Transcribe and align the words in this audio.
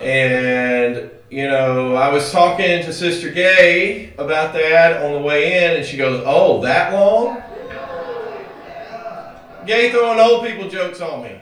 And, 0.00 1.10
you 1.28 1.46
know, 1.46 1.94
I 1.94 2.08
was 2.10 2.32
talking 2.32 2.82
to 2.82 2.92
Sister 2.92 3.30
Gay 3.30 4.14
about 4.16 4.54
that 4.54 5.02
on 5.02 5.12
the 5.12 5.20
way 5.20 5.64
in, 5.64 5.76
and 5.76 5.84
she 5.86 5.96
goes, 5.96 6.22
Oh, 6.26 6.62
that 6.62 6.92
long? 6.92 7.42
Gay 9.66 9.90
throwing 9.90 10.18
old 10.18 10.46
people 10.46 10.68
jokes 10.68 11.02
on 11.02 11.22
me. 11.22 11.38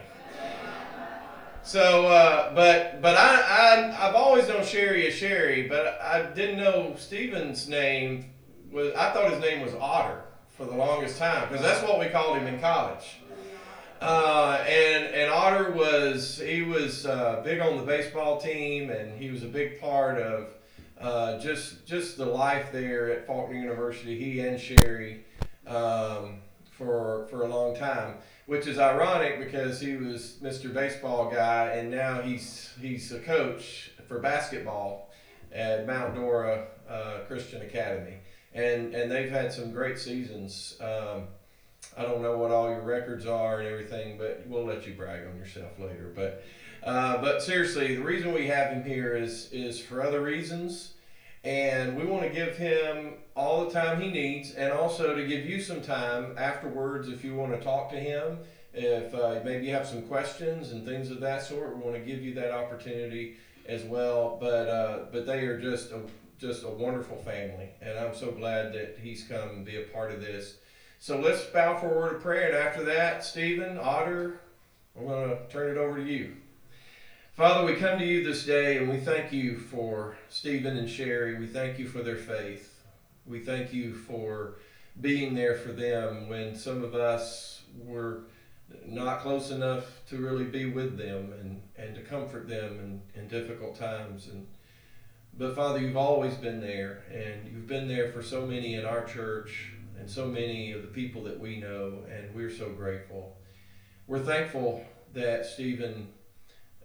So, 1.63 2.07
uh, 2.07 2.53
but 2.55 3.01
but 3.01 3.15
I, 3.15 3.41
I 3.41 4.07
I've 4.07 4.15
always 4.15 4.47
known 4.47 4.65
Sherry 4.65 5.07
as 5.07 5.13
Sherry, 5.13 5.67
but 5.67 5.99
I 6.01 6.23
didn't 6.33 6.57
know 6.57 6.95
Stephen's 6.97 7.69
name 7.69 8.25
was. 8.71 8.91
I 8.95 9.11
thought 9.11 9.31
his 9.31 9.39
name 9.39 9.61
was 9.61 9.73
Otter 9.75 10.23
for 10.49 10.65
the 10.65 10.75
longest 10.75 11.19
time 11.19 11.47
because 11.47 11.63
that's 11.63 11.83
what 11.83 11.99
we 11.99 12.07
called 12.07 12.37
him 12.37 12.47
in 12.47 12.59
college. 12.59 13.19
Uh, 14.01 14.63
and 14.67 15.05
and 15.13 15.31
Otter 15.31 15.71
was 15.71 16.39
he 16.39 16.61
was 16.61 17.05
uh, 17.05 17.41
big 17.43 17.59
on 17.59 17.77
the 17.77 17.83
baseball 17.83 18.39
team, 18.39 18.89
and 18.89 19.19
he 19.19 19.29
was 19.29 19.43
a 19.43 19.47
big 19.47 19.79
part 19.81 20.17
of 20.17 20.53
uh, 20.99 21.37
just 21.39 21.85
just 21.85 22.17
the 22.17 22.25
life 22.25 22.71
there 22.71 23.11
at 23.11 23.27
Faulkner 23.27 23.57
University. 23.57 24.17
He 24.17 24.39
and 24.39 24.59
Sherry 24.59 25.25
um, 25.67 26.39
for 26.71 27.27
for 27.29 27.41
a 27.43 27.47
long 27.47 27.75
time, 27.75 28.15
which 28.45 28.67
is 28.67 28.79
ironic 28.79 29.37
because 29.37 29.81
he 29.81 29.97
was 29.97 30.37
Mr. 30.41 30.73
Baseball 30.73 31.29
guy, 31.29 31.67
and 31.73 31.91
now 31.91 32.21
he's 32.21 32.71
he's 32.79 33.11
a 33.11 33.19
coach 33.19 33.91
for 34.07 34.19
basketball 34.19 35.09
at 35.51 35.85
Mount 35.85 36.15
Dora 36.15 36.67
uh, 36.89 37.19
Christian 37.27 37.63
Academy, 37.63 38.15
and 38.53 38.95
and 38.95 39.11
they've 39.11 39.29
had 39.29 39.51
some 39.51 39.73
great 39.73 39.99
seasons. 39.99 40.77
Um, 40.79 41.27
I 41.97 42.03
don't 42.03 42.21
know 42.21 42.37
what 42.37 42.51
all 42.51 42.69
your 42.69 42.81
records 42.81 43.25
are 43.25 43.59
and 43.59 43.67
everything, 43.67 44.17
but 44.17 44.43
we'll 44.47 44.65
let 44.65 44.87
you 44.87 44.93
brag 44.93 45.27
on 45.27 45.37
yourself 45.37 45.79
later. 45.79 46.11
But 46.15 46.43
uh, 46.83 47.21
but 47.21 47.41
seriously, 47.41 47.95
the 47.95 48.03
reason 48.03 48.33
we 48.33 48.47
have 48.47 48.71
him 48.71 48.83
here 48.83 49.15
is 49.15 49.49
is 49.51 49.79
for 49.79 50.01
other 50.01 50.21
reasons, 50.21 50.93
and 51.43 51.97
we 51.97 52.05
want 52.05 52.23
to 52.23 52.29
give 52.29 52.57
him 52.57 53.13
all 53.35 53.65
the 53.65 53.71
time 53.71 54.01
he 54.01 54.09
needs, 54.09 54.53
and 54.53 54.71
also 54.71 55.15
to 55.15 55.27
give 55.27 55.45
you 55.45 55.61
some 55.61 55.81
time 55.81 56.35
afterwards 56.37 57.09
if 57.09 57.23
you 57.23 57.35
want 57.35 57.51
to 57.57 57.63
talk 57.63 57.89
to 57.91 57.99
him. 57.99 58.39
If 58.73 59.13
uh, 59.15 59.41
maybe 59.43 59.65
you 59.65 59.73
have 59.73 59.87
some 59.87 60.03
questions 60.03 60.71
and 60.71 60.85
things 60.85 61.09
of 61.09 61.19
that 61.21 61.41
sort, 61.43 61.75
we 61.75 61.81
want 61.81 61.95
to 61.95 62.01
give 62.01 62.21
you 62.21 62.35
that 62.35 62.51
opportunity 62.51 63.37
as 63.67 63.83
well. 63.83 64.37
But 64.39 64.69
uh, 64.69 64.99
but 65.11 65.25
they 65.25 65.45
are 65.47 65.59
just 65.59 65.91
a, 65.91 66.01
just 66.39 66.63
a 66.63 66.69
wonderful 66.69 67.17
family, 67.17 67.69
and 67.81 67.97
I'm 67.97 68.15
so 68.15 68.31
glad 68.31 68.73
that 68.73 68.99
he's 69.01 69.23
come 69.23 69.63
be 69.63 69.77
a 69.77 69.85
part 69.85 70.11
of 70.11 70.21
this. 70.21 70.55
So 71.01 71.17
let's 71.17 71.45
bow 71.45 71.77
for 71.77 71.93
a 71.93 71.97
word 71.97 72.15
of 72.17 72.21
prayer, 72.21 72.49
and 72.49 72.57
after 72.57 72.83
that, 72.83 73.23
Stephen, 73.23 73.77
Otter, 73.81 74.41
I'm 74.97 75.07
going 75.07 75.29
to 75.29 75.47
turn 75.47 75.71
it 75.71 75.77
over 75.79 75.95
to 75.95 76.03
you. 76.03 76.35
Father, 77.31 77.65
we 77.65 77.75
come 77.77 77.97
to 77.99 78.05
you 78.05 78.21
this 78.21 78.45
day 78.45 78.75
and 78.75 78.89
we 78.89 78.97
thank 78.97 79.31
you 79.31 79.57
for 79.57 80.17
Stephen 80.27 80.75
and 80.75 80.89
Sherry. 80.89 81.39
We 81.39 81.47
thank 81.47 81.79
you 81.79 81.87
for 81.87 82.03
their 82.03 82.17
faith. 82.17 82.83
We 83.25 83.39
thank 83.39 83.71
you 83.71 83.93
for 83.93 84.55
being 84.99 85.35
there 85.35 85.55
for 85.55 85.71
them 85.71 86.27
when 86.27 86.53
some 86.53 86.83
of 86.83 86.93
us 86.95 87.61
were 87.81 88.23
not 88.85 89.21
close 89.21 89.51
enough 89.51 90.01
to 90.09 90.17
really 90.17 90.43
be 90.43 90.65
with 90.65 90.97
them 90.97 91.31
and, 91.39 91.61
and 91.77 91.95
to 91.95 92.01
comfort 92.01 92.49
them 92.49 93.01
in, 93.15 93.21
in 93.21 93.29
difficult 93.29 93.79
times. 93.79 94.27
And 94.27 94.45
but 95.37 95.55
Father, 95.55 95.79
you've 95.79 95.95
always 95.95 96.33
been 96.33 96.59
there, 96.59 97.03
and 97.09 97.49
you've 97.49 97.67
been 97.67 97.87
there 97.87 98.11
for 98.11 98.21
so 98.21 98.45
many 98.45 98.73
in 98.73 98.83
our 98.83 99.05
church 99.05 99.71
and 99.99 100.09
so 100.09 100.25
many 100.25 100.71
of 100.71 100.81
the 100.81 100.87
people 100.87 101.23
that 101.23 101.39
we 101.39 101.57
know, 101.57 101.99
and 102.09 102.33
we're 102.33 102.49
so 102.49 102.69
grateful. 102.69 103.37
We're 104.07 104.23
thankful 104.23 104.83
that 105.13 105.45
Stephen 105.45 106.09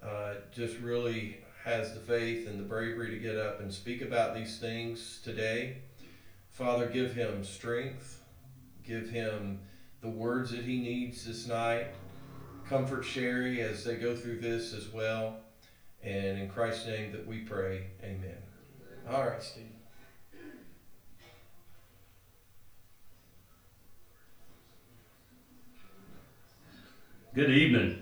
uh, 0.03 0.35
just 0.53 0.79
really 0.79 1.39
has 1.65 1.95
the 1.95 2.01
faith 2.01 2.47
and 2.47 2.59
the 2.59 2.65
bravery 2.65 3.11
to 3.11 3.19
get 3.19 3.39
up 3.39 3.61
and 3.61 3.73
speak 3.73 4.03
about 4.03 4.35
these 4.35 4.59
things 4.59 5.21
today. 5.25 5.79
Father, 6.51 6.87
give 6.87 7.15
him 7.15 7.43
strength, 7.43 8.23
give 8.85 9.09
him 9.09 9.61
the 10.03 10.09
words 10.09 10.51
that 10.51 10.65
he 10.65 10.81
needs 10.81 11.25
this 11.25 11.47
night. 11.47 11.87
Comfort 12.69 13.03
Sherry 13.03 13.61
as 13.61 13.85
they 13.85 13.97
go 13.97 14.15
through 14.15 14.41
this 14.41 14.75
as 14.75 14.89
well. 14.89 15.37
And 16.03 16.39
in 16.39 16.49
Christ's 16.49 16.87
name 16.87 17.13
that 17.13 17.27
we 17.27 17.39
pray, 17.39 17.87
amen. 18.03 18.37
All 19.11 19.25
right, 19.25 19.43
Steve. 19.43 19.74
Good 27.35 27.51
evening. 27.51 28.01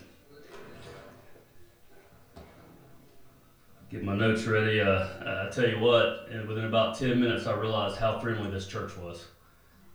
Get 3.91 4.05
my 4.05 4.15
notes 4.15 4.45
ready. 4.45 4.83
Uh, 4.83 5.07
I 5.47 5.49
tell 5.51 5.67
you 5.67 5.79
what, 5.79 6.29
within 6.47 6.67
about 6.67 6.99
10 6.99 7.19
minutes, 7.19 7.47
I 7.47 7.55
realized 7.55 7.97
how 7.97 8.19
friendly 8.19 8.51
this 8.51 8.67
church 8.67 8.95
was. 8.99 9.25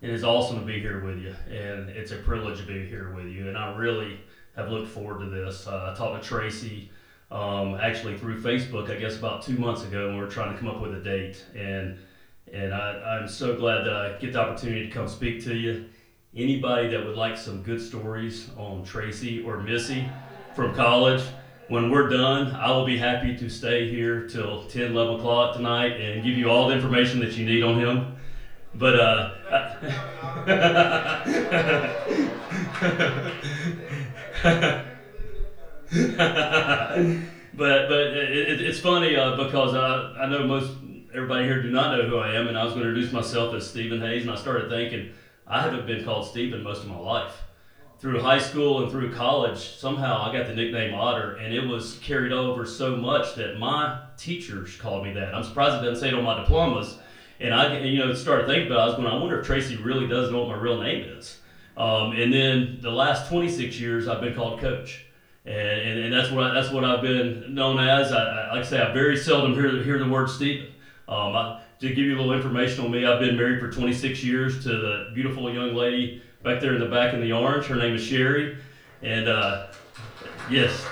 It 0.02 0.10
is 0.10 0.24
awesome 0.24 0.60
to 0.60 0.66
be 0.66 0.80
here 0.80 1.06
with 1.06 1.20
you, 1.20 1.36
and 1.56 1.88
it's 1.88 2.12
a 2.12 2.16
privilege 2.16 2.62
to 2.62 2.66
be 2.66 2.88
here 2.88 3.14
with 3.14 3.28
you. 3.28 3.48
And 3.48 3.56
I 3.56 3.76
really 3.76 4.20
have 4.56 4.72
looked 4.72 4.90
forward 4.90 5.20
to 5.20 5.30
this. 5.30 5.68
Uh, 5.68 5.92
I 5.94 5.96
talked 5.96 6.24
to 6.24 6.28
Tracy 6.28 6.90
um, 7.30 7.76
actually 7.76 8.18
through 8.18 8.42
Facebook, 8.42 8.90
I 8.90 8.96
guess 8.96 9.20
about 9.20 9.44
two 9.44 9.60
months 9.60 9.84
ago, 9.84 10.08
and 10.08 10.16
we 10.16 10.24
were 10.24 10.32
trying 10.32 10.52
to 10.54 10.60
come 10.60 10.68
up 10.68 10.82
with 10.82 10.96
a 10.96 11.00
date. 11.00 11.46
And 11.56 12.00
and 12.52 12.74
I, 12.74 13.20
I'm 13.20 13.28
so 13.28 13.56
glad 13.56 13.84
that 13.84 13.94
I 13.94 14.18
get 14.18 14.34
the 14.34 14.40
opportunity 14.40 14.88
to 14.88 14.92
come 14.92 15.08
speak 15.08 15.44
to 15.44 15.56
you 15.56 15.86
anybody 16.38 16.88
that 16.90 17.06
would 17.06 17.16
like 17.16 17.36
some 17.36 17.64
good 17.64 17.82
stories 17.82 18.50
on 18.58 18.84
Tracy 18.84 19.44
or 19.44 19.58
Missy 19.58 20.08
from 20.56 20.76
college, 20.76 21.24
when 21.68 21.90
we're 21.90 22.08
done, 22.08 22.56
I 22.56 22.72
will 22.72 22.86
be 22.86 22.98
happy 22.98 23.36
to 23.38 23.50
stay 23.50 23.90
here 23.90 24.28
till 24.28 24.64
10, 24.66 24.92
11 24.92 25.16
o'clock 25.16 25.56
tonight 25.56 26.00
and 26.00 26.24
give 26.24 26.38
you 26.38 26.50
all 26.50 26.70
the 26.70 26.76
information 26.76 27.20
that 27.20 27.34
you 27.34 27.46
need 27.46 27.64
on 27.64 27.80
him. 27.80 28.16
But, 28.74 29.00
uh, 29.00 29.32
but 37.54 37.88
but 37.88 37.90
it, 37.90 38.62
it's 38.62 38.80
funny 38.80 39.16
uh, 39.16 39.36
because 39.36 39.74
I, 39.74 40.24
I 40.24 40.30
know 40.30 40.46
most 40.46 40.72
everybody 41.14 41.46
here 41.46 41.62
do 41.62 41.72
not 41.72 41.98
know 41.98 42.08
who 42.08 42.18
I 42.18 42.34
am, 42.34 42.48
and 42.48 42.58
I 42.58 42.64
was 42.64 42.74
going 42.74 42.84
to 42.84 42.90
introduce 42.90 43.12
myself 43.12 43.54
as 43.56 43.68
Stephen 43.68 44.02
Hayes, 44.02 44.24
and 44.24 44.32
I 44.32 44.36
started 44.36 44.70
thinking, 44.70 45.12
I 45.50 45.62
haven't 45.62 45.86
been 45.86 46.04
called 46.04 46.28
Stephen 46.28 46.62
most 46.62 46.84
of 46.84 46.90
my 46.90 46.98
life. 46.98 47.44
Through 48.00 48.22
high 48.22 48.38
school 48.38 48.84
and 48.84 48.92
through 48.92 49.14
college, 49.14 49.58
somehow 49.58 50.22
I 50.22 50.32
got 50.32 50.46
the 50.46 50.54
nickname 50.54 50.94
Otter, 50.94 51.38
and 51.38 51.54
it 51.54 51.66
was 51.66 51.98
carried 52.00 52.32
over 52.32 52.66
so 52.66 52.96
much 52.96 53.36
that 53.36 53.58
my 53.58 54.00
teachers 54.18 54.76
called 54.76 55.04
me 55.04 55.14
that. 55.14 55.34
I'm 55.34 55.44
surprised 55.44 55.82
it 55.82 55.88
doesn't 55.88 56.02
say 56.02 56.10
it 56.10 56.14
on 56.14 56.24
my 56.24 56.40
diplomas. 56.40 57.00
And 57.40 57.54
I, 57.54 57.80
you 57.80 58.00
know, 58.00 58.14
started 58.14 58.48
thinking 58.48 58.68
about 58.68 58.80
it. 58.80 58.82
I 58.82 58.86
was 58.88 58.96
going, 58.96 59.08
I 59.08 59.18
wonder 59.18 59.40
if 59.40 59.46
Tracy 59.46 59.78
really 59.78 60.08
does 60.08 60.32
know 60.32 60.44
what 60.44 60.50
my 60.50 60.62
real 60.62 60.82
name 60.82 61.06
is. 61.06 61.40
Um, 61.76 62.12
and 62.14 62.34
then 62.34 62.80
the 62.82 62.92
last 62.92 63.30
26 63.30 63.80
years, 63.80 64.08
I've 64.08 64.22
been 64.22 64.36
called 64.36 64.60
Coach, 64.60 65.06
and, 65.46 65.56
and, 65.56 66.00
and 66.06 66.14
that's 66.14 66.32
what 66.32 66.44
I, 66.46 66.54
that's 66.54 66.72
what 66.72 66.84
I've 66.84 67.04
been 67.04 67.54
known 67.54 67.80
as. 67.80 68.12
I, 68.12 68.18
I, 68.18 68.54
like 68.56 68.66
I 68.66 68.68
say, 68.68 68.82
I 68.82 68.92
very 68.92 69.16
seldom 69.16 69.54
hear 69.54 69.84
hear 69.84 70.00
the 70.00 70.10
word 70.10 70.30
Stephen. 70.30 70.68
Um, 71.08 71.36
I, 71.36 71.62
to 71.80 71.90
give 71.90 72.06
you 72.06 72.16
a 72.16 72.20
little 72.20 72.34
information 72.34 72.86
on 72.86 72.92
me, 72.92 73.06
I've 73.06 73.20
been 73.20 73.38
married 73.38 73.60
for 73.60 73.72
26 73.72 74.24
years 74.24 74.64
to 74.64 74.70
the 74.70 75.12
beautiful 75.14 75.52
young 75.54 75.76
lady 75.76 76.22
back 76.44 76.62
there 76.62 76.74
in 76.74 76.80
the 76.80 76.88
back 76.88 77.14
in 77.14 77.22
the 77.22 77.32
orange. 77.34 77.66
Her 77.66 77.76
name 77.76 77.96
is 77.96 78.04
Sherry, 78.04 78.58
and 79.02 79.28
uh, 79.28 79.68
yes, 80.50 80.86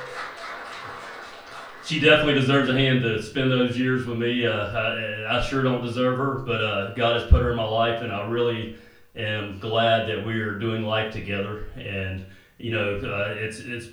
she 1.85 1.99
definitely 1.99 2.33
deserves 2.35 2.69
a 2.69 2.73
hand 2.73 3.01
to 3.03 3.21
spend 3.21 3.51
those 3.51 3.77
years 3.77 4.05
with 4.05 4.17
me. 4.17 4.45
Uh, 4.45 4.51
I, 4.51 5.37
I, 5.37 5.41
sure 5.41 5.63
don't 5.63 5.83
deserve 5.83 6.17
her, 6.17 6.35
but 6.39 6.63
uh, 6.63 6.93
God 6.93 7.21
has 7.21 7.29
put 7.29 7.41
her 7.41 7.51
in 7.51 7.57
my 7.57 7.67
life, 7.67 8.01
and 8.01 8.11
I 8.11 8.27
really 8.27 8.77
am 9.15 9.59
glad 9.59 10.07
that 10.09 10.25
we 10.25 10.39
are 10.41 10.57
doing 10.59 10.83
life 10.83 11.13
together. 11.13 11.65
And 11.75 12.25
you 12.57 12.71
know, 12.71 12.97
uh, 12.97 13.35
it's 13.37 13.59
it's 13.59 13.87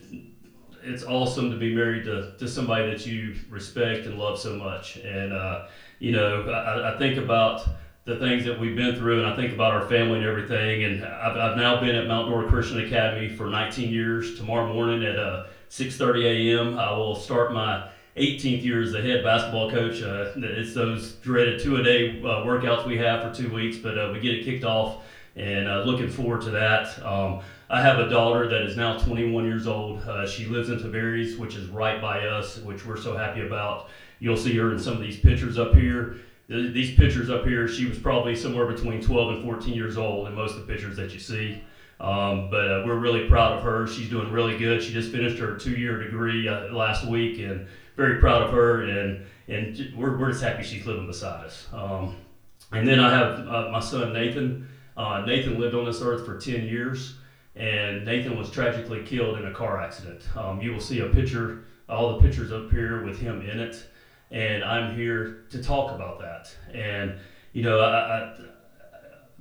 it's 0.84 1.04
awesome 1.04 1.50
to 1.50 1.56
be 1.56 1.75
married 1.75 2.04
to, 2.04 2.34
to 2.38 2.48
somebody 2.48 2.91
that 2.91 3.06
you 3.06 3.36
respect 3.48 4.06
and 4.06 4.19
love 4.19 4.38
so 4.38 4.56
much. 4.56 4.96
And 4.96 5.32
uh, 5.32 5.66
you 6.02 6.10
know, 6.10 6.50
I, 6.50 6.94
I 6.94 6.99
think 6.99 7.16
about 7.16 7.64
the 8.06 8.16
things 8.16 8.44
that 8.44 8.58
we've 8.58 8.75
been 8.75 8.96
through, 8.96 9.22
and 9.22 9.32
I 9.32 9.37
think 9.37 9.52
about 9.52 9.72
our 9.72 9.87
family 9.87 10.19
and 10.19 10.26
everything. 10.26 10.82
And 10.82 11.04
I've, 11.04 11.37
I've 11.37 11.56
now 11.56 11.81
been 11.81 11.94
at 11.94 12.08
Mount 12.08 12.28
Dora 12.28 12.49
Christian 12.49 12.84
Academy 12.84 13.28
for 13.28 13.46
19 13.46 13.88
years. 13.88 14.37
Tomorrow 14.37 14.75
morning 14.75 15.04
at 15.04 15.16
uh, 15.16 15.46
6:30 15.70 16.25
a.m., 16.25 16.76
I 16.76 16.90
will 16.90 17.14
start 17.14 17.52
my 17.52 17.88
18th 18.16 18.64
year 18.64 18.82
as 18.82 18.90
the 18.90 19.00
head 19.00 19.22
basketball 19.22 19.70
coach. 19.70 20.02
Uh, 20.02 20.32
it's 20.34 20.75
those 20.75 21.12
dreaded 21.22 21.62
two-a-day 21.62 22.20
uh, 22.20 22.44
workouts 22.44 22.84
we 22.84 22.99
have 22.99 23.22
for 23.22 23.40
two 23.40 23.54
weeks, 23.54 23.76
but 23.76 23.96
uh, 23.96 24.10
we 24.12 24.19
get 24.19 24.34
it 24.34 24.44
kicked 24.44 24.64
off, 24.64 25.04
and 25.37 25.69
uh, 25.69 25.84
looking 25.84 26.10
forward 26.10 26.43
to 26.43 26.50
that. 26.50 27.00
Um, 27.06 27.43
I 27.70 27.81
have 27.81 28.00
a 28.00 28.08
daughter 28.10 28.49
that 28.49 28.62
is 28.62 28.76
now 28.76 28.99
21 28.99 29.44
years 29.44 29.69
old. 29.69 30.00
Uh, 30.00 30.26
she 30.26 30.46
lives 30.46 30.69
in 30.69 30.81
Tavares, 30.81 31.38
which 31.38 31.54
is 31.54 31.69
right 31.69 32.02
by 32.02 32.26
us, 32.26 32.58
which 32.58 32.84
we're 32.84 33.00
so 33.00 33.16
happy 33.16 33.46
about. 33.46 33.88
You'll 34.22 34.36
see 34.36 34.56
her 34.56 34.70
in 34.70 34.78
some 34.78 34.94
of 34.94 35.00
these 35.00 35.19
pictures 35.19 35.58
up 35.58 35.74
here. 35.74 36.14
These 36.46 36.94
pictures 36.94 37.28
up 37.28 37.44
here, 37.44 37.66
she 37.66 37.86
was 37.86 37.98
probably 37.98 38.36
somewhere 38.36 38.66
between 38.66 39.02
12 39.02 39.30
and 39.30 39.44
14 39.44 39.74
years 39.74 39.96
old 39.96 40.28
in 40.28 40.34
most 40.36 40.54
of 40.54 40.64
the 40.64 40.72
pictures 40.72 40.96
that 40.96 41.12
you 41.12 41.19
see. 41.19 41.60
Um, 41.98 42.48
but 42.48 42.70
uh, 42.70 42.82
we're 42.86 43.00
really 43.00 43.28
proud 43.28 43.58
of 43.58 43.64
her. 43.64 43.88
She's 43.88 44.08
doing 44.08 44.30
really 44.30 44.56
good. 44.56 44.80
She 44.80 44.92
just 44.92 45.10
finished 45.10 45.40
her 45.40 45.56
two-year 45.56 46.04
degree 46.04 46.46
uh, 46.46 46.72
last 46.72 47.04
week, 47.04 47.40
and 47.40 47.66
very 47.96 48.20
proud 48.20 48.42
of 48.42 48.52
her, 48.52 48.82
and 48.82 49.26
and 49.48 49.92
we're, 49.96 50.16
we're 50.16 50.30
just 50.30 50.42
happy 50.44 50.62
she's 50.62 50.86
living 50.86 51.08
beside 51.08 51.44
us. 51.44 51.66
Um, 51.72 52.14
and 52.70 52.86
then 52.86 53.00
I 53.00 53.10
have 53.10 53.48
uh, 53.48 53.70
my 53.72 53.80
son 53.80 54.12
Nathan. 54.12 54.68
Uh, 54.96 55.25
Nathan 55.26 55.58
lived 55.58 55.75
on 55.75 55.84
this 55.84 56.00
earth 56.00 56.25
for 56.25 56.38
10 56.38 56.64
years, 56.64 57.16
and 57.56 58.04
Nathan 58.04 58.38
was 58.38 58.52
tragically 58.52 59.02
killed 59.02 59.38
in 59.38 59.46
a 59.46 59.52
car 59.52 59.82
accident. 59.82 60.22
Um, 60.36 60.60
you 60.60 60.70
will 60.72 60.80
see 60.80 61.00
a 61.00 61.08
picture, 61.08 61.64
all 61.88 62.16
the 62.16 62.22
pictures 62.22 62.52
up 62.52 62.70
here 62.70 63.04
with 63.04 63.18
him 63.18 63.40
in 63.42 63.58
it, 63.58 63.84
and 64.32 64.64
I'm 64.64 64.96
here 64.96 65.44
to 65.50 65.62
talk 65.62 65.94
about 65.94 66.19
that. 66.20 66.55
And 66.75 67.14
you 67.52 67.62
know, 67.62 67.81
I, 67.81 67.96
I, 67.96 68.34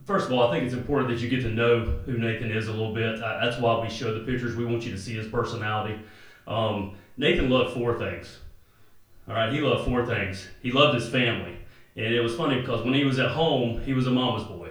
first 0.05 0.27
of 0.27 0.33
all, 0.33 0.47
I 0.47 0.51
think 0.51 0.65
it's 0.65 0.73
important 0.73 1.09
that 1.09 1.19
you 1.19 1.29
get 1.29 1.41
to 1.43 1.49
know 1.49 1.79
who 2.05 2.17
Nathan 2.17 2.51
is 2.51 2.67
a 2.67 2.71
little 2.71 2.93
bit. 2.93 3.21
I, 3.21 3.45
that's 3.45 3.59
why 3.59 3.81
we 3.81 3.89
show 3.89 4.13
the 4.13 4.25
pictures. 4.25 4.55
We 4.55 4.65
want 4.65 4.83
you 4.83 4.91
to 4.91 4.99
see 4.99 5.13
his 5.13 5.27
personality. 5.27 5.99
Um, 6.45 6.95
Nathan 7.17 7.49
loved 7.49 7.73
four 7.73 7.97
things. 7.97 8.39
All 9.27 9.35
right, 9.35 9.53
he 9.53 9.61
loved 9.61 9.85
four 9.85 10.05
things. 10.05 10.47
He 10.61 10.71
loved 10.71 10.95
his 10.95 11.07
family. 11.07 11.57
And 11.95 12.13
it 12.13 12.21
was 12.21 12.35
funny 12.35 12.59
because 12.59 12.83
when 12.83 12.93
he 12.93 13.05
was 13.05 13.19
at 13.19 13.31
home, 13.31 13.81
he 13.81 13.93
was 13.93 14.07
a 14.07 14.11
mama's 14.11 14.43
boy. 14.43 14.69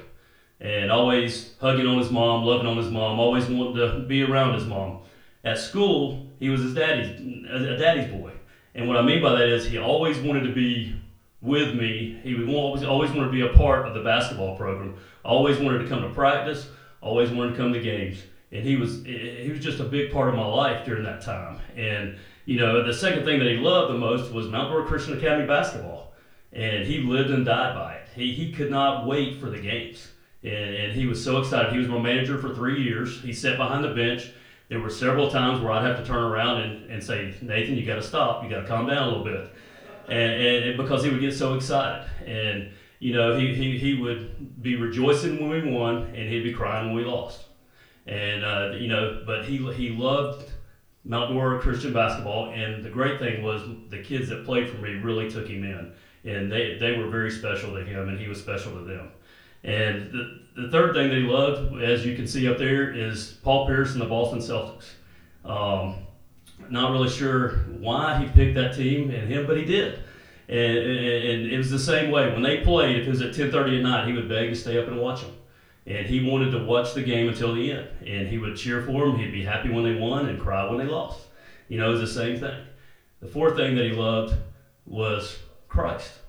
And 0.60 0.90
always 0.90 1.54
hugging 1.60 1.86
on 1.86 1.98
his 1.98 2.10
mom, 2.10 2.44
loving 2.44 2.66
on 2.66 2.76
his 2.76 2.90
mom, 2.90 3.18
always 3.18 3.46
wanted 3.46 3.80
to 3.80 4.00
be 4.00 4.22
around 4.22 4.54
his 4.54 4.66
mom. 4.66 5.00
At 5.42 5.58
school, 5.58 6.26
he 6.38 6.50
was 6.50 6.60
his 6.60 6.74
daddy's 6.74 7.18
a 7.48 7.78
daddy's 7.78 8.10
boy. 8.12 8.29
And 8.74 8.88
what 8.88 8.96
I 8.96 9.02
mean 9.02 9.22
by 9.22 9.32
that 9.32 9.48
is 9.48 9.66
he 9.66 9.78
always 9.78 10.18
wanted 10.18 10.44
to 10.44 10.52
be 10.52 10.94
with 11.40 11.74
me. 11.74 12.20
He 12.22 12.36
always 12.54 12.84
always 12.84 13.10
wanted 13.10 13.26
to 13.26 13.32
be 13.32 13.42
a 13.42 13.52
part 13.54 13.86
of 13.86 13.94
the 13.94 14.02
basketball 14.02 14.56
program. 14.56 14.94
Always 15.24 15.58
wanted 15.58 15.78
to 15.78 15.88
come 15.88 16.02
to 16.02 16.10
practice. 16.10 16.68
Always 17.00 17.30
wanted 17.30 17.52
to 17.52 17.56
come 17.56 17.72
to 17.72 17.80
games. 17.80 18.22
And 18.52 18.64
he 18.64 18.76
was 18.76 19.04
he 19.04 19.48
was 19.50 19.60
just 19.62 19.80
a 19.80 19.84
big 19.84 20.12
part 20.12 20.28
of 20.28 20.34
my 20.34 20.46
life 20.46 20.84
during 20.84 21.04
that 21.04 21.22
time. 21.22 21.60
And 21.76 22.18
you 22.44 22.58
know, 22.58 22.84
the 22.84 22.94
second 22.94 23.24
thing 23.24 23.38
that 23.38 23.48
he 23.48 23.56
loved 23.56 23.92
the 23.92 23.98
most 23.98 24.32
was 24.32 24.48
Mount 24.48 24.70
Dora 24.70 24.86
Christian 24.86 25.16
Academy 25.16 25.46
basketball. 25.46 26.12
And 26.52 26.84
he 26.84 26.98
lived 26.98 27.30
and 27.30 27.44
died 27.44 27.76
by 27.76 27.94
it. 27.94 28.08
He, 28.14 28.32
he 28.32 28.50
could 28.50 28.70
not 28.70 29.06
wait 29.06 29.38
for 29.38 29.48
the 29.48 29.60
games. 29.60 30.08
And, 30.42 30.52
and 30.52 30.92
he 30.92 31.06
was 31.06 31.22
so 31.22 31.38
excited. 31.38 31.72
He 31.72 31.78
was 31.78 31.86
my 31.86 32.00
manager 32.00 32.38
for 32.38 32.52
three 32.52 32.82
years. 32.82 33.20
He 33.22 33.32
sat 33.32 33.56
behind 33.56 33.84
the 33.84 33.94
bench. 33.94 34.32
There 34.70 34.78
were 34.78 34.88
several 34.88 35.28
times 35.28 35.60
where 35.60 35.72
I'd 35.72 35.84
have 35.84 35.98
to 35.98 36.04
turn 36.04 36.22
around 36.22 36.60
and, 36.62 36.90
and 36.92 37.02
say, 37.02 37.34
Nathan, 37.42 37.76
you 37.76 37.84
got 37.84 37.96
to 37.96 38.02
stop. 38.02 38.44
You 38.44 38.48
got 38.48 38.60
to 38.60 38.68
calm 38.68 38.86
down 38.86 39.02
a 39.02 39.06
little 39.08 39.24
bit. 39.24 39.52
And, 40.08 40.68
and, 40.68 40.76
because 40.76 41.02
he 41.02 41.10
would 41.10 41.20
get 41.20 41.34
so 41.34 41.54
excited. 41.54 42.08
And, 42.24 42.70
you 43.00 43.12
know, 43.12 43.36
he, 43.36 43.52
he, 43.52 43.78
he 43.78 43.94
would 43.94 44.62
be 44.62 44.76
rejoicing 44.76 45.40
when 45.40 45.50
we 45.50 45.72
won 45.72 46.04
and 46.14 46.28
he'd 46.28 46.44
be 46.44 46.52
crying 46.52 46.86
when 46.86 46.96
we 46.96 47.04
lost. 47.04 47.40
And, 48.06 48.44
uh, 48.44 48.76
you 48.78 48.86
know, 48.86 49.24
but 49.26 49.44
he, 49.44 49.56
he 49.72 49.90
loved 49.90 50.48
Mount 51.04 51.32
Dora 51.32 51.58
Christian 51.58 51.92
basketball. 51.92 52.52
And 52.52 52.84
the 52.84 52.90
great 52.90 53.18
thing 53.18 53.42
was 53.42 53.62
the 53.88 54.00
kids 54.00 54.28
that 54.28 54.44
played 54.44 54.70
for 54.70 54.76
me 54.78 54.94
really 54.94 55.28
took 55.28 55.48
him 55.48 55.64
in. 55.64 55.92
And 56.30 56.50
they, 56.50 56.78
they 56.78 56.96
were 56.96 57.08
very 57.08 57.32
special 57.32 57.74
to 57.74 57.84
him, 57.84 58.08
and 58.08 58.20
he 58.20 58.28
was 58.28 58.38
special 58.38 58.72
to 58.72 58.84
them. 58.84 59.10
And 59.64 60.39
the 60.56 60.68
third 60.70 60.94
thing 60.94 61.08
that 61.08 61.16
he 61.16 61.22
loved, 61.22 61.82
as 61.82 62.04
you 62.04 62.16
can 62.16 62.26
see 62.26 62.48
up 62.48 62.58
there, 62.58 62.92
is 62.92 63.38
Paul 63.42 63.66
Pierce 63.66 63.92
and 63.92 64.00
the 64.00 64.06
Boston 64.06 64.38
Celtics. 64.38 64.90
Um, 65.44 66.06
not 66.68 66.92
really 66.92 67.08
sure 67.08 67.58
why 67.78 68.18
he 68.18 68.28
picked 68.28 68.54
that 68.56 68.74
team 68.74 69.10
and 69.10 69.28
him, 69.28 69.46
but 69.46 69.56
he 69.56 69.64
did. 69.64 70.00
And, 70.48 70.78
and, 70.78 71.46
it 71.46 71.56
was 71.56 71.70
the 71.70 71.78
same 71.78 72.10
way 72.10 72.32
when 72.32 72.42
they 72.42 72.58
played. 72.58 72.96
If 72.96 73.06
it 73.06 73.10
was 73.10 73.22
at 73.22 73.32
10:30 73.32 73.78
at 73.78 73.82
night, 73.82 74.08
he 74.08 74.12
would 74.12 74.28
beg 74.28 74.50
to 74.50 74.56
stay 74.56 74.78
up 74.78 74.88
and 74.88 74.98
watch 74.98 75.22
them. 75.22 75.30
And 75.86 76.06
he 76.06 76.28
wanted 76.28 76.50
to 76.50 76.64
watch 76.64 76.92
the 76.92 77.02
game 77.02 77.28
until 77.28 77.54
the 77.54 77.72
end. 77.72 77.88
And 78.04 78.28
he 78.28 78.38
would 78.38 78.56
cheer 78.56 78.82
for 78.82 79.06
them. 79.06 79.18
He'd 79.18 79.32
be 79.32 79.44
happy 79.44 79.70
when 79.70 79.84
they 79.84 79.94
won 79.94 80.28
and 80.28 80.40
cry 80.40 80.68
when 80.68 80.78
they 80.78 80.92
lost. 80.92 81.20
You 81.68 81.78
know, 81.78 81.88
it 81.88 81.98
was 81.98 82.00
the 82.00 82.20
same 82.20 82.38
thing. 82.38 82.60
The 83.20 83.28
fourth 83.28 83.56
thing 83.56 83.76
that 83.76 83.84
he 83.84 83.92
loved 83.92 84.36
was 84.86 85.38
Christ. 85.68 86.19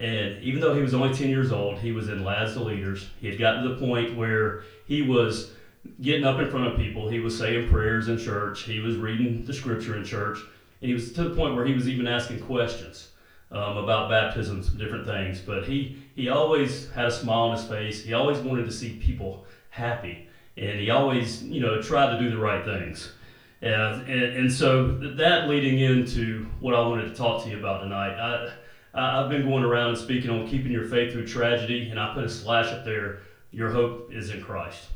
And 0.00 0.42
even 0.42 0.60
though 0.60 0.74
he 0.74 0.80
was 0.80 0.94
only 0.94 1.14
10 1.14 1.28
years 1.28 1.52
old, 1.52 1.78
he 1.78 1.92
was 1.92 2.08
in 2.08 2.24
Lads 2.24 2.56
Leaders. 2.56 3.08
He 3.20 3.28
had 3.28 3.38
gotten 3.38 3.62
to 3.62 3.68
the 3.70 3.86
point 3.86 4.16
where 4.16 4.64
he 4.86 5.02
was 5.02 5.52
getting 6.00 6.24
up 6.24 6.38
in 6.40 6.50
front 6.50 6.66
of 6.66 6.76
people. 6.76 7.08
He 7.08 7.20
was 7.20 7.36
saying 7.36 7.68
prayers 7.68 8.08
in 8.08 8.18
church. 8.18 8.62
He 8.62 8.80
was 8.80 8.96
reading 8.96 9.44
the 9.44 9.52
scripture 9.52 9.96
in 9.96 10.04
church. 10.04 10.38
And 10.80 10.88
he 10.88 10.94
was 10.94 11.12
to 11.12 11.24
the 11.24 11.36
point 11.36 11.54
where 11.54 11.64
he 11.64 11.74
was 11.74 11.88
even 11.88 12.06
asking 12.06 12.40
questions 12.40 13.10
um, 13.50 13.76
about 13.76 14.08
baptisms 14.08 14.68
different 14.70 15.06
things. 15.06 15.40
But 15.40 15.64
he, 15.64 16.02
he 16.16 16.28
always 16.28 16.90
had 16.90 17.06
a 17.06 17.12
smile 17.12 17.50
on 17.50 17.56
his 17.56 17.66
face. 17.66 18.02
He 18.02 18.14
always 18.14 18.38
wanted 18.38 18.64
to 18.66 18.72
see 18.72 18.96
people 18.96 19.44
happy. 19.70 20.28
And 20.56 20.80
he 20.80 20.90
always, 20.90 21.42
you 21.44 21.60
know, 21.60 21.80
tried 21.80 22.16
to 22.16 22.18
do 22.18 22.30
the 22.30 22.38
right 22.38 22.64
things. 22.64 23.12
And, 23.60 24.08
and, 24.08 24.36
and 24.36 24.52
so 24.52 24.92
that 25.16 25.48
leading 25.48 25.78
into 25.78 26.46
what 26.60 26.74
I 26.74 26.80
wanted 26.80 27.08
to 27.08 27.14
talk 27.14 27.44
to 27.44 27.50
you 27.50 27.58
about 27.58 27.82
tonight. 27.82 28.18
I, 28.18 28.52
Uh, 28.94 29.22
I've 29.22 29.30
been 29.30 29.48
going 29.48 29.64
around 29.64 29.90
and 29.90 29.98
speaking 29.98 30.30
on 30.30 30.46
keeping 30.46 30.70
your 30.70 30.84
faith 30.84 31.12
through 31.12 31.26
tragedy, 31.26 31.88
and 31.88 31.98
I 31.98 32.12
put 32.12 32.24
a 32.24 32.28
slash 32.28 32.66
up 32.66 32.84
there. 32.84 33.20
Your 33.50 33.70
hope 33.70 34.12
is 34.12 34.30
in 34.30 34.42
Christ, 34.42 34.88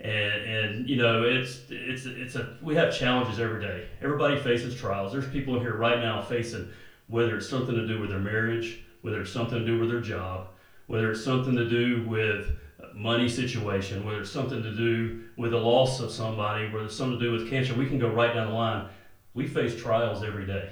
and 0.00 0.10
and 0.10 0.88
you 0.88 0.96
know 0.96 1.24
it's 1.24 1.62
it's 1.68 2.06
it's 2.06 2.36
a 2.36 2.56
we 2.62 2.74
have 2.76 2.96
challenges 2.96 3.40
every 3.40 3.60
day. 3.60 3.88
Everybody 4.00 4.38
faces 4.38 4.74
trials. 4.74 5.12
There's 5.12 5.28
people 5.28 5.56
in 5.56 5.60
here 5.60 5.76
right 5.76 5.98
now 5.98 6.22
facing 6.22 6.68
whether 7.08 7.36
it's 7.36 7.48
something 7.48 7.74
to 7.74 7.86
do 7.86 8.00
with 8.00 8.10
their 8.10 8.18
marriage, 8.18 8.80
whether 9.02 9.20
it's 9.20 9.32
something 9.32 9.58
to 9.58 9.66
do 9.66 9.78
with 9.78 9.90
their 9.90 10.00
job, 10.00 10.48
whether 10.86 11.10
it's 11.10 11.24
something 11.24 11.56
to 11.56 11.68
do 11.68 12.06
with 12.08 12.56
money 12.94 13.28
situation, 13.28 14.04
whether 14.04 14.20
it's 14.20 14.30
something 14.30 14.62
to 14.62 14.74
do 14.74 15.24
with 15.36 15.50
the 15.50 15.58
loss 15.58 16.00
of 16.00 16.10
somebody, 16.10 16.68
whether 16.70 16.86
it's 16.86 16.96
something 16.96 17.18
to 17.18 17.24
do 17.24 17.32
with 17.32 17.50
cancer. 17.50 17.74
We 17.74 17.86
can 17.86 17.98
go 17.98 18.08
right 18.08 18.34
down 18.34 18.48
the 18.48 18.54
line. 18.54 18.88
We 19.34 19.46
face 19.46 19.80
trials 19.80 20.22
every 20.22 20.46
day. 20.46 20.70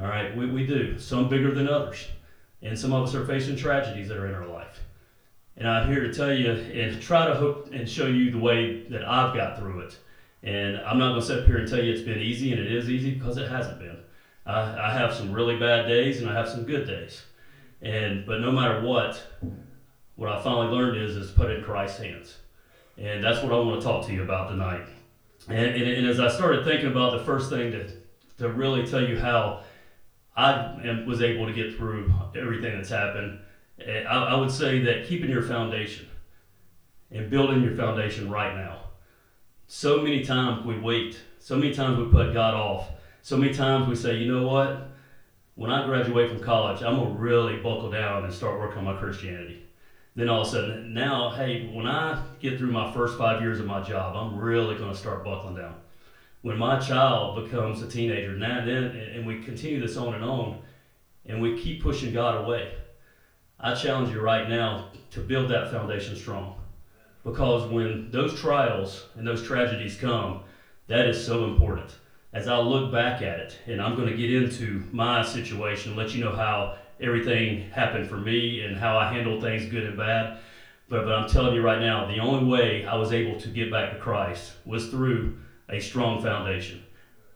All 0.00 0.08
right, 0.08 0.34
we, 0.36 0.46
we 0.46 0.66
do. 0.66 0.98
Some 0.98 1.28
bigger 1.28 1.52
than 1.52 1.68
others. 1.68 2.06
And 2.62 2.78
some 2.78 2.92
of 2.92 3.06
us 3.06 3.14
are 3.14 3.26
facing 3.26 3.56
tragedies 3.56 4.08
that 4.08 4.16
are 4.16 4.26
in 4.26 4.34
our 4.34 4.46
life. 4.46 4.80
And 5.56 5.68
I'm 5.68 5.88
here 5.88 6.00
to 6.00 6.12
tell 6.12 6.32
you 6.32 6.50
and 6.50 7.00
try 7.02 7.26
to 7.26 7.34
hope 7.34 7.72
and 7.72 7.88
show 7.88 8.06
you 8.06 8.30
the 8.30 8.38
way 8.38 8.84
that 8.88 9.06
I've 9.06 9.34
got 9.34 9.58
through 9.58 9.80
it. 9.80 9.98
And 10.42 10.78
I'm 10.78 10.98
not 10.98 11.10
going 11.10 11.20
to 11.20 11.26
sit 11.26 11.40
up 11.40 11.46
here 11.46 11.58
and 11.58 11.68
tell 11.68 11.82
you 11.82 11.92
it's 11.92 12.02
been 12.02 12.20
easy, 12.20 12.52
and 12.52 12.60
it 12.60 12.72
is 12.72 12.88
easy 12.88 13.12
because 13.12 13.36
it 13.36 13.50
hasn't 13.50 13.78
been. 13.78 13.98
I, 14.46 14.88
I 14.88 14.92
have 14.92 15.14
some 15.14 15.32
really 15.32 15.58
bad 15.58 15.86
days 15.86 16.20
and 16.20 16.28
I 16.28 16.34
have 16.34 16.48
some 16.48 16.64
good 16.64 16.86
days. 16.86 17.22
And 17.80 18.26
but 18.26 18.40
no 18.40 18.50
matter 18.50 18.80
what, 18.80 19.22
what 20.16 20.30
I 20.30 20.40
finally 20.40 20.68
learned 20.68 20.96
is 20.96 21.16
is 21.16 21.30
put 21.30 21.50
in 21.50 21.62
Christ's 21.62 22.00
hands. 22.00 22.36
And 22.98 23.22
that's 23.22 23.42
what 23.42 23.52
I 23.52 23.56
want 23.56 23.80
to 23.80 23.86
talk 23.86 24.06
to 24.06 24.12
you 24.12 24.22
about 24.22 24.48
tonight. 24.48 24.86
And, 25.48 25.58
and, 25.58 25.82
and 25.82 26.06
as 26.06 26.20
I 26.20 26.28
started 26.28 26.64
thinking 26.64 26.88
about 26.88 27.12
the 27.18 27.24
first 27.24 27.50
thing 27.50 27.72
to, 27.72 27.88
to 28.38 28.48
really 28.48 28.86
tell 28.86 29.02
you 29.02 29.18
how 29.18 29.62
I 30.36 31.02
was 31.06 31.22
able 31.22 31.46
to 31.46 31.52
get 31.52 31.76
through 31.76 32.12
everything 32.34 32.74
that's 32.76 32.88
happened. 32.88 33.40
Eh, 33.80 34.02
I, 34.02 34.24
I 34.24 34.34
would 34.34 34.50
say 34.50 34.80
that 34.80 35.06
keeping 35.06 35.30
your 35.30 35.42
foundation 35.42 36.06
and 37.10 37.28
building 37.28 37.62
your 37.62 37.76
foundation 37.76 38.30
right 38.30 38.56
now. 38.56 38.78
So 39.66 40.00
many 40.02 40.24
times 40.24 40.64
we 40.64 40.78
wait. 40.78 41.18
So 41.38 41.56
many 41.56 41.74
times 41.74 41.98
we 41.98 42.06
put 42.06 42.32
God 42.32 42.54
off. 42.54 42.88
So 43.22 43.36
many 43.36 43.52
times 43.52 43.88
we 43.88 43.94
say, 43.94 44.16
you 44.16 44.32
know 44.32 44.46
what? 44.46 44.88
When 45.54 45.70
I 45.70 45.86
graduate 45.86 46.30
from 46.30 46.40
college, 46.40 46.82
I'm 46.82 46.96
going 46.96 47.14
to 47.14 47.20
really 47.20 47.56
buckle 47.56 47.90
down 47.90 48.24
and 48.24 48.32
start 48.32 48.58
working 48.58 48.78
on 48.78 48.84
my 48.84 48.96
Christianity. 48.96 49.64
Then 50.16 50.28
all 50.28 50.42
of 50.42 50.48
a 50.48 50.50
sudden, 50.50 50.94
now, 50.94 51.30
hey, 51.30 51.70
when 51.72 51.86
I 51.86 52.22
get 52.40 52.58
through 52.58 52.72
my 52.72 52.92
first 52.92 53.18
five 53.18 53.42
years 53.42 53.60
of 53.60 53.66
my 53.66 53.82
job, 53.82 54.16
I'm 54.16 54.38
really 54.38 54.76
going 54.76 54.92
to 54.92 54.96
start 54.96 55.24
buckling 55.24 55.56
down 55.56 55.74
when 56.42 56.58
my 56.58 56.78
child 56.78 57.44
becomes 57.44 57.82
a 57.82 57.88
teenager, 57.88 58.32
now 58.32 58.58
and 58.58 58.68
then, 58.68 58.84
and 59.14 59.26
we 59.26 59.42
continue 59.42 59.80
this 59.80 59.96
on 59.96 60.14
and 60.14 60.24
on, 60.24 60.58
and 61.26 61.40
we 61.40 61.56
keep 61.56 61.82
pushing 61.82 62.12
God 62.12 62.44
away, 62.44 62.72
I 63.58 63.74
challenge 63.74 64.12
you 64.12 64.20
right 64.20 64.48
now 64.48 64.88
to 65.12 65.20
build 65.20 65.50
that 65.50 65.70
foundation 65.70 66.16
strong. 66.16 66.56
Because 67.24 67.70
when 67.70 68.10
those 68.10 68.38
trials 68.38 69.06
and 69.16 69.24
those 69.24 69.46
tragedies 69.46 69.96
come, 69.96 70.42
that 70.88 71.06
is 71.06 71.24
so 71.24 71.44
important. 71.44 71.94
As 72.32 72.48
I 72.48 72.58
look 72.58 72.90
back 72.90 73.22
at 73.22 73.38
it, 73.38 73.58
and 73.66 73.80
I'm 73.80 73.94
going 73.94 74.08
to 74.08 74.16
get 74.16 74.32
into 74.32 74.82
my 74.90 75.22
situation, 75.22 75.94
let 75.94 76.12
you 76.12 76.24
know 76.24 76.34
how 76.34 76.76
everything 77.00 77.70
happened 77.70 78.08
for 78.08 78.16
me 78.16 78.62
and 78.62 78.76
how 78.76 78.98
I 78.98 79.12
handled 79.12 79.42
things 79.42 79.66
good 79.66 79.84
and 79.84 79.96
bad. 79.96 80.38
But, 80.88 81.04
but 81.04 81.14
I'm 81.14 81.28
telling 81.28 81.54
you 81.54 81.62
right 81.62 81.80
now, 81.80 82.06
the 82.06 82.18
only 82.18 82.50
way 82.50 82.84
I 82.84 82.96
was 82.96 83.12
able 83.12 83.38
to 83.40 83.48
get 83.48 83.70
back 83.70 83.92
to 83.92 83.98
Christ 83.98 84.54
was 84.64 84.88
through 84.88 85.38
a 85.72 85.80
strong 85.80 86.22
foundation. 86.22 86.82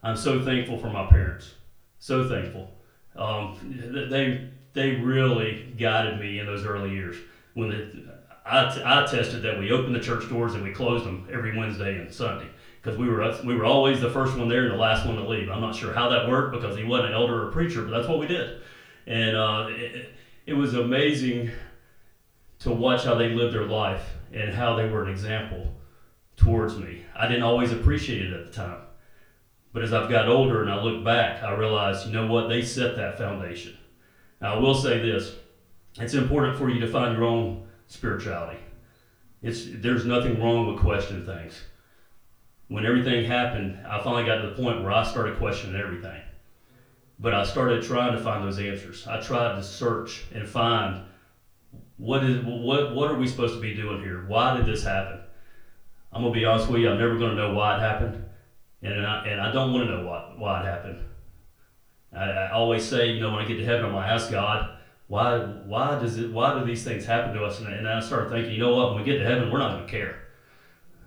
I'm 0.03 0.17
so 0.17 0.45
thankful 0.45 0.79
for 0.79 0.89
my 0.89 1.07
parents. 1.07 1.55
So 1.99 2.29
thankful. 2.29 2.71
Um, 3.17 3.57
they 4.11 4.49
they 4.75 4.97
really 4.97 5.75
guided 5.79 6.21
me 6.21 6.39
in 6.39 6.47
those 6.47 6.67
early 6.67 6.91
years. 6.91 7.17
When 7.55 7.71
the, 7.71 8.17
I, 8.45 8.73
t- 8.73 8.83
I 8.85 9.07
tested 9.07 9.43
that 9.43 9.59
we 9.59 9.73
opened 9.73 9.95
the 9.95 10.01
church 10.01 10.29
doors 10.29 10.55
and 10.55 10.63
we 10.63 10.71
closed 10.71 11.05
them 11.05 11.27
every 11.33 11.57
Wednesday 11.57 11.99
and 11.99 12.13
Sunday 12.13 12.47
because 12.81 12.99
we 12.99 13.09
were 13.09 13.37
we 13.45 13.57
were 13.57 13.65
always 13.65 14.01
the 14.01 14.11
first 14.11 14.37
one 14.37 14.49
there 14.49 14.65
and 14.65 14.73
the 14.73 14.77
last 14.77 15.07
one 15.07 15.17
to 15.17 15.27
leave. 15.27 15.49
I'm 15.49 15.63
not 15.63 15.75
sure 15.75 15.93
how 15.93 16.11
that 16.11 16.29
worked 16.29 16.53
because 16.53 16.77
he 16.77 16.85
wasn't 16.85 17.09
an 17.09 17.15
elder 17.15 17.49
or 17.49 17.51
preacher, 17.51 17.83
but 17.83 17.91
that's 17.91 18.07
what 18.07 18.19
we 18.19 18.27
did. 18.27 18.61
And 19.07 19.37
uh, 19.37 19.67
it, 19.71 20.11
it 20.45 20.53
was 20.53 20.75
amazing 20.75 21.51
to 22.61 22.71
watch 22.71 23.05
how 23.05 23.15
they 23.15 23.31
lived 23.31 23.55
their 23.55 23.65
life 23.67 24.05
and 24.33 24.55
how 24.55 24.77
they 24.77 24.89
were 24.89 25.03
an 25.03 25.11
example 25.11 25.73
towards 26.37 26.77
me. 26.77 27.03
I 27.15 27.27
didn't 27.27 27.43
always 27.43 27.73
appreciate 27.73 28.27
it 28.27 28.33
at 28.33 28.47
the 28.47 28.53
time. 28.53 28.81
But 29.73 29.83
as 29.83 29.93
I've 29.93 30.11
got 30.11 30.29
older 30.29 30.63
and 30.63 30.71
I 30.71 30.83
look 30.83 31.05
back, 31.05 31.43
I 31.43 31.55
realize, 31.55 32.07
you 32.07 32.13
know 32.13 32.27
what, 32.27 32.49
they 32.49 32.63
set 32.63 32.97
that 32.97 33.19
foundation. 33.19 33.77
Now, 34.41 34.55
I 34.55 34.59
will 34.59 34.75
say 34.75 34.99
this 34.99 35.35
it's 36.01 36.15
important 36.15 36.57
for 36.57 36.69
you 36.69 36.81
to 36.81 36.89
find 36.89 37.17
your 37.17 37.25
own 37.25 37.67
spirituality. 37.87 38.59
It's, 39.43 39.67
there's 39.67 40.05
nothing 40.05 40.41
wrong 40.41 40.67
with 40.67 40.81
questioning 40.81 41.25
things. 41.25 41.61
When 42.69 42.85
everything 42.85 43.25
happened, 43.25 43.79
I 43.87 44.03
finally 44.03 44.25
got 44.25 44.43
to 44.43 44.49
the 44.49 44.63
point 44.63 44.83
where 44.83 44.93
I 44.93 45.05
started 45.05 45.39
questioning 45.39 45.81
everything. 45.81 46.21
But 47.19 47.33
I 47.33 47.45
started 47.45 47.83
trying 47.83 48.13
to 48.13 48.23
find 48.23 48.45
those 48.45 48.59
answers. 48.59 49.07
I 49.07 49.21
tried 49.21 49.55
to 49.55 49.63
search 49.63 50.25
and 50.35 50.47
find 50.47 51.03
what 51.97 52.25
is 52.25 52.45
what 52.45 52.95
what 52.95 53.11
are 53.11 53.17
we 53.17 53.27
supposed 53.27 53.55
to 53.55 53.61
be 53.61 53.75
doing 53.75 54.03
here? 54.03 54.27
Why 54.27 54.57
did 54.57 54.67
this 54.67 54.85
happen? 54.85 55.21
I'm 56.13 56.23
gonna 56.23 56.33
be 56.33 56.45
honest 56.45 56.69
with 56.71 56.81
you. 56.81 56.91
I'm 56.91 56.99
never 56.99 57.19
gonna 57.19 57.35
know 57.35 57.53
why 57.55 57.77
it 57.77 57.81
happened, 57.81 58.25
and 58.83 59.07
I, 59.07 59.27
and 59.27 59.41
I 59.41 59.53
don't 59.53 59.73
want 59.73 59.89
to 59.89 59.97
know 59.97 60.07
why 60.07 60.35
why 60.37 60.63
it 60.63 60.67
happened. 60.67 61.05
I, 62.13 62.25
I 62.25 62.53
always 62.53 62.85
say, 62.85 63.11
you 63.11 63.21
know, 63.21 63.33
when 63.33 63.45
I 63.45 63.49
get 63.49 63.57
to 63.57 63.65
heaven, 63.65 63.85
I'm 63.85 63.93
gonna 63.93 64.07
ask 64.07 64.31
God, 64.31 64.79
why 65.09 65.39
why 65.39 65.99
does 65.99 66.19
it 66.19 66.33
why 66.33 66.59
do 66.59 66.65
these 66.65 66.85
things 66.85 67.05
happen 67.05 67.35
to 67.35 67.45
us? 67.45 67.61
And, 67.61 67.69
and 67.69 67.89
I 67.89 68.01
start 68.01 68.31
thinking, 68.31 68.53
you 68.53 68.59
know 68.59 68.75
what? 68.75 68.95
When 68.95 69.03
we 69.03 69.05
get 69.05 69.19
to 69.19 69.25
heaven, 69.25 69.51
we're 69.51 69.59
not 69.59 69.73
gonna 69.77 69.89
care. 69.89 70.17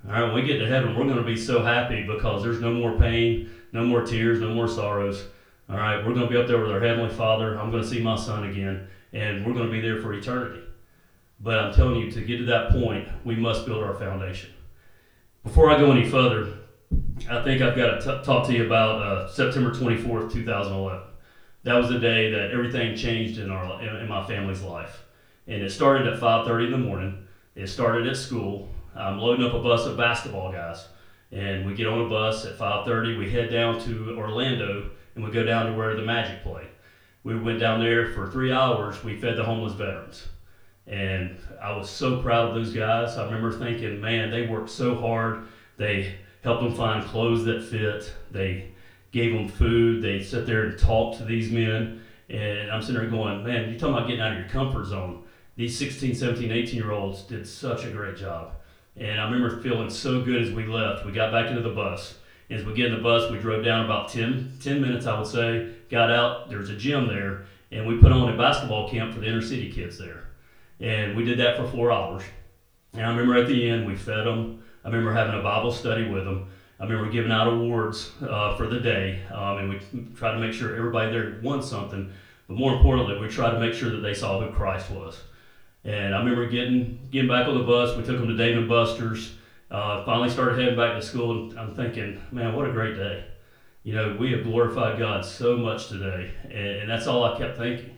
All 0.08 0.13
right, 0.13 0.24
when 0.24 0.36
we 0.36 0.44
get 0.44 0.60
to 0.60 0.68
heaven, 0.68 0.96
we're 0.96 1.08
gonna 1.08 1.24
be 1.24 1.36
so 1.36 1.63
happy 1.63 2.06
because 2.06 2.44
there's 2.44 2.62
no 2.62 2.72
more 2.72 2.98
pain, 2.98 3.50
no 3.74 3.84
more 3.84 4.03
tears, 4.06 4.39
no 4.39 4.53
more 4.53 4.68
sorrows. 4.68 5.25
All 5.70 5.77
right, 5.77 6.06
we're 6.06 6.13
gonna 6.13 6.29
be 6.29 6.38
up 6.38 6.48
there 6.48 6.62
with 6.62 6.72
our 6.72 6.79
heavenly 6.79 7.13
Father. 7.13 7.60
I'm 7.60 7.72
gonna 7.72 7.84
see 7.84 8.01
my 8.01 8.15
son 8.15 8.46
again, 8.50 8.88
and 9.12 9.46
we're 9.46 9.53
gonna 9.53 9.72
be 9.72 9.82
there 9.82 10.01
for 10.01 10.13
eternity. 10.13 10.62
But 11.41 11.60
I'm 11.60 11.74
telling 11.74 11.96
you, 11.98 12.12
to 12.12 12.22
get 12.22 12.38
to 12.38 12.46
that 12.46 12.72
point, 12.72 13.08
we 13.24 13.36
must 13.36 13.65
build 13.65 13.84
our 13.84 13.94
foundation. 13.94 14.51
Before 15.43 15.72
I 15.72 15.79
go 15.79 15.91
any 15.93 16.08
further, 16.08 16.50
I 17.29 17.41
think 17.43 17.62
I've 17.62 17.75
got 17.75 18.01
to 18.01 18.17
t- 18.17 18.25
talk 18.25 18.46
to 18.48 18.53
you 18.53 18.65
about 18.65 19.01
uh, 19.01 19.27
September 19.29 19.72
24th, 19.72 20.34
2011. 20.34 21.01
That 21.63 21.75
was 21.75 21.88
the 21.88 21.98
day 21.98 22.29
that 22.31 22.51
everything 22.51 22.96
changed 22.98 23.39
in 23.39 23.50
our 23.50 23.81
in, 23.81 23.96
in 23.96 24.08
my 24.10 24.25
family's 24.25 24.62
life, 24.62 25.05
and 25.48 25.62
it 25.62 25.72
started 25.72 26.08
at 26.08 26.19
5:30 26.19 26.65
in 26.65 26.72
the 26.72 26.77
morning. 26.77 27.25
It 27.55 27.67
started 27.67 28.05
at 28.08 28.17
school. 28.17 28.67
I'm 28.93 29.17
loading 29.19 29.46
up 29.46 29.53
a 29.53 29.60
bus 29.60 29.86
of 29.86 29.96
basketball 29.96 30.51
guys, 30.51 30.88
and 31.31 31.65
we 31.65 31.74
get 31.74 31.88
on 31.88 32.01
a 32.01 32.10
bus 32.10 32.46
at 32.46 32.58
5:30. 32.58 33.17
We 33.17 33.31
head 33.31 33.50
down 33.50 33.79
to 33.86 34.17
Orlando, 34.17 34.89
and 35.15 35.24
we 35.24 35.31
go 35.31 35.43
down 35.43 35.67
to 35.67 35.74
where 35.74 35.96
the 35.96 36.01
Magic 36.01 36.43
play. 36.43 36.67
We 37.24 37.39
went 37.39 37.62
down 37.62 37.79
there 37.79 38.12
for 38.12 38.29
three 38.29 38.51
hours. 38.51 39.05
We 39.05 39.15
fed 39.15 39.38
the 39.38 39.46
homeless 39.46 39.74
veterans. 39.74 40.27
And 40.89 41.38
I 41.62 41.75
was 41.77 41.88
so 41.88 42.22
proud 42.22 42.50
of 42.50 42.55
those 42.55 42.74
guys. 42.74 43.15
I 43.15 43.25
remember 43.25 43.51
thinking, 43.51 44.01
man, 44.01 44.31
they 44.31 44.48
worked 44.48 44.72
so 44.72 44.96
hard. 44.96 45.48
They 45.77 46.15
helped 46.43 46.63
them 46.63 46.74
find 46.74 47.05
clothes 47.05 47.46
that 47.46 47.63
fit. 47.63 48.12
They 48.31 48.72
gave 49.12 49.34
them 49.34 49.48
food. 49.48 50.01
They 50.01 50.24
sat 50.24 50.48
there 50.48 50.63
and 50.63 50.79
talked 50.79 51.19
to 51.19 51.25
these 51.25 51.51
men. 51.51 52.01
And 52.27 52.72
I'm 52.72 52.81
sitting 52.81 53.00
there 53.00 53.10
going, 53.10 53.43
man, 53.43 53.69
you're 53.69 53.79
talking 53.79 53.96
about 53.96 54.08
getting 54.08 54.22
out 54.22 54.34
of 54.34 54.39
your 54.39 54.50
comfort 54.50 54.86
zone. 54.86 55.24
These 55.55 55.77
16, 55.77 56.15
17, 56.15 56.51
18 56.51 56.75
year 56.75 56.91
olds 56.91 57.22
did 57.24 57.48
such 57.48 57.86
a 57.86 57.91
great 57.91 58.17
job. 58.17 58.53
And 58.98 59.19
I 59.22 59.29
remember 59.29 59.62
feeling 59.62 59.89
so 59.89 60.22
good 60.22 60.41
as 60.41 60.51
we 60.51 60.65
left. 60.65 61.05
We 61.05 61.12
got 61.12 61.31
back 61.31 61.50
into 61.50 61.62
the 61.62 61.69
bus. 61.74 62.15
As 62.50 62.65
we 62.65 62.74
get 62.74 62.88
in 62.88 62.96
the 62.96 63.01
bus, 63.01 63.29
we 63.31 63.38
drove 63.38 63.63
down 63.63 63.86
about 63.86 64.10
10, 64.10 64.58
10 64.60 64.81
minutes, 64.81 65.05
I 65.05 65.19
would 65.19 65.27
say, 65.27 65.72
got 65.91 66.10
out. 66.10 66.50
There's 66.50 66.72
a 66.72 66.75
gym 66.75 67.08
there. 67.08 67.46
And 67.72 67.86
we 67.86 68.00
put 68.00 68.12
on 68.12 68.34
a 68.34 68.38
basketball 68.38 68.89
camp 68.89 69.13
for 69.13 69.19
the 69.19 69.27
inner 69.27 69.41
city 69.41 69.72
kids 69.72 70.00
there. 70.00 70.28
And 70.79 71.15
we 71.15 71.25
did 71.25 71.39
that 71.39 71.57
for 71.57 71.67
four 71.67 71.91
hours. 71.91 72.24
And 72.93 73.03
I 73.03 73.09
remember 73.09 73.38
at 73.38 73.48
the 73.48 73.69
end, 73.69 73.86
we 73.86 73.95
fed 73.95 74.25
them. 74.25 74.63
I 74.83 74.88
remember 74.88 75.13
having 75.13 75.39
a 75.39 75.43
Bible 75.43 75.71
study 75.71 76.09
with 76.09 76.25
them. 76.25 76.48
I 76.79 76.86
remember 76.86 77.12
giving 77.12 77.31
out 77.31 77.48
awards 77.48 78.12
uh, 78.21 78.55
for 78.55 78.67
the 78.67 78.79
day. 78.79 79.21
Um, 79.31 79.57
and 79.57 79.69
we 79.69 79.79
tried 80.15 80.33
to 80.33 80.39
make 80.39 80.53
sure 80.53 80.75
everybody 80.75 81.12
there 81.12 81.39
won 81.43 81.62
something. 81.62 82.12
But 82.48 82.57
more 82.57 82.74
importantly, 82.74 83.19
we 83.19 83.27
tried 83.27 83.51
to 83.51 83.59
make 83.59 83.74
sure 83.74 83.89
that 83.91 83.98
they 83.98 84.13
saw 84.13 84.39
who 84.39 84.51
Christ 84.51 84.89
was. 84.89 85.19
And 85.83 86.15
I 86.15 86.19
remember 86.19 86.48
getting 86.48 87.00
getting 87.12 87.29
back 87.29 87.48
on 87.48 87.57
the 87.57 87.63
bus. 87.63 87.95
We 87.95 88.03
took 88.03 88.17
them 88.17 88.27
to 88.27 88.36
Dave 88.36 88.57
and 88.57 88.67
Buster's. 88.67 89.36
Uh, 89.71 90.03
finally 90.03 90.29
started 90.29 90.57
heading 90.57 90.75
back 90.75 90.95
to 90.95 91.01
school, 91.01 91.51
and 91.51 91.59
I'm 91.59 91.75
thinking, 91.75 92.19
man, 92.31 92.55
what 92.55 92.67
a 92.67 92.71
great 92.71 92.95
day. 92.95 93.25
You 93.83 93.93
know, 93.93 94.17
we 94.19 94.31
have 94.31 94.43
glorified 94.43 94.98
God 94.98 95.24
so 95.24 95.55
much 95.55 95.89
today, 95.89 96.31
and, 96.45 96.53
and 96.53 96.89
that's 96.89 97.05
all 97.05 97.24
I 97.24 97.38
kept 97.38 97.57
thinking. 97.57 97.95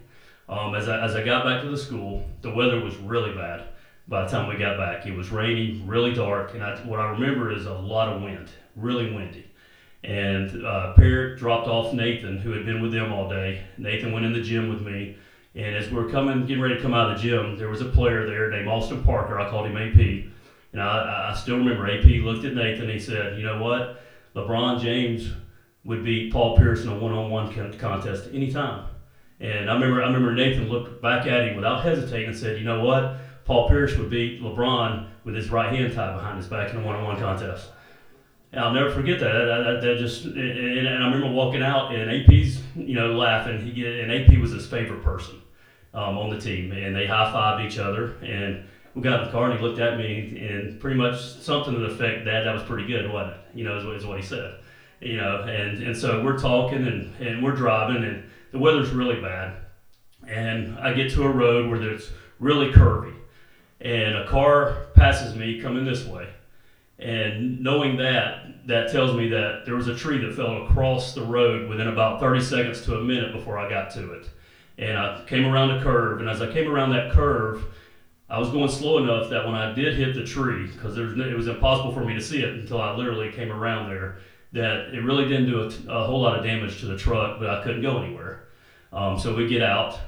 Um, 0.52 0.76
as, 0.76 0.90
I, 0.90 1.00
as 1.00 1.16
I 1.16 1.24
got 1.24 1.46
back 1.46 1.62
to 1.62 1.70
the 1.70 1.78
school, 1.78 2.26
the 2.42 2.52
weather 2.52 2.82
was 2.82 2.98
really 2.98 3.34
bad 3.34 3.70
by 4.10 4.26
the 4.26 4.30
time 4.30 4.50
we 4.50 4.58
got 4.58 4.78
back. 4.78 5.08
It 5.08 5.16
was 5.16 5.32
rainy, 5.32 5.82
really 5.86 6.14
dark, 6.14 6.54
and 6.54 6.62
I, 6.62 6.76
what 6.82 7.00
I 7.00 7.12
remember 7.12 7.54
is 7.54 7.66
a 7.66 7.74
lot 7.74 8.10
of 8.10 8.22
wind, 8.22 8.50
really 8.76 9.14
windy. 9.14 9.50
And 10.04 10.66
uh, 10.66 10.94
Parrot 10.94 11.40
dropped 11.40 11.70
off 11.70 11.94
Nathan, 11.94 12.38
who 12.38 12.52
had 12.52 12.66
been 12.66 12.82
with 12.82 12.92
them 12.92 13.14
all 13.14 13.30
day. 13.30 13.64
Nathan 13.78 14.12
went 14.12 14.26
in 14.26 14.34
the 14.34 14.42
gym 14.42 14.68
with 14.68 14.82
me, 14.82 15.16
and 15.56 15.74
as 15.74 15.90
we 15.90 15.96
were 15.96 16.10
coming, 16.10 16.46
getting 16.46 16.62
ready 16.62 16.76
to 16.76 16.82
come 16.82 16.94
out 16.94 17.12
of 17.12 17.18
the 17.18 17.24
gym, 17.24 17.58
there 17.58 17.70
was 17.70 17.80
a 17.80 17.86
player 17.86 18.26
there 18.26 18.52
named 18.52 18.68
Austin 18.68 19.04
Parker. 19.04 19.40
I 19.40 19.50
called 19.50 19.68
him 19.68 19.78
AP. 19.78 20.32
And 20.74 20.82
I, 20.82 21.32
I 21.32 21.36
still 21.36 21.58
remember 21.58 21.90
AP 21.90 22.06
looked 22.24 22.46
at 22.46 22.56
Nathan 22.56 22.84
and 22.84 22.92
he 22.92 23.00
said, 23.00 23.38
You 23.38 23.44
know 23.44 23.62
what? 23.62 24.02
LeBron 24.36 24.82
James 24.82 25.30
would 25.84 26.06
beat 26.06 26.32
Paul 26.32 26.58
Pierce 26.58 26.84
in 26.84 26.90
a 26.90 26.98
one 26.98 27.12
on 27.12 27.30
one 27.30 27.74
contest 27.78 28.30
anytime. 28.34 28.86
And 29.42 29.70
I 29.70 29.74
remember, 29.74 30.04
I 30.04 30.06
remember 30.06 30.34
Nathan 30.34 30.70
looked 30.70 31.02
back 31.02 31.26
at 31.26 31.48
him 31.48 31.56
without 31.56 31.84
hesitating 31.84 32.30
and 32.30 32.38
said, 32.38 32.60
"You 32.60 32.64
know 32.64 32.84
what? 32.84 33.18
Paul 33.44 33.68
Pierce 33.68 33.98
would 33.98 34.10
beat 34.10 34.42
LeBron 34.42 35.08
with 35.26 35.36
his 35.36 35.50
right 35.50 35.74
hand 35.74 35.94
tied 35.94 36.16
behind 36.16 36.38
his 36.38 36.48
back 36.48 36.72
in 36.72 36.78
a 36.78 36.84
one-on-one 36.86 37.20
contest." 37.20 37.70
And 38.52 38.64
I'll 38.64 38.74
never 38.74 38.92
forget 38.92 39.20
that. 39.20 39.32
That, 39.32 39.64
that, 39.64 39.82
that 39.82 39.98
just, 39.98 40.26
and, 40.26 40.38
and, 40.38 40.88
I 40.88 41.08
remember 41.08 41.32
walking 41.32 41.64
out 41.64 41.96
and 41.96 42.12
AP's, 42.12 42.62
you 42.76 42.96
know, 42.96 43.14
laughing. 43.14 43.62
He 43.62 43.86
and 43.86 44.12
AP 44.12 44.38
was 44.40 44.52
his 44.52 44.68
favorite 44.68 45.02
person 45.04 45.42
um, 45.94 46.18
on 46.18 46.30
the 46.30 46.40
team, 46.40 46.72
and 46.72 46.96
they 46.96 47.08
high 47.08 47.32
fived 47.32 47.66
each 47.66 47.80
other. 47.80 48.18
And 48.22 48.66
we 48.94 49.02
got 49.02 49.22
in 49.22 49.26
the 49.26 49.32
car, 49.32 49.50
and 49.50 49.58
he 49.58 49.66
looked 49.66 49.80
at 49.80 49.98
me 49.98 50.38
and 50.50 50.80
pretty 50.80 50.98
much 50.98 51.20
something 51.20 51.74
to 51.74 51.80
the 51.80 51.88
effect, 51.88 52.26
"Dad, 52.26 52.46
that 52.46 52.54
was 52.54 52.64
pretty 52.64 52.88
good, 52.88 53.10
wasn't 53.12 53.38
it?" 53.38 53.58
You 53.58 53.64
know, 53.64 53.78
is 53.78 53.86
what, 53.86 53.96
is 53.96 54.06
what 54.06 54.20
he 54.20 54.26
said. 54.26 54.56
You 55.00 55.18
know, 55.18 55.44
and 55.44 55.82
and 55.82 55.98
so 55.98 56.24
we're 56.24 56.38
talking 56.38 56.86
and 56.86 57.16
and 57.20 57.42
we're 57.42 57.56
driving 57.56 58.04
and 58.04 58.24
the 58.52 58.60
weather's 58.60 58.92
really 58.92 59.22
bad, 59.22 59.58
and 60.28 60.78
I 60.80 60.94
get 60.94 61.12
to 61.14 61.24
a 61.24 61.30
road 61.30 61.70
where 61.70 61.82
it's 61.82 62.12
really 62.40 62.72
curvy, 62.72 63.14
and 63.80 64.16
a 64.16 64.28
car 64.28 64.88
passes 64.94 65.36
me 65.36 65.62
coming 65.62 65.86
this 65.86 66.06
way, 66.06 66.30
and 67.00 67.62
knowing 67.62 67.98
that, 67.98 68.68
that 68.68 68.92
tells 68.92 69.16
me 69.16 69.28
that 69.30 69.66
there 69.66 69.76
was 69.76 69.88
a 69.88 69.96
tree 69.96 70.20
that 70.20 70.36
fell 70.36 70.64
across 70.64 71.16
the 71.16 71.24
road 71.24 71.68
within 71.68 71.88
about 71.88 72.20
30 72.20 72.42
seconds 72.42 72.82
to 72.86 72.98
a 72.98 73.04
minute 73.04 73.34
before 73.34 73.58
I 73.58 73.70
got 73.70 73.90
to 73.92 74.14
it. 74.14 74.30
And 74.78 74.98
I 74.98 75.24
came 75.26 75.46
around 75.46 75.72
a 75.72 75.82
curve, 75.82 76.20
and 76.20 76.30
as 76.30 76.42
I 76.42 76.52
came 76.52 76.70
around 76.70 76.92
that 76.92 77.12
curve, 77.12 77.64
I 78.30 78.40
was 78.40 78.50
going 78.50 78.70
slow 78.70 79.00
enough 79.00 79.30
that 79.30 79.46
when 79.46 79.56
I 79.56 79.74
did 79.74 79.98
hit 79.98 80.16
the 80.16 80.24
tree, 80.24 80.68
because 80.68 80.98
it 80.98 81.36
was 81.36 81.48
impossible 81.48 81.92
for 81.92 82.06
me 82.06 82.14
to 82.14 82.22
see 82.22 82.42
it 82.42 82.54
until 82.54 82.82
I 82.82 82.96
literally 82.96 83.32
came 83.32 83.52
around 83.52 83.90
there, 83.90 84.20
that 84.54 84.94
it 84.94 85.04
really 85.04 85.28
didn't 85.28 85.48
do 85.48 85.62
a, 85.62 85.94
a, 85.94 86.06
whole 86.06 86.22
lot 86.22 86.38
of 86.38 86.46
damage 86.46 86.80
to 86.80 86.86
the 86.86 86.98
truck, 86.98 87.40
but 87.40 87.50
I 87.50 87.64
couldn't 87.64 87.82
go 87.82 88.02
anywhere. 88.02 88.41
Um, 88.94 89.18
so 89.18 89.36
we 89.36 89.48
get 89.48 89.62
out, 89.62 90.00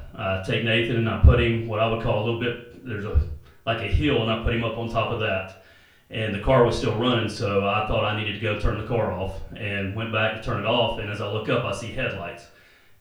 take 0.45 0.63
Nathan 0.63 0.97
and 0.97 1.09
I 1.09 1.19
put 1.21 1.41
him 1.41 1.67
what 1.67 1.79
I 1.79 1.87
would 1.91 2.03
call 2.03 2.23
a 2.23 2.25
little 2.25 2.39
bit, 2.39 2.85
there's 2.85 3.05
a 3.05 3.21
like 3.65 3.79
a 3.79 3.87
hill, 3.87 4.21
and 4.21 4.31
I 4.31 4.43
put 4.43 4.53
him 4.53 4.63
up 4.63 4.77
on 4.77 4.89
top 4.89 5.11
of 5.11 5.19
that. 5.21 5.63
And 6.09 6.35
the 6.35 6.39
car 6.39 6.63
was 6.63 6.77
still 6.77 6.95
running, 6.97 7.29
so 7.29 7.67
I 7.67 7.87
thought 7.87 8.03
I 8.03 8.19
needed 8.19 8.33
to 8.33 8.39
go 8.39 8.59
turn 8.59 8.79
the 8.79 8.87
car 8.87 9.11
off 9.11 9.39
and 9.55 9.95
went 9.95 10.11
back 10.11 10.35
to 10.35 10.43
turn 10.43 10.59
it 10.59 10.65
off. 10.65 10.99
And 10.99 11.09
as 11.09 11.21
I 11.21 11.31
look 11.31 11.49
up, 11.49 11.63
I 11.63 11.73
see 11.73 11.87
headlights. 11.87 12.45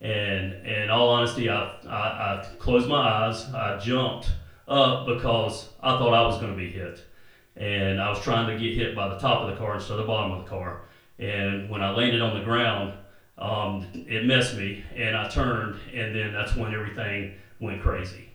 And 0.00 0.66
in 0.66 0.88
all 0.88 1.10
honesty, 1.10 1.50
I, 1.50 1.76
I, 1.86 1.96
I 1.96 2.46
closed 2.58 2.88
my 2.88 2.96
eyes, 2.96 3.52
I 3.52 3.78
jumped 3.78 4.30
up 4.66 5.06
because 5.06 5.68
I 5.82 5.98
thought 5.98 6.14
I 6.14 6.22
was 6.26 6.38
going 6.38 6.52
to 6.52 6.56
be 6.56 6.70
hit. 6.70 7.04
And 7.56 8.00
I 8.00 8.08
was 8.08 8.20
trying 8.20 8.46
to 8.46 8.62
get 8.62 8.74
hit 8.74 8.96
by 8.96 9.08
the 9.08 9.18
top 9.18 9.42
of 9.42 9.50
the 9.50 9.56
car 9.56 9.74
instead 9.74 9.92
of 9.92 9.98
the 9.98 10.04
bottom 10.04 10.32
of 10.32 10.44
the 10.44 10.50
car. 10.50 10.82
And 11.18 11.68
when 11.68 11.82
I 11.82 11.90
landed 11.90 12.22
on 12.22 12.38
the 12.38 12.44
ground, 12.44 12.94
um, 13.42 13.86
it 13.92 14.24
messed 14.24 14.56
me, 14.56 14.84
and 14.94 15.16
I 15.16 15.28
turned, 15.28 15.74
and 15.92 16.14
then 16.14 16.32
that's 16.32 16.54
when 16.54 16.72
everything 16.72 17.34
went 17.58 17.82
crazy. 17.82 18.28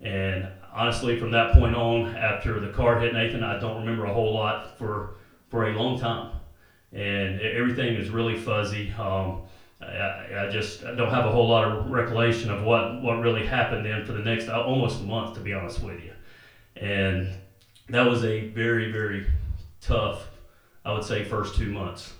And 0.00 0.46
honestly, 0.72 1.18
from 1.18 1.32
that 1.32 1.52
point 1.52 1.74
on, 1.74 2.14
after 2.14 2.60
the 2.60 2.68
car 2.68 3.00
hit 3.00 3.12
Nathan, 3.12 3.42
I 3.42 3.58
don't 3.58 3.80
remember 3.80 4.04
a 4.04 4.14
whole 4.14 4.32
lot 4.32 4.78
for 4.78 5.16
for 5.48 5.68
a 5.68 5.72
long 5.72 5.98
time, 5.98 6.30
and 6.92 7.40
everything 7.40 7.96
is 7.96 8.10
really 8.10 8.38
fuzzy. 8.38 8.92
Um, 8.92 9.42
I, 9.80 10.46
I, 10.46 10.48
just 10.48 10.84
I 10.84 10.94
don't 10.94 11.10
have 11.10 11.26
a 11.26 11.32
whole 11.32 11.48
lot 11.48 11.64
of 11.64 11.90
recollection 11.90 12.48
of 12.48 12.62
what 12.62 13.02
what 13.02 13.18
really 13.18 13.44
happened 13.44 13.84
then 13.84 14.06
for 14.06 14.12
the 14.12 14.20
next 14.20 14.48
uh, 14.48 14.62
almost 14.62 15.02
month, 15.02 15.34
to 15.34 15.40
be 15.40 15.52
honest 15.54 15.82
with 15.82 16.00
you. 16.04 16.12
And 16.76 17.28
that 17.88 18.08
was 18.08 18.22
a 18.24 18.48
very 18.50 18.92
very 18.92 19.26
tough, 19.80 20.24
I 20.84 20.92
would 20.92 21.04
say, 21.04 21.24
first 21.24 21.56
two 21.56 21.72
months. 21.72 22.12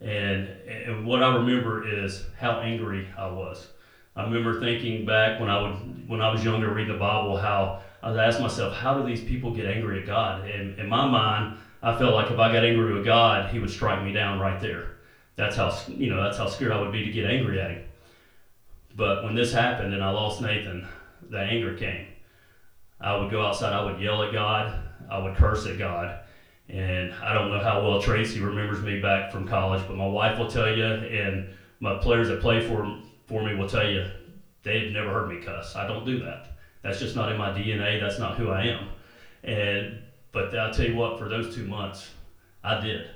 And, 0.00 0.48
and 0.68 1.06
what 1.06 1.22
I 1.22 1.34
remember 1.36 1.86
is 1.86 2.24
how 2.38 2.60
angry 2.60 3.08
I 3.16 3.28
was. 3.28 3.68
I 4.14 4.24
remember 4.24 4.60
thinking 4.60 5.04
back 5.04 5.40
when 5.40 5.50
I 5.50 5.60
would 5.60 6.08
when 6.08 6.20
I 6.20 6.32
was 6.32 6.44
younger, 6.44 6.72
read 6.72 6.88
the 6.88 6.94
Bible, 6.94 7.36
how 7.36 7.82
I 8.02 8.08
was 8.08 8.16
asking 8.16 8.44
myself, 8.44 8.74
how 8.74 8.98
do 8.98 9.06
these 9.06 9.22
people 9.22 9.54
get 9.54 9.66
angry 9.66 10.00
at 10.00 10.06
God? 10.06 10.48
And 10.48 10.78
in 10.78 10.88
my 10.88 11.06
mind, 11.06 11.58
I 11.82 11.96
felt 11.98 12.14
like 12.14 12.30
if 12.30 12.38
I 12.38 12.52
got 12.52 12.64
angry 12.64 12.94
with 12.94 13.04
God, 13.04 13.50
He 13.50 13.58
would 13.58 13.70
strike 13.70 14.02
me 14.02 14.12
down 14.12 14.38
right 14.38 14.60
there. 14.60 14.96
That's 15.36 15.56
how 15.56 15.76
you 15.88 16.08
know 16.08 16.22
that's 16.22 16.38
how 16.38 16.48
scared 16.48 16.72
I 16.72 16.80
would 16.80 16.92
be 16.92 17.04
to 17.04 17.10
get 17.10 17.26
angry 17.26 17.60
at 17.60 17.70
him. 17.70 17.84
But 18.96 19.24
when 19.24 19.34
this 19.34 19.52
happened 19.52 19.92
and 19.92 20.02
I 20.02 20.10
lost 20.10 20.40
Nathan, 20.40 20.86
the 21.28 21.40
anger 21.40 21.76
came. 21.76 22.06
I 22.98 23.16
would 23.16 23.30
go 23.30 23.44
outside, 23.44 23.74
I 23.74 23.84
would 23.84 24.00
yell 24.00 24.22
at 24.22 24.32
God, 24.32 24.80
I 25.10 25.18
would 25.18 25.36
curse 25.36 25.66
at 25.66 25.76
God. 25.76 26.20
And 26.68 27.12
I 27.14 27.32
don't 27.32 27.50
know 27.50 27.60
how 27.60 27.82
well 27.82 28.02
Tracy 28.02 28.40
remembers 28.40 28.80
me 28.80 29.00
back 29.00 29.30
from 29.30 29.46
college, 29.46 29.82
but 29.86 29.96
my 29.96 30.06
wife 30.06 30.38
will 30.38 30.50
tell 30.50 30.74
you, 30.74 30.84
and 30.84 31.48
my 31.80 31.96
players 31.96 32.28
that 32.28 32.40
play 32.40 32.66
for, 32.66 32.98
for 33.26 33.44
me 33.44 33.54
will 33.54 33.68
tell 33.68 33.88
you, 33.88 34.10
they've 34.62 34.92
never 34.92 35.12
heard 35.12 35.28
me 35.28 35.40
cuss. 35.40 35.76
I 35.76 35.86
don't 35.86 36.04
do 36.04 36.18
that. 36.20 36.56
That's 36.82 36.98
just 36.98 37.14
not 37.16 37.30
in 37.30 37.38
my 37.38 37.50
DNA. 37.50 38.00
That's 38.00 38.18
not 38.18 38.36
who 38.36 38.50
I 38.50 38.64
am. 38.64 38.88
And 39.44 40.02
but 40.32 40.56
I'll 40.56 40.72
tell 40.72 40.86
you 40.86 40.96
what, 40.96 41.18
for 41.18 41.28
those 41.28 41.54
two 41.54 41.64
months, 41.66 42.10
I 42.62 42.80
did. 42.80 43.08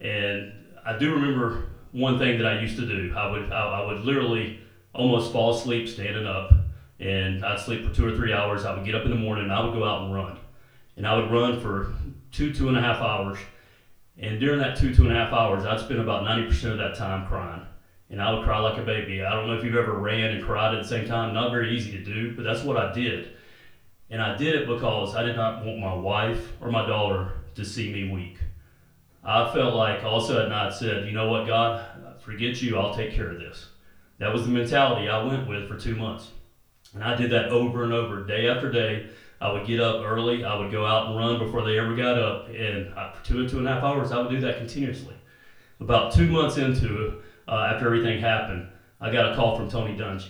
And 0.00 0.52
I 0.84 0.98
do 0.98 1.14
remember 1.14 1.70
one 1.92 2.18
thing 2.18 2.38
that 2.38 2.46
I 2.46 2.60
used 2.60 2.76
to 2.76 2.86
do. 2.86 3.14
I 3.16 3.30
would 3.30 3.52
I, 3.52 3.80
I 3.80 3.86
would 3.86 4.04
literally 4.04 4.60
almost 4.94 5.32
fall 5.32 5.54
asleep 5.54 5.88
standing 5.88 6.26
up, 6.26 6.52
and 6.98 7.44
I'd 7.44 7.60
sleep 7.60 7.86
for 7.86 7.94
two 7.94 8.06
or 8.06 8.16
three 8.16 8.32
hours. 8.32 8.64
I 8.64 8.74
would 8.74 8.84
get 8.84 8.94
up 8.94 9.04
in 9.04 9.10
the 9.10 9.16
morning, 9.16 9.44
and 9.44 9.52
I 9.52 9.64
would 9.64 9.74
go 9.74 9.84
out 9.84 10.02
and 10.02 10.14
run, 10.14 10.38
and 11.00 11.06
I 11.06 11.16
would 11.16 11.32
run 11.32 11.58
for 11.60 11.94
two 12.30 12.52
two 12.52 12.68
and 12.68 12.76
a 12.76 12.82
half 12.82 13.00
hours. 13.00 13.38
And 14.18 14.38
during 14.38 14.60
that 14.60 14.76
two 14.76 14.94
two 14.94 15.04
and 15.04 15.12
a 15.12 15.16
half 15.16 15.32
hours, 15.32 15.64
I'd 15.64 15.80
spend 15.80 15.98
about 15.98 16.24
ninety 16.24 16.46
percent 16.46 16.74
of 16.74 16.78
that 16.78 16.94
time 16.94 17.26
crying 17.26 17.66
and 18.10 18.20
I 18.20 18.32
would 18.34 18.44
cry 18.44 18.58
like 18.58 18.76
a 18.76 18.82
baby. 18.82 19.24
I 19.24 19.32
don't 19.32 19.46
know 19.46 19.54
if 19.54 19.64
you've 19.64 19.76
ever 19.76 19.92
ran 19.92 20.32
and 20.32 20.44
cried 20.44 20.74
at 20.74 20.82
the 20.82 20.88
same 20.88 21.06
time. 21.06 21.32
Not 21.32 21.52
very 21.52 21.74
easy 21.74 21.92
to 21.92 22.04
do, 22.04 22.34
but 22.34 22.42
that's 22.42 22.64
what 22.64 22.76
I 22.76 22.92
did. 22.92 23.30
And 24.10 24.20
I 24.20 24.36
did 24.36 24.56
it 24.56 24.66
because 24.66 25.14
I 25.14 25.22
did 25.22 25.36
not 25.36 25.64
want 25.64 25.78
my 25.78 25.94
wife 25.94 26.52
or 26.60 26.70
my 26.70 26.84
daughter 26.84 27.32
to 27.54 27.64
see 27.64 27.92
me 27.92 28.10
weak. 28.10 28.38
I 29.22 29.50
felt 29.52 29.74
like 29.74 30.02
all 30.02 30.18
of 30.18 30.24
a 30.24 30.26
sudden 30.26 30.52
I 30.52 30.70
said, 30.70 31.06
you 31.06 31.12
know 31.12 31.30
what, 31.30 31.46
God, 31.46 31.84
forget 32.20 32.60
you, 32.60 32.76
I'll 32.76 32.94
take 32.94 33.12
care 33.14 33.30
of 33.30 33.38
this. 33.38 33.68
That 34.18 34.32
was 34.32 34.42
the 34.42 34.50
mentality 34.50 35.08
I 35.08 35.22
went 35.22 35.48
with 35.48 35.68
for 35.68 35.78
two 35.78 35.94
months. 35.94 36.30
And 36.94 37.04
I 37.04 37.14
did 37.14 37.30
that 37.30 37.50
over 37.50 37.84
and 37.84 37.92
over, 37.92 38.24
day 38.24 38.48
after 38.48 38.72
day. 38.72 39.08
I 39.40 39.52
would 39.52 39.66
get 39.66 39.80
up 39.80 40.04
early, 40.04 40.44
I 40.44 40.58
would 40.58 40.70
go 40.70 40.84
out 40.84 41.06
and 41.06 41.16
run 41.16 41.38
before 41.38 41.64
they 41.64 41.78
ever 41.78 41.94
got 41.96 42.18
up. 42.18 42.48
And 42.48 42.92
for 42.92 43.24
two 43.24 43.40
and 43.40 43.48
two 43.48 43.58
and 43.58 43.66
a 43.66 43.72
half 43.72 43.82
hours, 43.82 44.12
I 44.12 44.20
would 44.20 44.30
do 44.30 44.40
that 44.40 44.58
continuously. 44.58 45.14
About 45.80 46.12
two 46.12 46.26
months 46.26 46.58
into 46.58 47.06
it, 47.06 47.14
uh, 47.48 47.72
after 47.72 47.86
everything 47.86 48.20
happened, 48.20 48.68
I 49.00 49.10
got 49.10 49.32
a 49.32 49.36
call 49.36 49.56
from 49.56 49.70
Tony 49.70 49.96
Dungy. 49.96 50.28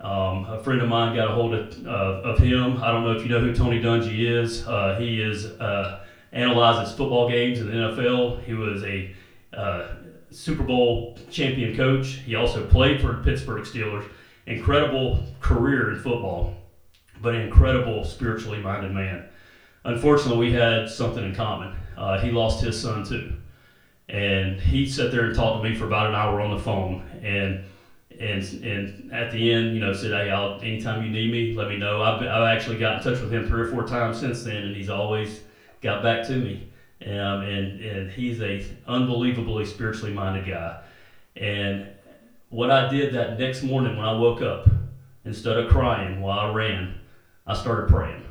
Um, 0.00 0.44
a 0.44 0.62
friend 0.62 0.82
of 0.82 0.88
mine 0.88 1.16
got 1.16 1.30
a 1.30 1.32
hold 1.32 1.54
of, 1.54 1.86
uh, 1.86 2.28
of 2.28 2.38
him. 2.38 2.82
I 2.82 2.92
don't 2.92 3.02
know 3.02 3.12
if 3.12 3.22
you 3.22 3.30
know 3.30 3.40
who 3.40 3.54
Tony 3.54 3.80
Dungy 3.80 4.28
is. 4.28 4.66
Uh, 4.66 4.96
he 4.98 5.22
is 5.22 5.46
uh, 5.46 6.04
analyzes 6.32 6.94
football 6.94 7.30
games 7.30 7.60
in 7.60 7.68
the 7.68 7.72
NFL. 7.72 8.44
He 8.44 8.52
was 8.52 8.84
a 8.84 9.14
uh, 9.54 9.88
Super 10.30 10.62
Bowl 10.62 11.18
champion 11.30 11.74
coach. 11.74 12.20
He 12.26 12.34
also 12.34 12.66
played 12.66 13.00
for 13.00 13.08
the 13.08 13.22
Pittsburgh 13.22 13.64
Steelers. 13.64 14.06
Incredible 14.46 15.24
career 15.40 15.92
in 15.92 15.98
football, 15.98 16.54
but 17.20 17.34
an 17.34 17.42
incredible 17.42 18.04
spiritually 18.04 18.58
minded 18.60 18.92
man. 18.92 19.24
Unfortunately, 19.84 20.48
we 20.48 20.52
had 20.52 20.88
something 20.88 21.24
in 21.24 21.34
common. 21.34 21.74
Uh, 21.96 22.18
he 22.18 22.30
lost 22.30 22.62
his 22.62 22.80
son 22.80 23.04
too 23.04 23.32
and 24.08 24.60
he 24.60 24.86
sat 24.86 25.10
there 25.10 25.26
and 25.26 25.34
talked 25.34 25.62
to 25.62 25.68
me 25.68 25.74
for 25.74 25.86
about 25.86 26.06
an 26.06 26.14
hour 26.14 26.40
on 26.40 26.56
the 26.56 26.62
phone 26.62 27.02
and 27.22 27.64
and 28.20 28.64
and 28.64 29.12
at 29.12 29.32
the 29.32 29.52
end 29.52 29.74
you 29.74 29.80
know 29.80 29.92
said 29.92 30.12
hey 30.12 30.30
I'll 30.30 30.60
anytime 30.60 31.04
you 31.04 31.10
need 31.10 31.32
me 31.32 31.54
let 31.54 31.68
me 31.68 31.76
know 31.76 32.02
I've, 32.02 32.22
I've 32.22 32.56
actually 32.56 32.78
got 32.78 32.98
in 32.98 33.02
touch 33.02 33.20
with 33.20 33.32
him 33.32 33.46
three 33.46 33.62
or 33.62 33.66
four 33.66 33.86
times 33.86 34.20
since 34.20 34.44
then 34.44 34.56
and 34.56 34.76
he's 34.76 34.88
always 34.88 35.40
got 35.82 36.02
back 36.02 36.26
to 36.28 36.36
me 36.36 36.68
um, 37.04 37.42
and 37.42 37.80
and 37.80 38.10
he's 38.10 38.40
a 38.40 38.64
unbelievably 38.86 39.66
spiritually 39.66 40.12
minded 40.12 40.46
guy 40.46 40.80
and 41.36 41.88
what 42.50 42.70
I 42.70 42.88
did 42.88 43.12
that 43.14 43.38
next 43.40 43.64
morning 43.64 43.96
when 43.96 44.06
I 44.06 44.12
woke 44.12 44.40
up 44.40 44.68
instead 45.24 45.58
of 45.58 45.68
crying 45.68 46.20
while 46.20 46.38
I 46.38 46.52
ran 46.52 46.94
I 47.46 47.54
started 47.54 47.88
praying 47.88 48.24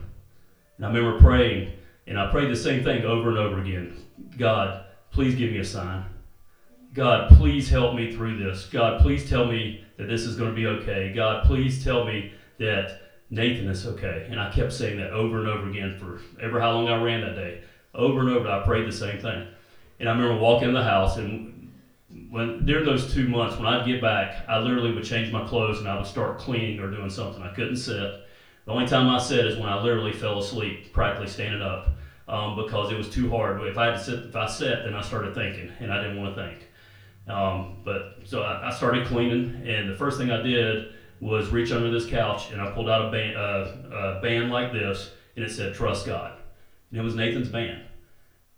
and 0.78 0.86
I 0.86 0.90
remember 0.90 1.20
praying 1.20 1.74
and 2.08 2.20
I 2.20 2.32
prayed 2.32 2.52
the 2.52 2.56
same 2.56 2.84
thing 2.84 3.04
over 3.04 3.30
and 3.30 3.38
over 3.38 3.60
again 3.60 3.98
God 4.38 4.86
please 5.16 5.36
give 5.36 5.52
me 5.52 5.60
a 5.60 5.66
sign. 5.66 6.04
God, 6.94 7.32
please 7.32 7.70
help 7.70 7.96
me 7.96 8.14
through 8.14 8.38
this. 8.38 8.66
God, 8.66 9.02
please 9.02 9.30
tell 9.30 9.46
me 9.46 9.86
that 9.98 10.08
this 10.08 10.24
is 10.24 10.36
going 10.36 10.50
to 10.50 10.56
be 10.56 10.68
okay. 10.68 11.14
God, 11.14 11.46
please 11.46 11.82
tell 11.84 12.06
me 12.06 12.34
that 12.60 13.00
Nathan 13.30 13.70
is 13.70 13.88
okay. 13.88 14.28
And 14.30 14.40
I 14.40 14.52
kept 14.52 14.74
saying 14.74 14.98
that 14.98 15.12
over 15.12 15.40
and 15.40 15.48
over 15.48 15.70
again 15.70 15.98
for 15.98 16.22
ever 16.44 16.60
how 16.60 16.74
long 16.74 16.90
I 16.90 17.02
ran 17.02 17.22
that 17.22 17.36
day. 17.36 17.62
Over 17.94 18.20
and 18.20 18.30
over, 18.30 18.50
I 18.50 18.66
prayed 18.66 18.88
the 18.88 18.92
same 18.92 19.22
thing. 19.22 19.48
And 20.02 20.10
I 20.10 20.12
remember 20.12 20.38
walking 20.38 20.68
in 20.68 20.74
the 20.74 20.84
house, 20.84 21.16
and 21.16 21.72
when 22.30 22.66
during 22.66 22.86
those 22.86 23.14
two 23.14 23.30
months, 23.30 23.56
when 23.56 23.68
I'd 23.68 23.86
get 23.86 24.02
back, 24.02 24.44
I 24.50 24.60
literally 24.60 24.94
would 24.94 25.06
change 25.06 25.32
my 25.32 25.48
clothes 25.48 25.80
and 25.80 25.88
I 25.88 25.96
would 25.96 26.06
start 26.06 26.40
cleaning 26.40 26.82
or 26.82 26.92
doing 26.92 27.10
something. 27.10 27.42
I 27.42 27.54
couldn't 27.54 27.78
sit. 27.78 28.25
The 28.66 28.72
only 28.72 28.88
time 28.88 29.08
I 29.10 29.20
sat 29.20 29.46
is 29.46 29.58
when 29.58 29.70
I 29.70 29.82
literally 29.82 30.12
fell 30.12 30.40
asleep, 30.40 30.92
practically 30.92 31.28
standing 31.28 31.62
up 31.62 31.90
um, 32.28 32.56
because 32.56 32.92
it 32.92 32.98
was 32.98 33.10
too 33.10 33.30
hard. 33.30 33.62
If 33.62 33.78
I 33.78 33.86
had 33.86 33.98
to 33.98 34.04
sit, 34.04 34.20
if 34.26 34.36
I 34.36 34.48
sat, 34.48 34.86
then 34.86 34.96
I 34.96 35.02
started 35.02 35.36
thinking, 35.36 35.72
and 35.80 35.94
I 35.94 36.02
didn't 36.02 36.22
want 36.22 36.36
to 36.36 36.44
think. 36.44 36.68
Um, 37.28 37.78
but 37.84 38.20
so 38.24 38.42
I, 38.42 38.68
I, 38.68 38.72
started 38.72 39.08
cleaning, 39.08 39.64
and 39.68 39.90
the 39.90 39.96
first 39.96 40.18
thing 40.18 40.32
I 40.32 40.42
did 40.42 40.94
was 41.20 41.50
reach 41.50 41.72
under 41.72 41.90
this 41.90 42.08
couch, 42.08 42.52
and 42.52 42.62
I 42.62 42.70
pulled 42.72 42.90
out 42.90 43.08
a 43.08 43.12
band, 43.12 43.36
uh, 43.36 44.18
a 44.18 44.22
band 44.22 44.52
like 44.52 44.72
this, 44.72 45.12
and 45.36 45.44
it 45.44 45.52
said 45.52 45.74
"Trust 45.74 46.06
God," 46.06 46.34
and 46.92 47.00
it 47.00 47.04
was 47.04 47.16
Nathan's 47.16 47.50
band. 47.50 47.82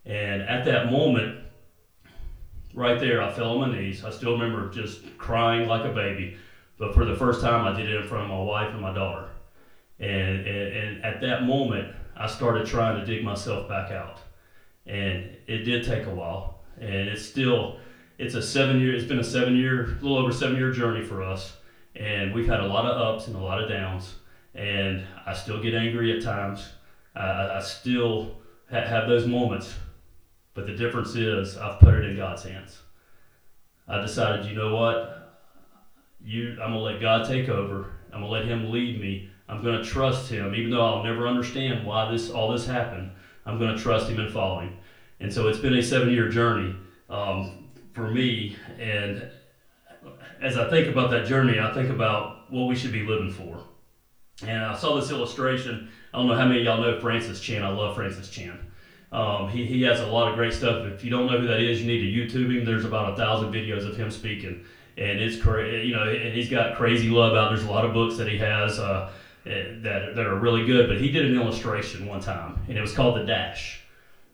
And 0.05 0.41
at 0.41 0.65
that 0.65 0.91
moment, 0.91 1.39
right 2.73 2.99
there, 2.99 3.21
I 3.21 3.31
fell 3.31 3.57
on 3.57 3.71
my 3.71 3.77
knees. 3.77 4.03
I 4.03 4.09
still 4.09 4.33
remember 4.33 4.69
just 4.69 5.17
crying 5.17 5.67
like 5.67 5.85
a 5.85 5.93
baby. 5.93 6.37
But 6.77 6.93
for 6.93 7.05
the 7.05 7.15
first 7.15 7.41
time, 7.41 7.65
I 7.65 7.75
did 7.75 7.89
it 7.89 8.01
in 8.01 8.07
front 8.07 8.25
of 8.25 8.29
my 8.29 8.41
wife 8.41 8.71
and 8.71 8.81
my 8.81 8.93
daughter. 8.93 9.29
And, 9.99 10.47
and, 10.47 10.77
and 10.77 11.05
at 11.05 11.21
that 11.21 11.43
moment, 11.43 11.93
I 12.15 12.27
started 12.27 12.67
trying 12.67 12.99
to 12.99 13.05
dig 13.05 13.23
myself 13.23 13.67
back 13.67 13.91
out. 13.91 14.19
And 14.85 15.35
it 15.47 15.59
did 15.59 15.85
take 15.85 16.05
a 16.05 16.13
while. 16.13 16.61
And 16.79 17.09
it's 17.09 17.25
still, 17.25 17.77
it's 18.17 18.35
a 18.35 18.41
seven 18.41 18.79
year, 18.79 18.95
it's 18.95 19.05
been 19.05 19.19
a 19.19 19.23
seven 19.23 19.55
year, 19.55 19.83
a 19.83 20.03
little 20.03 20.17
over 20.17 20.31
seven 20.31 20.55
year 20.55 20.71
journey 20.71 21.03
for 21.03 21.23
us. 21.23 21.57
And 21.95 22.33
we've 22.33 22.47
had 22.47 22.59
a 22.59 22.67
lot 22.67 22.85
of 22.85 23.15
ups 23.15 23.27
and 23.27 23.35
a 23.35 23.39
lot 23.39 23.61
of 23.61 23.69
downs. 23.69 24.15
And 24.53 25.03
I 25.25 25.33
still 25.33 25.61
get 25.61 25.73
angry 25.73 26.15
at 26.15 26.23
times. 26.23 26.69
I, 27.15 27.57
I 27.57 27.59
still 27.61 28.37
ha- 28.69 28.85
have 28.85 29.07
those 29.07 29.25
moments. 29.25 29.75
But 30.53 30.67
the 30.67 30.73
difference 30.73 31.15
is 31.15 31.57
I've 31.57 31.79
put 31.79 31.93
it 31.93 32.05
in 32.05 32.15
God's 32.15 32.43
hands. 32.43 32.81
I 33.87 34.01
decided, 34.01 34.45
you 34.45 34.55
know 34.55 34.75
what? 34.75 35.39
You, 36.23 36.51
I'm 36.53 36.71
gonna 36.71 36.79
let 36.79 36.99
God 36.99 37.27
take 37.27 37.47
over. 37.47 37.91
I'm 38.11 38.21
gonna 38.21 38.27
let 38.27 38.45
Him 38.45 38.71
lead 38.71 38.99
me 38.99 39.29
I'm 39.49 39.63
going 39.63 39.81
to 39.81 39.83
trust 39.83 40.29
him, 40.29 40.53
even 40.53 40.71
though 40.71 40.85
I'll 40.85 41.03
never 41.03 41.27
understand 41.27 41.85
why 41.85 42.11
this 42.11 42.29
all 42.29 42.51
this 42.51 42.65
happened. 42.65 43.11
I'm 43.45 43.57
going 43.57 43.75
to 43.75 43.81
trust 43.81 44.09
him 44.09 44.19
and 44.19 44.31
follow 44.31 44.59
him. 44.59 44.75
And 45.19 45.33
so 45.33 45.47
it's 45.47 45.59
been 45.59 45.73
a 45.73 45.81
seven-year 45.81 46.29
journey 46.29 46.75
um, 47.09 47.69
for 47.93 48.11
me. 48.11 48.57
And 48.79 49.29
as 50.41 50.57
I 50.57 50.69
think 50.69 50.89
about 50.89 51.11
that 51.11 51.25
journey, 51.25 51.59
I 51.59 51.73
think 51.73 51.89
about 51.89 52.51
what 52.51 52.65
we 52.67 52.75
should 52.75 52.91
be 52.91 53.03
living 53.03 53.31
for. 53.31 53.59
And 54.45 54.63
I 54.63 54.75
saw 54.75 54.99
this 54.99 55.09
illustration. 55.09 55.89
I 56.13 56.17
don't 56.17 56.27
know 56.27 56.35
how 56.35 56.45
many 56.45 56.59
of 56.59 56.65
y'all 56.65 56.81
know 56.81 56.99
Francis 56.99 57.39
Chan. 57.39 57.63
I 57.63 57.69
love 57.69 57.95
Francis 57.95 58.29
Chan. 58.29 58.59
Um, 59.11 59.49
he, 59.49 59.65
he 59.65 59.81
has 59.83 60.01
a 60.01 60.05
lot 60.05 60.29
of 60.29 60.35
great 60.35 60.53
stuff. 60.53 60.85
If 60.85 61.03
you 61.03 61.09
don't 61.09 61.27
know 61.27 61.39
who 61.39 61.47
that 61.47 61.61
is, 61.61 61.81
you 61.81 61.87
need 61.87 62.01
to 62.01 62.05
YouTube 62.05 62.53
him. 62.53 62.65
There's 62.65 62.85
about 62.85 63.13
a 63.13 63.15
thousand 63.15 63.53
videos 63.53 63.87
of 63.87 63.95
him 63.95 64.11
speaking, 64.11 64.65
and 64.97 65.19
it's 65.19 65.41
crazy. 65.41 65.87
You 65.87 65.95
know, 65.95 66.09
and 66.09 66.33
he's 66.33 66.49
got 66.49 66.75
crazy 66.75 67.09
love 67.09 67.33
out. 67.33 67.49
There's 67.49 67.63
a 67.63 67.71
lot 67.71 67.85
of 67.85 67.93
books 67.93 68.17
that 68.17 68.27
he 68.27 68.37
has. 68.37 68.79
Uh, 68.79 69.09
Uh, 69.47 69.81
that, 69.81 70.15
that 70.15 70.25
are 70.25 70.35
really 70.35 70.65
good. 70.65 70.89
But 70.89 70.99
he 70.99 71.09
did 71.09 71.25
an 71.25 71.35
illustration 71.35 72.05
one 72.05 72.19
time, 72.19 72.59
and 72.67 72.77
it 72.77 72.81
was 72.81 72.93
called 72.93 73.15
the 73.17 73.23
dash. 73.23 73.81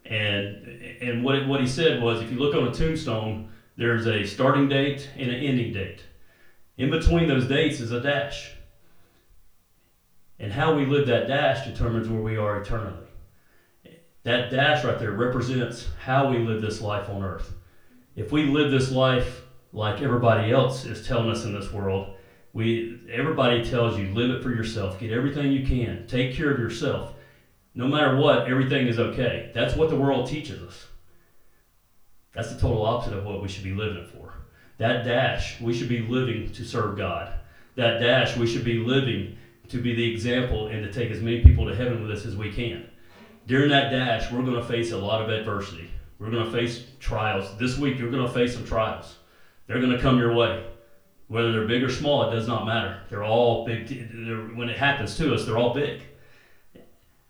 And 0.06 0.68
and 1.02 1.24
what 1.24 1.36
it, 1.36 1.48
what 1.48 1.62
he 1.62 1.68
said 1.68 2.02
was, 2.02 2.22
if 2.22 2.32
you 2.32 2.40
look 2.40 2.56
on 2.56 2.68
a 2.68 2.74
tombstone, 2.74 3.50
there's 3.78 4.08
a 4.08 4.26
starting 4.26 4.68
date 4.68 5.10
and 5.16 5.30
an 5.30 5.36
ending 5.36 5.72
date. 5.72 6.02
In 6.78 6.90
between 6.90 7.28
those 7.28 7.48
dates 7.48 7.80
is 7.80 7.92
a 7.92 8.02
dash. 8.02 8.52
And 10.40 10.52
how 10.52 10.76
we 10.76 10.86
live 10.86 11.08
that 11.08 11.28
dash 11.28 11.66
determines 11.66 12.10
where 12.10 12.22
we 12.22 12.36
are 12.38 12.60
eternally. 12.60 13.08
That 14.24 14.52
dash 14.52 14.84
right 14.84 14.98
there 14.98 15.12
represents 15.12 15.88
how 16.04 16.30
we 16.30 16.40
live 16.40 16.62
this 16.62 16.82
life 16.82 17.10
on 17.10 17.24
earth. 17.24 17.54
If 18.16 18.32
we 18.32 18.46
live 18.46 18.72
this 18.72 18.92
life 18.92 19.44
like 19.74 20.02
everybody 20.02 20.52
else 20.52 20.86
is 20.86 21.08
telling 21.08 21.30
us 21.30 21.46
in 21.46 21.54
this 21.54 21.72
world, 21.72 22.16
we 22.54 23.00
everybody 23.12 23.64
tells 23.64 23.98
you 23.98 24.14
live 24.14 24.30
it 24.32 24.44
for 24.44 24.52
yourself, 24.52 25.00
get 25.00 25.12
everything 25.12 25.52
you 25.52 25.66
can, 25.66 26.06
take 26.08 26.36
care 26.36 26.52
of 26.52 26.60
yourself. 26.60 27.14
No 27.76 27.88
matter 27.88 28.16
what, 28.16 28.48
everything 28.48 28.88
is 28.88 29.00
okay. 29.00 29.52
That's 29.54 29.76
what 29.76 29.90
the 29.90 29.96
world 29.96 30.28
teaches 30.28 30.62
us. 30.62 30.88
That's 32.34 32.54
the 32.54 32.60
total 32.60 32.86
opposite 32.86 33.18
of 33.18 33.26
what 33.26 33.42
we 33.42 33.48
should 33.48 33.64
be 33.64 33.74
living 33.74 34.06
for. 34.06 34.34
That 34.78 35.04
dash, 35.04 35.60
we 35.60 35.74
should 35.74 35.90
be 35.90 36.02
living 36.02 36.52
to 36.52 36.64
serve 36.64 36.98
God. 36.98 37.34
That 37.76 38.00
dash, 38.00 38.38
we 38.38 38.46
should 38.46 38.64
be 38.64 38.78
living 38.78 39.38
to 39.70 39.82
be 39.82 39.96
the 39.96 40.12
example 40.12 40.68
and 40.68 40.84
to 40.84 40.92
take 40.92 41.12
as 41.12 41.22
many 41.22 41.42
people 41.42 41.68
to 41.68 41.76
heaven 41.76 42.02
with 42.02 42.12
us 42.12 42.26
as 42.26 42.36
we 42.36 42.52
can. 42.52 42.88
During 43.48 43.70
that 43.70 43.90
dash, 43.90 44.32
we're 44.32 44.44
going 44.44 44.56
to 44.56 44.64
face 44.64 44.92
a 44.92 44.98
lot 44.98 45.22
of 45.22 45.30
adversity. 45.30 45.90
We're 46.20 46.32
going 46.32 46.46
to 46.46 46.52
face 46.52 46.86
trials. 47.00 47.58
This 47.58 47.78
week, 47.78 47.98
you're 47.98 48.12
going 48.12 48.26
to 48.26 48.34
face 48.34 48.54
some 48.54 48.66
trials. 48.66 49.16
They're 49.68 49.82
going 49.82 49.92
to 49.92 50.02
come 50.02 50.18
your 50.18 50.34
way. 50.34 50.64
Whether 51.34 51.52
they're 51.52 51.66
big 51.66 51.84
or 51.84 51.90
small, 51.90 52.30
it 52.30 52.36
does 52.36 52.48
not 52.48 52.68
matter. 52.68 53.00
They're 53.10 53.24
all 53.24 53.66
big. 53.66 53.88
They're, 53.88 54.56
when 54.56 54.70
it 54.70 54.78
happens 54.78 55.18
to 55.18 55.34
us, 55.34 55.46
they're 55.46 55.58
all 55.58 55.74
big. 55.74 56.04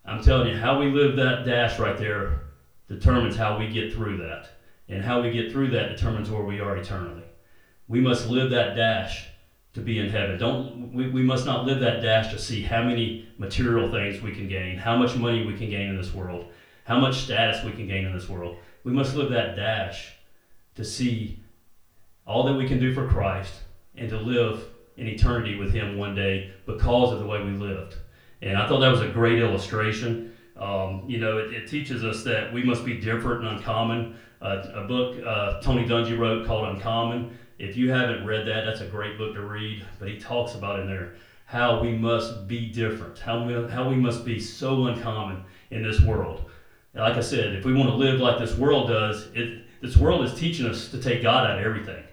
I'm 0.04 0.22
telling 0.22 0.50
you, 0.50 0.58
how 0.58 0.78
we 0.78 0.92
live 0.92 1.16
that 1.16 1.46
dash 1.46 1.80
right 1.80 1.98
there 1.98 2.42
determines 2.90 3.38
how 3.38 3.58
we 3.58 3.70
get 3.70 3.94
through 3.94 4.18
that. 4.18 4.50
And 4.90 5.02
how 5.02 5.22
we 5.22 5.32
get 5.32 5.54
through 5.54 5.70
that 5.70 5.96
determines 5.96 6.30
where 6.30 6.44
we 6.44 6.60
are 6.60 6.76
eternally. 6.76 7.24
We 7.88 8.02
must 8.02 8.28
live 8.28 8.50
that 8.50 8.76
dash 8.76 9.30
to 9.74 9.80
be 9.80 10.00
in 10.00 10.10
heaven. 10.10 10.38
Don't 10.38 10.92
we, 10.92 11.08
we 11.08 11.24
must 11.24 11.46
not 11.46 11.66
live 11.66 11.80
that 11.80 12.02
dash 12.02 12.30
to 12.34 12.40
see 12.40 12.62
how 12.62 12.84
many 12.84 13.30
material 13.38 13.90
things 13.90 14.22
we 14.22 14.34
can 14.34 14.50
gain, 14.50 14.78
how 14.78 14.98
much 14.98 15.16
money 15.16 15.46
we 15.46 15.56
can 15.56 15.70
gain 15.70 15.92
in 15.92 15.96
this 15.96 16.14
world, 16.14 16.48
how 16.84 17.00
much 17.00 17.22
status 17.22 17.64
we 17.64 17.72
can 17.72 17.88
gain 17.88 18.04
in 18.04 18.14
this 18.14 18.28
world. 18.28 18.58
We 18.84 18.92
must 18.92 19.16
live 19.16 19.30
that 19.30 19.56
dash 19.56 20.12
to 20.76 20.84
see 20.84 21.40
all 22.28 22.44
that 22.44 22.56
we 22.56 22.68
can 22.68 22.82
do 22.82 22.94
for 22.94 23.08
Christ 23.08 23.63
and 23.98 24.10
to 24.10 24.18
live 24.18 24.66
in 24.98 25.08
eternity 25.08 25.58
with 25.58 25.74
Him 25.74 25.98
one 25.98 26.16
day 26.16 26.54
because 26.66 27.12
of 27.12 27.20
the 27.20 27.26
way 27.26 27.44
we 27.44 27.52
lived. 27.52 27.96
And 28.42 28.58
I 28.58 28.68
thought 28.68 28.80
that 28.80 28.92
was 28.92 29.02
a 29.02 29.10
great 29.10 29.40
illustration. 29.40 30.34
Um, 30.58 31.04
you 31.08 31.20
know, 31.20 31.38
it, 31.38 31.54
it, 31.54 31.68
teaches 31.68 32.04
us 32.04 32.24
that 32.24 32.54
we 32.54 32.64
must 32.64 32.86
be 32.86 33.00
different 33.00 33.46
and 33.46 33.58
uncommon. 33.58 34.16
Uh, 34.42 34.64
a 34.74 34.84
book 34.84 35.18
uh, 35.26 35.62
Tony 35.62 35.86
Dungy 35.86 36.18
wrote 36.18 36.46
called 36.46 36.68
Uncommon 36.68 37.36
if 37.60 37.78
you 37.78 37.92
haven't 37.92 38.26
read 38.26 38.48
that, 38.48 38.66
that's 38.66 38.82
a 38.82 38.88
great 38.88 39.18
book 39.18 39.36
to 39.36 39.42
read. 39.42 39.86
But 40.00 40.10
he 40.10 40.20
talks 40.20 40.56
about 40.56 40.80
in 40.80 40.88
there 40.88 41.14
how 41.46 41.82
we 41.82 41.92
must 41.92 42.48
be 42.48 42.72
different, 42.72 43.20
how 43.20 43.46
we, 43.46 43.54
how 43.70 43.88
we 43.88 43.96
must 43.96 44.26
be 44.26 44.40
so 44.40 44.88
uncommon 44.88 45.44
in 45.72 45.84
this 45.84 46.02
world. 46.02 46.50
like 46.94 47.16
I 47.16 47.22
said, 47.22 47.54
if 47.54 47.64
we 47.64 47.74
want 47.74 47.90
to 47.90 47.96
live 47.96 48.20
like 48.20 48.40
this 48.40 48.58
world 48.58 48.90
does, 48.90 49.28
it, 49.34 49.66
this 49.82 49.98
world 49.98 50.26
is 50.26 50.34
teaching 50.34 50.66
us 50.66 50.90
to 50.90 51.02
take 51.02 51.22
God 51.22 51.50
out 51.50 51.60
of 51.60 51.66
everything. 51.66 52.04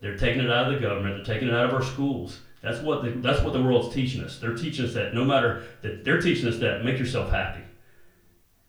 They're 0.00 0.16
taking 0.16 0.42
it 0.42 0.50
out 0.50 0.72
of 0.72 0.74
the 0.74 0.80
government. 0.80 1.16
They're 1.16 1.34
taking 1.34 1.48
it 1.48 1.54
out 1.54 1.66
of 1.66 1.74
our 1.74 1.82
schools. 1.82 2.40
That's 2.62 2.80
what 2.80 3.02
the, 3.02 3.10
that's 3.10 3.42
what 3.42 3.52
the 3.52 3.62
world's 3.62 3.94
teaching 3.94 4.22
us. 4.22 4.38
They're 4.38 4.54
teaching 4.54 4.84
us 4.84 4.94
that 4.94 5.14
no 5.14 5.24
matter 5.24 5.62
that 5.82 6.04
they're 6.04 6.20
teaching 6.20 6.48
us 6.48 6.58
that 6.58 6.84
make 6.84 6.98
yourself 6.98 7.30
happy. 7.30 7.62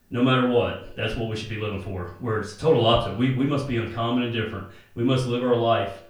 No 0.10 0.24
matter 0.24 0.48
what, 0.50 0.96
that's 0.98 1.16
what 1.16 1.30
we 1.30 1.38
should 1.38 1.50
be 1.50 1.56
living 1.56 1.82
for. 1.82 2.16
Where 2.20 2.40
it's 2.40 2.58
total 2.58 2.86
opposite. 2.86 3.18
We, 3.18 3.34
we 3.34 3.46
must 3.46 3.68
be 3.68 3.78
uncommon 3.78 4.24
and 4.24 4.34
different. 4.34 4.68
We 4.94 5.04
must 5.04 5.26
live 5.26 5.44
our 5.44 5.56
life 5.56 6.04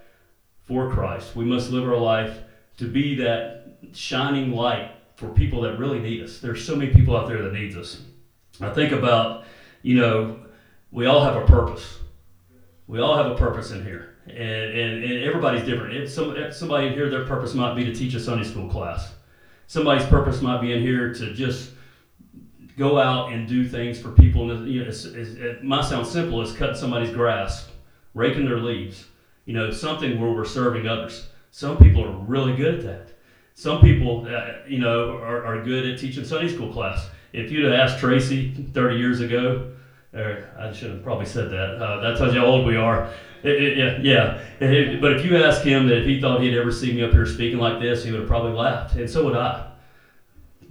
for 0.64 0.92
Christ. 0.92 1.36
We 1.36 1.46
must 1.46 1.70
live 1.70 1.88
our 1.88 1.98
life 1.98 2.40
to 2.78 2.88
be 2.88 3.16
that 3.16 3.78
shining 3.94 4.52
light 4.52 4.92
for 5.16 5.30
people 5.30 5.62
that 5.62 5.78
really 5.78 6.00
need 6.00 6.24
us. 6.24 6.40
There's 6.40 6.66
so 6.66 6.76
many 6.76 6.92
people 6.92 7.16
out 7.16 7.28
there 7.28 7.44
that 7.44 7.54
needs 7.54 7.78
us. 7.78 8.02
I 8.60 8.72
think 8.74 8.92
about, 8.92 9.44
you 9.84 10.00
know, 10.00 10.40
we 10.92 11.06
all 11.06 11.24
have 11.24 11.36
a 11.36 11.46
purpose. 11.46 12.00
We 12.88 13.00
all 13.00 13.16
have 13.16 13.28
a 13.28 13.36
purpose 13.36 13.70
in 13.70 13.84
here. 13.84 14.11
And, 14.28 14.38
and, 14.38 15.04
and 15.04 15.24
everybody's 15.24 15.66
different. 15.66 15.96
If 15.96 16.12
some, 16.12 16.36
if 16.36 16.54
somebody 16.54 16.88
in 16.88 16.94
here, 16.94 17.10
their 17.10 17.26
purpose 17.26 17.54
might 17.54 17.76
be 17.76 17.84
to 17.86 17.94
teach 17.94 18.14
a 18.14 18.20
Sunday 18.20 18.44
school 18.44 18.70
class. 18.70 19.14
Somebody's 19.68 20.06
purpose 20.08 20.42
might 20.42 20.62
be 20.62 20.74
in 20.74 20.82
here 20.82 21.14
to 21.14 21.34
just 21.34 21.72
go 22.78 23.00
out 23.00 23.32
and 23.32 23.48
do 23.48 23.68
things 23.68 24.00
for 24.00 24.12
people. 24.12 24.66
You 24.68 24.84
know, 24.84 24.90
it's, 24.90 25.06
it's, 25.06 25.32
it 25.32 25.64
might 25.64 25.86
sound 25.86 26.06
simple 26.06 26.42
as 26.42 26.54
cutting 26.54 26.76
somebody's 26.76 27.12
grass, 27.12 27.70
raking 28.14 28.46
their 28.46 28.60
leaves 28.60 29.06
you 29.46 29.54
know, 29.54 29.72
something 29.72 30.20
where 30.20 30.32
we're 30.32 30.46
serving 30.46 30.88
others. 30.88 31.28
Some 31.52 31.78
people 31.78 32.06
are 32.06 32.12
really 32.12 32.56
good 32.56 32.76
at 32.76 32.84
that. 32.84 33.14
Some 33.54 33.82
people, 33.82 34.28
uh, 34.30 34.66
you 34.68 34.80
know, 34.80 35.18
are, 35.18 35.46
are 35.46 35.64
good 35.64 35.86
at 35.86 36.00
teaching 36.00 36.24
Sunday 36.24 36.54
school 36.54 36.72
class. 36.72 37.10
If 37.34 37.52
you'd 37.52 37.66
have 37.66 37.74
asked 37.74 38.00
Tracy 38.00 38.52
30 38.74 38.96
years 38.96 39.20
ago, 39.20 39.72
or 40.14 40.50
I 40.58 40.72
should 40.72 40.92
have 40.92 41.04
probably 41.04 41.26
said 41.26 41.50
that. 41.52 41.82
Uh, 41.82 42.00
that 42.02 42.18
tells 42.18 42.34
you 42.34 42.40
how 42.40 42.46
old 42.46 42.66
we 42.66 42.76
are. 42.76 43.10
Yeah, 43.44 43.98
yeah. 44.02 44.98
But 45.00 45.14
if 45.14 45.26
you 45.26 45.38
ask 45.38 45.64
him 45.64 45.88
that 45.88 46.00
if 46.00 46.06
he 46.06 46.22
thought 46.22 46.42
he'd 46.42 46.58
ever 46.58 46.72
see 46.72 46.94
me 46.94 47.04
up 47.04 47.12
here 47.12 47.26
speaking 47.26 47.60
like 47.60 47.82
this, 47.82 48.04
he 48.04 48.12
would 48.12 48.22
have 48.22 48.30
probably 48.30 48.54
laughed, 48.54 48.96
and 48.96 49.10
so 49.10 49.26
would 49.26 49.36
I. 49.36 49.68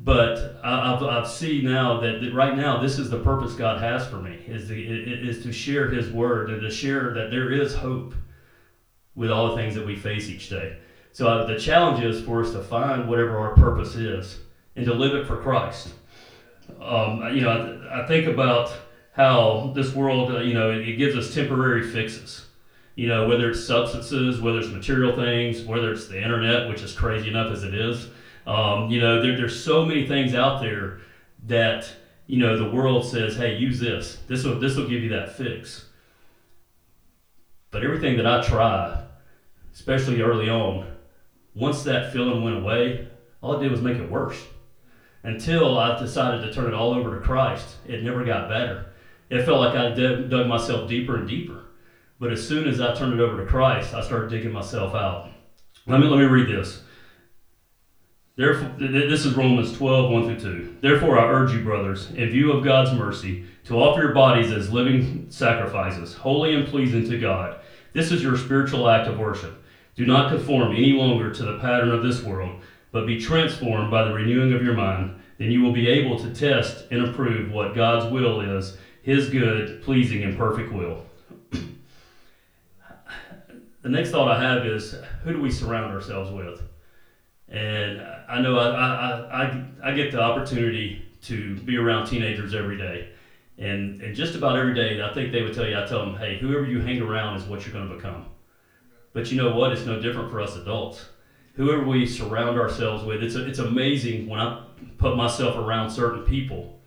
But 0.03 0.61
I, 0.65 0.95
I've, 0.95 1.03
I've 1.03 1.29
seen 1.29 1.65
now 1.65 2.01
that, 2.01 2.23
that, 2.23 2.33
right 2.33 2.57
now 2.57 2.81
this 2.81 2.99
is 2.99 3.11
the 3.11 3.19
purpose 3.19 3.53
God 3.53 3.83
has 3.83 4.07
for 4.07 4.17
me 4.17 4.43
is 4.47 4.69
to, 4.69 5.29
is 5.29 5.43
to 5.43 5.53
share 5.53 5.91
His 5.91 6.11
word 6.11 6.51
and 6.51 6.63
to 6.63 6.71
share 6.71 7.13
that 7.15 7.31
there 7.31 7.53
is 7.53 7.75
hope 7.75 8.15
with 9.15 9.31
all 9.31 9.49
the 9.49 9.57
things 9.57 9.75
that 9.75 9.85
we 9.85 9.97
face 9.97 10.29
each 10.29 10.49
day. 10.49 10.79
So 11.13 11.47
the 11.47 11.59
challenge 11.59 12.03
is 12.03 12.23
for 12.25 12.43
us 12.43 12.53
to 12.53 12.63
find 12.63 13.09
whatever 13.09 13.37
our 13.37 13.55
purpose 13.55 13.95
is 13.97 14.39
and 14.77 14.87
to 14.87 14.95
live 14.95 15.15
it 15.15 15.27
for 15.27 15.37
Christ. 15.37 15.93
Um, 16.81 17.35
you 17.35 17.43
know, 17.43 17.51
I, 17.91 18.03
I, 18.03 18.07
think 18.07 18.27
about 18.27 18.73
how 19.13 19.73
this 19.75 19.93
world, 19.93 20.31
uh, 20.31 20.39
you 20.39 20.55
know, 20.55 20.71
it, 20.71 20.89
it, 20.89 20.97
gives 20.97 21.17
us 21.17 21.35
temporary 21.35 21.83
fixes. 21.91 22.47
You 23.01 23.09
know, 23.09 23.27
whether 23.27 23.49
it's 23.49 23.65
substances, 23.65 24.43
whether 24.43 24.59
it's 24.59 24.69
material 24.69 25.17
things, 25.17 25.63
whether 25.63 25.91
it's 25.91 26.09
the 26.09 26.23
internet, 26.23 26.69
which 26.69 26.83
is 26.83 26.93
crazy 26.93 27.31
enough 27.31 27.51
as 27.51 27.65
it 27.65 27.75
is. 27.75 28.11
Um, 28.47 28.91
you 28.91 29.01
know, 29.01 29.23
there, 29.23 29.39
there's 29.39 29.65
so 29.65 29.87
many 29.87 30.07
things 30.07 30.35
out 30.35 30.61
there 30.61 31.01
that 31.47 31.91
you 32.27 32.37
know 32.37 32.59
the 32.59 32.71
world 32.71 33.07
says, 33.07 33.37
"Hey, 33.39 33.57
use 33.57 33.81
this. 33.81 34.19
This 34.29 34.45
will 34.45 34.61
this 34.61 34.77
will 34.77 34.87
give 34.87 35.03
you 35.03 35.09
that 35.09 35.35
fix." 35.35 35.87
But 37.71 37.85
everything 37.85 38.19
that 38.19 38.27
I 38.27 38.43
tried, 38.43 39.03
especially 39.73 40.21
early 40.21 40.51
on, 40.51 40.87
once 41.55 41.83
that 41.85 42.13
feeling 42.13 42.45
went 42.45 42.59
away, 42.59 43.09
all 43.41 43.59
it 43.59 43.63
did 43.63 43.73
was 43.73 43.81
make 43.81 43.97
it 43.97 44.11
worse. 44.11 44.45
Until 45.23 45.79
I 45.79 45.99
decided 45.99 46.43
to 46.43 46.53
turn 46.53 46.67
it 46.67 46.75
all 46.75 46.93
over 46.93 47.19
to 47.19 47.25
Christ, 47.25 47.77
it 47.87 48.03
never 48.03 48.27
got 48.27 48.51
better. 48.51 48.93
It 49.31 49.47
felt 49.47 49.61
like 49.61 49.75
I 49.75 49.89
dug 49.95 50.47
myself 50.47 50.87
deeper 50.87 51.17
and 51.17 51.27
deeper. 51.27 51.65
But 52.21 52.33
as 52.33 52.47
soon 52.47 52.69
as 52.69 52.83
I 52.83 52.95
turned 52.95 53.15
it 53.15 53.21
over 53.21 53.43
to 53.43 53.51
Christ, 53.51 53.95
I 53.95 54.03
started 54.03 54.29
digging 54.29 54.53
myself 54.53 54.95
out. 54.95 55.31
Let 55.87 56.01
me, 56.01 56.07
let 56.07 56.19
me 56.19 56.27
read 56.27 56.49
this. 56.49 56.83
Therefore, 58.37 58.75
this 58.79 59.25
is 59.25 59.35
Romans 59.35 59.77
12, 59.77 60.11
1 60.11 60.25
through 60.39 60.53
2. 60.53 60.77
Therefore, 60.83 61.19
I 61.19 61.25
urge 61.25 61.53
you, 61.53 61.65
brothers, 61.65 62.11
in 62.11 62.29
view 62.29 62.53
of 62.53 62.63
God's 62.63 62.93
mercy, 62.93 63.47
to 63.65 63.81
offer 63.81 64.03
your 64.03 64.13
bodies 64.13 64.53
as 64.53 64.71
living 64.71 65.27
sacrifices, 65.31 66.15
holy 66.15 66.55
and 66.55 66.69
pleasing 66.69 67.09
to 67.09 67.19
God. 67.19 67.61
This 67.95 68.13
is 68.13 68.23
your 68.23 68.37
spiritual 68.37 68.89
act 68.89 69.09
of 69.09 69.19
worship. 69.19 69.63
Do 69.97 70.05
not 70.05 70.31
conform 70.31 70.73
any 70.77 70.93
longer 70.93 71.33
to 71.33 71.43
the 71.43 71.59
pattern 71.59 71.91
of 71.91 72.03
this 72.03 72.23
world, 72.23 72.61
but 72.93 73.07
be 73.07 73.19
transformed 73.19 73.91
by 73.91 74.05
the 74.05 74.15
renewing 74.15 74.53
of 74.53 74.63
your 74.63 74.75
mind. 74.75 75.19
Then 75.39 75.51
you 75.51 75.63
will 75.63 75.73
be 75.73 75.89
able 75.89 76.19
to 76.19 76.35
test 76.35 76.85
and 76.91 77.03
approve 77.07 77.51
what 77.51 77.75
God's 77.75 78.13
will 78.13 78.43
is, 78.43 78.77
his 79.03 79.31
good, 79.31 79.83
pleasing, 79.83 80.23
and 80.23 80.37
perfect 80.37 80.71
will. 80.71 81.05
The 83.83 83.89
next 83.89 84.11
thought 84.11 84.29
I 84.29 84.43
have 84.43 84.67
is 84.67 84.95
who 85.23 85.33
do 85.33 85.41
we 85.41 85.51
surround 85.51 85.93
ourselves 85.93 86.31
with? 86.31 86.63
And 87.49 88.01
I 88.29 88.41
know 88.41 88.59
I, 88.59 88.69
I, 88.69 89.43
I, 89.43 89.65
I 89.85 89.93
get 89.93 90.13
the 90.13 90.21
opportunity 90.21 91.05
to 91.23 91.57
be 91.61 91.77
around 91.77 92.07
teenagers 92.07 92.55
every 92.55 92.79
day. 92.79 93.09
And, 93.59 94.01
and 94.01 94.15
just 94.15 94.35
about 94.35 94.57
every 94.57 94.75
day, 94.75 95.03
I 95.03 95.13
think 95.13 95.33
they 95.33 95.43
would 95.43 95.55
tell 95.55 95.69
you, 95.69 95.79
I 95.79 95.87
tell 95.87 96.05
them, 96.05 96.17
hey, 96.17 96.39
whoever 96.39 96.65
you 96.65 96.81
hang 96.81 97.01
around 97.01 97.37
is 97.37 97.45
what 97.45 97.65
you're 97.67 97.75
going 97.75 97.89
to 97.89 97.95
become. 97.95 98.27
But 99.13 99.31
you 99.31 99.37
know 99.37 99.55
what? 99.55 99.73
It's 99.73 99.85
no 99.85 100.01
different 100.01 100.31
for 100.31 100.41
us 100.41 100.57
adults. 100.57 101.05
Whoever 101.55 101.85
we 101.85 102.07
surround 102.07 102.59
ourselves 102.59 103.05
with, 103.05 103.23
it's, 103.23 103.35
a, 103.35 103.47
it's 103.47 103.59
amazing 103.59 104.29
when 104.29 104.41
I 104.41 104.65
put 104.97 105.17
myself 105.17 105.57
around 105.57 105.91
certain 105.91 106.23
people, 106.23 106.81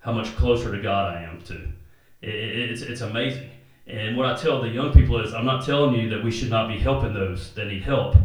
how 0.00 0.12
much 0.12 0.34
closer 0.36 0.74
to 0.74 0.82
God 0.82 1.14
I 1.14 1.22
am 1.22 1.40
to. 1.42 1.54
It, 2.20 2.34
it, 2.34 2.70
it's, 2.70 2.82
it's 2.82 3.00
amazing. 3.00 3.50
And 3.88 4.16
what 4.16 4.26
I 4.26 4.36
tell 4.36 4.60
the 4.60 4.68
young 4.68 4.92
people 4.92 5.20
is, 5.20 5.32
I'm 5.32 5.46
not 5.46 5.64
telling 5.64 5.94
you 5.94 6.10
that 6.10 6.22
we 6.22 6.30
should 6.30 6.50
not 6.50 6.68
be 6.68 6.78
helping 6.78 7.14
those 7.14 7.52
that 7.54 7.66
need 7.66 7.82
help, 7.82 8.16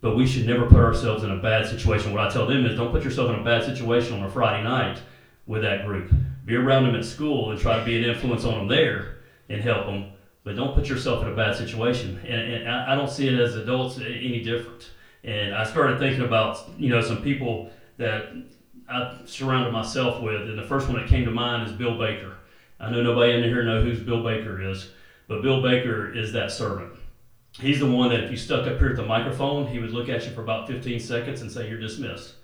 but 0.00 0.16
we 0.16 0.26
should 0.26 0.46
never 0.46 0.66
put 0.66 0.78
ourselves 0.78 1.22
in 1.22 1.30
a 1.30 1.36
bad 1.36 1.66
situation. 1.66 2.12
What 2.12 2.26
I 2.26 2.30
tell 2.30 2.46
them 2.46 2.66
is, 2.66 2.76
don't 2.76 2.90
put 2.90 3.04
yourself 3.04 3.30
in 3.30 3.40
a 3.40 3.44
bad 3.44 3.64
situation 3.64 4.14
on 4.14 4.24
a 4.24 4.30
Friday 4.30 4.64
night 4.64 5.00
with 5.46 5.62
that 5.62 5.86
group 5.86 6.12
be 6.46 6.54
around 6.54 6.84
them 6.84 6.94
at 6.94 7.04
school 7.04 7.50
and 7.50 7.60
try 7.60 7.78
to 7.78 7.84
be 7.84 7.98
an 7.98 8.08
influence 8.08 8.44
on 8.44 8.54
them 8.54 8.68
there 8.68 9.16
and 9.50 9.60
help 9.60 9.86
them. 9.86 10.12
But 10.44 10.54
don't 10.54 10.74
put 10.74 10.88
yourself 10.88 11.22
in 11.22 11.28
a 11.28 11.34
bad 11.34 11.56
situation. 11.56 12.20
And, 12.24 12.52
and 12.52 12.68
I 12.68 12.94
don't 12.94 13.10
see 13.10 13.26
it 13.26 13.38
as 13.38 13.56
adults 13.56 13.98
any 13.98 14.42
different. 14.42 14.90
And 15.24 15.52
I 15.52 15.64
started 15.64 15.98
thinking 15.98 16.24
about, 16.24 16.70
you 16.78 16.88
know, 16.88 17.00
some 17.00 17.20
people 17.20 17.70
that 17.96 18.32
I 18.88 19.18
surrounded 19.24 19.72
myself 19.72 20.22
with. 20.22 20.42
And 20.42 20.56
the 20.56 20.62
first 20.62 20.88
one 20.88 21.00
that 21.00 21.08
came 21.08 21.24
to 21.24 21.32
mind 21.32 21.68
is 21.68 21.74
Bill 21.74 21.98
Baker. 21.98 22.36
I 22.78 22.90
know 22.90 23.02
nobody 23.02 23.32
in 23.32 23.42
here 23.42 23.64
know 23.64 23.82
who 23.82 23.98
Bill 24.04 24.22
Baker 24.22 24.62
is, 24.62 24.90
but 25.28 25.42
Bill 25.42 25.62
Baker 25.62 26.12
is 26.12 26.32
that 26.32 26.52
servant. 26.52 26.92
He's 27.58 27.80
the 27.80 27.90
one 27.90 28.10
that 28.10 28.24
if 28.24 28.30
you 28.30 28.36
stuck 28.36 28.66
up 28.66 28.78
here 28.78 28.90
at 28.90 28.96
the 28.96 29.04
microphone, 29.04 29.66
he 29.66 29.78
would 29.78 29.92
look 29.92 30.08
at 30.08 30.24
you 30.24 30.30
for 30.32 30.42
about 30.42 30.68
15 30.68 31.00
seconds 31.00 31.40
and 31.40 31.50
say, 31.50 31.68
You're 31.68 31.80
dismissed. 31.80 32.34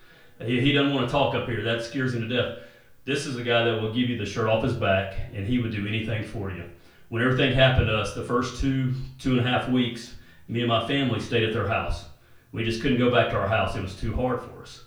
He, 0.41 0.61
he 0.61 0.73
doesn't 0.73 0.95
want 0.95 1.07
to 1.07 1.13
talk 1.13 1.35
up 1.35 1.49
here. 1.49 1.63
That 1.63 1.83
scares 1.83 2.15
him 2.15 2.29
to 2.29 2.35
death. 2.35 2.59
This 3.05 3.27
is 3.27 3.37
a 3.37 3.43
guy 3.43 3.65
that 3.65 3.83
will 3.83 3.93
give 3.93 4.09
you 4.09 4.17
the 4.17 4.25
shirt 4.25 4.49
off 4.49 4.63
his 4.63 4.75
back, 4.75 5.19
and 5.35 5.47
he 5.47 5.59
would 5.59 5.73
do 5.73 5.87
anything 5.87 6.25
for 6.25 6.51
you. 6.51 6.65
When 7.09 7.23
everything 7.23 7.53
happened 7.53 7.89
to 7.89 7.99
us, 7.99 8.15
the 8.15 8.25
first 8.25 8.61
two, 8.61 8.95
two 9.19 9.33
and 9.33 9.41
a 9.41 9.43
half 9.43 9.69
weeks, 9.69 10.15
me 10.49 10.61
and 10.61 10.69
my 10.69 10.87
family 10.87 11.21
stayed 11.21 11.43
at 11.43 11.53
their 11.53 11.69
house. 11.69 12.07
We 12.53 12.65
just 12.65 12.81
couldn't 12.81 12.99
go 12.99 13.11
back 13.11 13.31
to 13.31 13.37
our 13.37 13.49
house. 13.49 13.77
It 13.77 13.83
was 13.83 13.95
too 13.95 14.15
hard 14.15 14.41
for 14.41 14.63
us. 14.63 14.85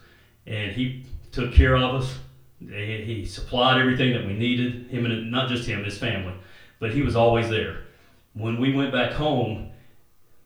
And 0.47 0.71
he 0.71 1.05
took 1.31 1.53
care 1.53 1.75
of 1.75 1.95
us. 1.95 2.17
He 2.59 3.25
supplied 3.25 3.79
everything 3.79 4.13
that 4.13 4.25
we 4.25 4.33
needed, 4.33 4.87
him 4.87 5.05
and 5.05 5.29
not 5.29 5.49
just 5.49 5.67
him, 5.67 5.83
his 5.83 5.97
family, 5.97 6.33
but 6.79 6.91
he 6.91 7.01
was 7.01 7.15
always 7.15 7.49
there. 7.49 7.84
When 8.35 8.59
we 8.59 8.73
went 8.73 8.91
back 8.91 9.13
home, 9.13 9.71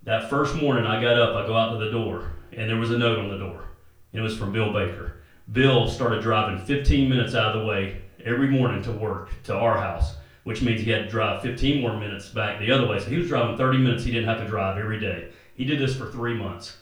That 0.04 0.30
first 0.30 0.56
morning 0.56 0.86
I 0.86 1.02
got 1.02 1.20
up, 1.20 1.36
I 1.36 1.48
go 1.48 1.58
out 1.58 1.72
to 1.72 1.84
the 1.84 1.92
door, 1.92 2.32
and 2.54 2.70
there 2.70 2.78
was 2.78 2.92
a 2.92 2.98
note 2.98 3.18
on 3.18 3.30
the 3.30 3.38
door. 3.38 3.66
It 4.14 4.22
was 4.22 4.38
from 4.38 4.54
Bill 4.54 4.72
Baker. 4.72 5.24
Bill 5.52 5.88
started 5.88 6.22
driving 6.22 6.64
15 6.64 7.10
minutes 7.10 7.34
out 7.34 7.56
of 7.56 7.62
the 7.62 7.68
way 7.68 8.04
every 8.24 8.48
morning 8.48 8.84
to 8.84 8.92
work 8.92 9.32
to 9.46 9.56
our 9.56 9.76
house, 9.78 10.16
which 10.44 10.62
means 10.62 10.82
he 10.82 10.92
had 10.92 11.06
to 11.06 11.10
drive 11.10 11.42
15 11.42 11.82
more 11.82 11.98
minutes 11.98 12.30
back 12.30 12.60
the 12.60 12.72
other 12.72 12.88
way. 12.88 13.00
So 13.00 13.10
he 13.10 13.18
was 13.18 13.28
driving 13.28 13.58
30 13.58 13.80
minutes 13.80 14.04
he 14.04 14.12
didn't 14.12 14.30
have 14.30 14.40
to 14.40 14.48
drive 14.48 14.78
every 14.78 15.00
day. 15.00 15.30
He 15.56 15.66
did 15.66 15.80
this 15.80 15.96
for 15.96 16.12
three 16.12 16.36
months. 16.36 16.78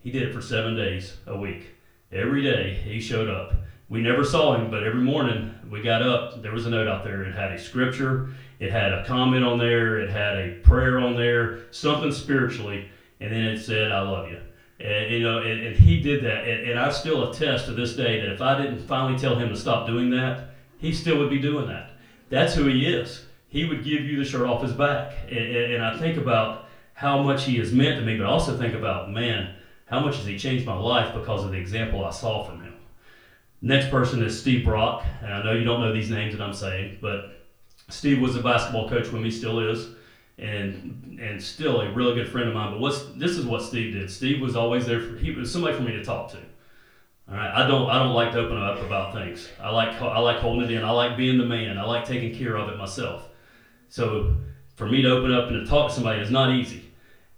He 0.00 0.10
did 0.10 0.22
it 0.22 0.34
for 0.34 0.42
seven 0.42 0.76
days 0.76 1.16
a 1.26 1.36
week. 1.36 1.74
Every 2.12 2.42
day 2.42 2.74
he 2.84 3.00
showed 3.00 3.30
up. 3.30 3.54
We 3.88 4.02
never 4.02 4.24
saw 4.24 4.54
him, 4.54 4.70
but 4.70 4.82
every 4.82 5.02
morning 5.02 5.54
we 5.70 5.80
got 5.80 6.02
up, 6.02 6.42
there 6.42 6.52
was 6.52 6.66
a 6.66 6.70
note 6.70 6.88
out 6.88 7.04
there. 7.04 7.22
It 7.24 7.34
had 7.34 7.52
a 7.52 7.58
scripture, 7.58 8.30
it 8.58 8.72
had 8.72 8.92
a 8.92 9.04
comment 9.04 9.44
on 9.44 9.58
there, 9.58 9.98
it 9.98 10.10
had 10.10 10.38
a 10.38 10.54
prayer 10.62 10.98
on 10.98 11.16
there, 11.16 11.60
something 11.70 12.12
spiritually, 12.12 12.88
and 13.20 13.32
then 13.32 13.44
it 13.44 13.58
said, 13.58 13.92
I 13.92 14.00
love 14.00 14.30
you. 14.30 14.40
And, 14.78 15.10
you 15.10 15.20
know, 15.20 15.38
and, 15.38 15.66
and 15.66 15.76
he 15.76 16.00
did 16.00 16.24
that. 16.24 16.46
And, 16.46 16.70
and 16.70 16.78
I 16.78 16.90
still 16.90 17.30
attest 17.30 17.66
to 17.66 17.72
this 17.72 17.96
day 17.96 18.20
that 18.20 18.32
if 18.32 18.40
I 18.40 18.60
didn't 18.60 18.86
finally 18.86 19.18
tell 19.18 19.36
him 19.36 19.48
to 19.48 19.56
stop 19.56 19.86
doing 19.86 20.10
that, 20.10 20.50
he 20.78 20.92
still 20.92 21.18
would 21.18 21.30
be 21.30 21.38
doing 21.38 21.66
that. 21.68 21.92
That's 22.28 22.54
who 22.54 22.66
he 22.66 22.86
is. 22.86 23.24
He 23.48 23.64
would 23.64 23.84
give 23.84 24.02
you 24.02 24.18
the 24.18 24.24
shirt 24.24 24.46
off 24.46 24.62
his 24.62 24.72
back. 24.72 25.14
And, 25.28 25.38
and 25.38 25.84
I 25.84 25.98
think 25.98 26.18
about 26.18 26.68
how 26.94 27.22
much 27.22 27.44
he 27.44 27.56
has 27.58 27.72
meant 27.72 27.98
to 28.00 28.04
me, 28.04 28.16
but 28.16 28.26
also 28.26 28.56
think 28.56 28.74
about, 28.74 29.10
man, 29.10 29.54
how 29.86 30.00
much 30.00 30.16
has 30.16 30.26
he 30.26 30.38
changed 30.38 30.66
my 30.66 30.76
life 30.76 31.14
because 31.14 31.44
of 31.44 31.52
the 31.52 31.58
example 31.58 32.04
I 32.04 32.10
saw 32.10 32.44
from 32.44 32.62
him. 32.62 32.74
Next 33.62 33.90
person 33.90 34.22
is 34.22 34.38
Steve 34.38 34.64
Brock. 34.64 35.04
And 35.22 35.32
I 35.32 35.42
know 35.42 35.52
you 35.52 35.64
don't 35.64 35.80
know 35.80 35.92
these 35.92 36.10
names 36.10 36.36
that 36.36 36.42
I'm 36.42 36.54
saying, 36.54 36.98
but 37.00 37.35
Steve 37.88 38.20
was 38.20 38.36
a 38.36 38.42
basketball 38.42 38.88
coach 38.88 39.10
when 39.12 39.24
he 39.24 39.30
still 39.30 39.60
is 39.60 39.88
and 40.38 41.18
and 41.20 41.42
still 41.42 41.80
a 41.80 41.92
really 41.92 42.14
good 42.14 42.28
friend 42.28 42.48
of 42.48 42.54
mine. 42.54 42.72
But 42.72 42.80
what's 42.80 43.04
this 43.14 43.32
is 43.32 43.44
what 43.46 43.62
Steve 43.62 43.94
did. 43.94 44.10
Steve 44.10 44.40
was 44.40 44.56
always 44.56 44.86
there. 44.86 45.00
For, 45.00 45.16
he 45.16 45.30
was 45.30 45.50
somebody 45.50 45.76
for 45.76 45.82
me 45.82 45.92
to 45.92 46.04
talk 46.04 46.30
to. 46.32 46.38
All 47.28 47.36
right, 47.36 47.50
I 47.52 47.66
don't 47.66 47.88
I 47.88 47.98
don't 47.98 48.14
like 48.14 48.32
to 48.32 48.40
open 48.40 48.58
up 48.58 48.80
about 48.82 49.14
things. 49.14 49.48
I 49.60 49.70
like 49.70 50.00
I 50.00 50.18
like 50.18 50.38
holding 50.38 50.70
it 50.70 50.72
in. 50.72 50.84
I 50.84 50.90
like 50.90 51.16
being 51.16 51.38
the 51.38 51.46
man. 51.46 51.78
I 51.78 51.84
like 51.84 52.04
taking 52.04 52.34
care 52.34 52.56
of 52.56 52.68
it 52.68 52.76
myself. 52.76 53.28
So 53.88 54.36
for 54.76 54.86
me 54.86 55.02
to 55.02 55.10
open 55.10 55.32
up 55.32 55.48
and 55.48 55.64
to 55.64 55.70
talk 55.70 55.88
to 55.88 55.94
somebody 55.94 56.20
is 56.20 56.30
not 56.30 56.54
easy. 56.54 56.82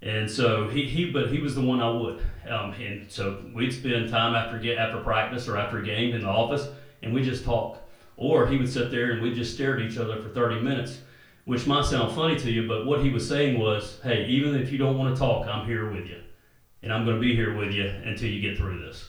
And 0.03 0.31
so 0.31 0.69
he, 0.69 0.85
he 0.87 1.11
but 1.11 1.31
he 1.31 1.41
was 1.41 1.55
the 1.55 1.63
one 1.63 1.81
I 1.81 1.91
would. 1.91 2.21
Um, 2.49 2.73
and 2.73 3.11
so 3.11 3.45
we'd 3.55 3.73
spend 3.73 4.09
time 4.09 4.35
after 4.35 4.59
get 4.59 4.79
after 4.79 4.99
practice 5.01 5.49
or 5.49 5.57
after 5.57 5.79
a 5.79 5.85
game 5.85 6.15
in 6.15 6.23
the 6.23 6.29
office, 6.29 6.69
and 7.03 7.15
we 7.15 7.23
just 7.23 7.45
talk. 7.45 7.79
Or 8.19 8.47
he 8.47 8.59
would 8.59 8.69
sit 8.69 8.91
there 8.91 9.13
and 9.13 9.23
we'd 9.23 9.35
just 9.35 9.55
stare 9.55 9.79
at 9.79 9.83
each 9.83 9.97
other 9.97 10.21
for 10.21 10.29
30 10.29 10.61
minutes 10.61 10.99
which 11.49 11.67
might 11.67 11.87
sound 11.87 12.15
funny 12.15 12.39
to 12.39 12.51
you, 12.51 12.69
but 12.69 12.85
what 12.85 13.03
he 13.03 13.09
was 13.09 13.27
saying 13.27 13.59
was, 13.59 13.99
hey, 14.03 14.27
even 14.27 14.55
if 14.55 14.71
you 14.71 14.77
don't 14.77 14.99
want 14.99 15.15
to 15.15 15.19
talk, 15.19 15.47
I'm 15.47 15.65
here 15.65 15.91
with 15.91 16.05
you. 16.05 16.21
And 16.83 16.93
I'm 16.93 17.07
going 17.07 17.17
to 17.17 17.21
be 17.23 17.35
here 17.35 17.57
with 17.57 17.73
you 17.73 17.87
until 18.05 18.29
you 18.29 18.43
get 18.43 18.59
through 18.59 18.83
this. 18.83 19.09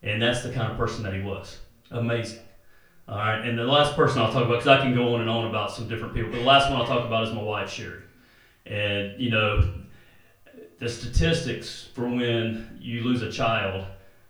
And 0.00 0.22
that's 0.22 0.44
the 0.44 0.52
kind 0.52 0.70
of 0.70 0.78
person 0.78 1.02
that 1.02 1.12
he 1.12 1.22
was. 1.22 1.58
Amazing. 1.90 2.38
All 3.08 3.16
right. 3.16 3.40
And 3.44 3.58
the 3.58 3.64
last 3.64 3.96
person 3.96 4.22
I'll 4.22 4.32
talk 4.32 4.44
about, 4.44 4.60
because 4.60 4.68
I 4.68 4.80
can 4.80 4.94
go 4.94 5.12
on 5.12 5.22
and 5.22 5.28
on 5.28 5.46
about 5.46 5.72
some 5.72 5.88
different 5.88 6.14
people, 6.14 6.30
but 6.30 6.38
the 6.38 6.44
last 6.44 6.70
one 6.70 6.80
I'll 6.80 6.86
talk 6.86 7.04
about 7.04 7.26
is 7.26 7.34
my 7.34 7.42
wife, 7.42 7.68
Sherry. 7.68 8.02
And, 8.64 9.20
you 9.20 9.30
know, 9.30 9.68
the 10.78 10.88
statistics 10.88 11.88
for 11.94 12.02
when 12.02 12.78
you 12.80 13.02
lose 13.02 13.22
a 13.22 13.32
child, 13.32 13.86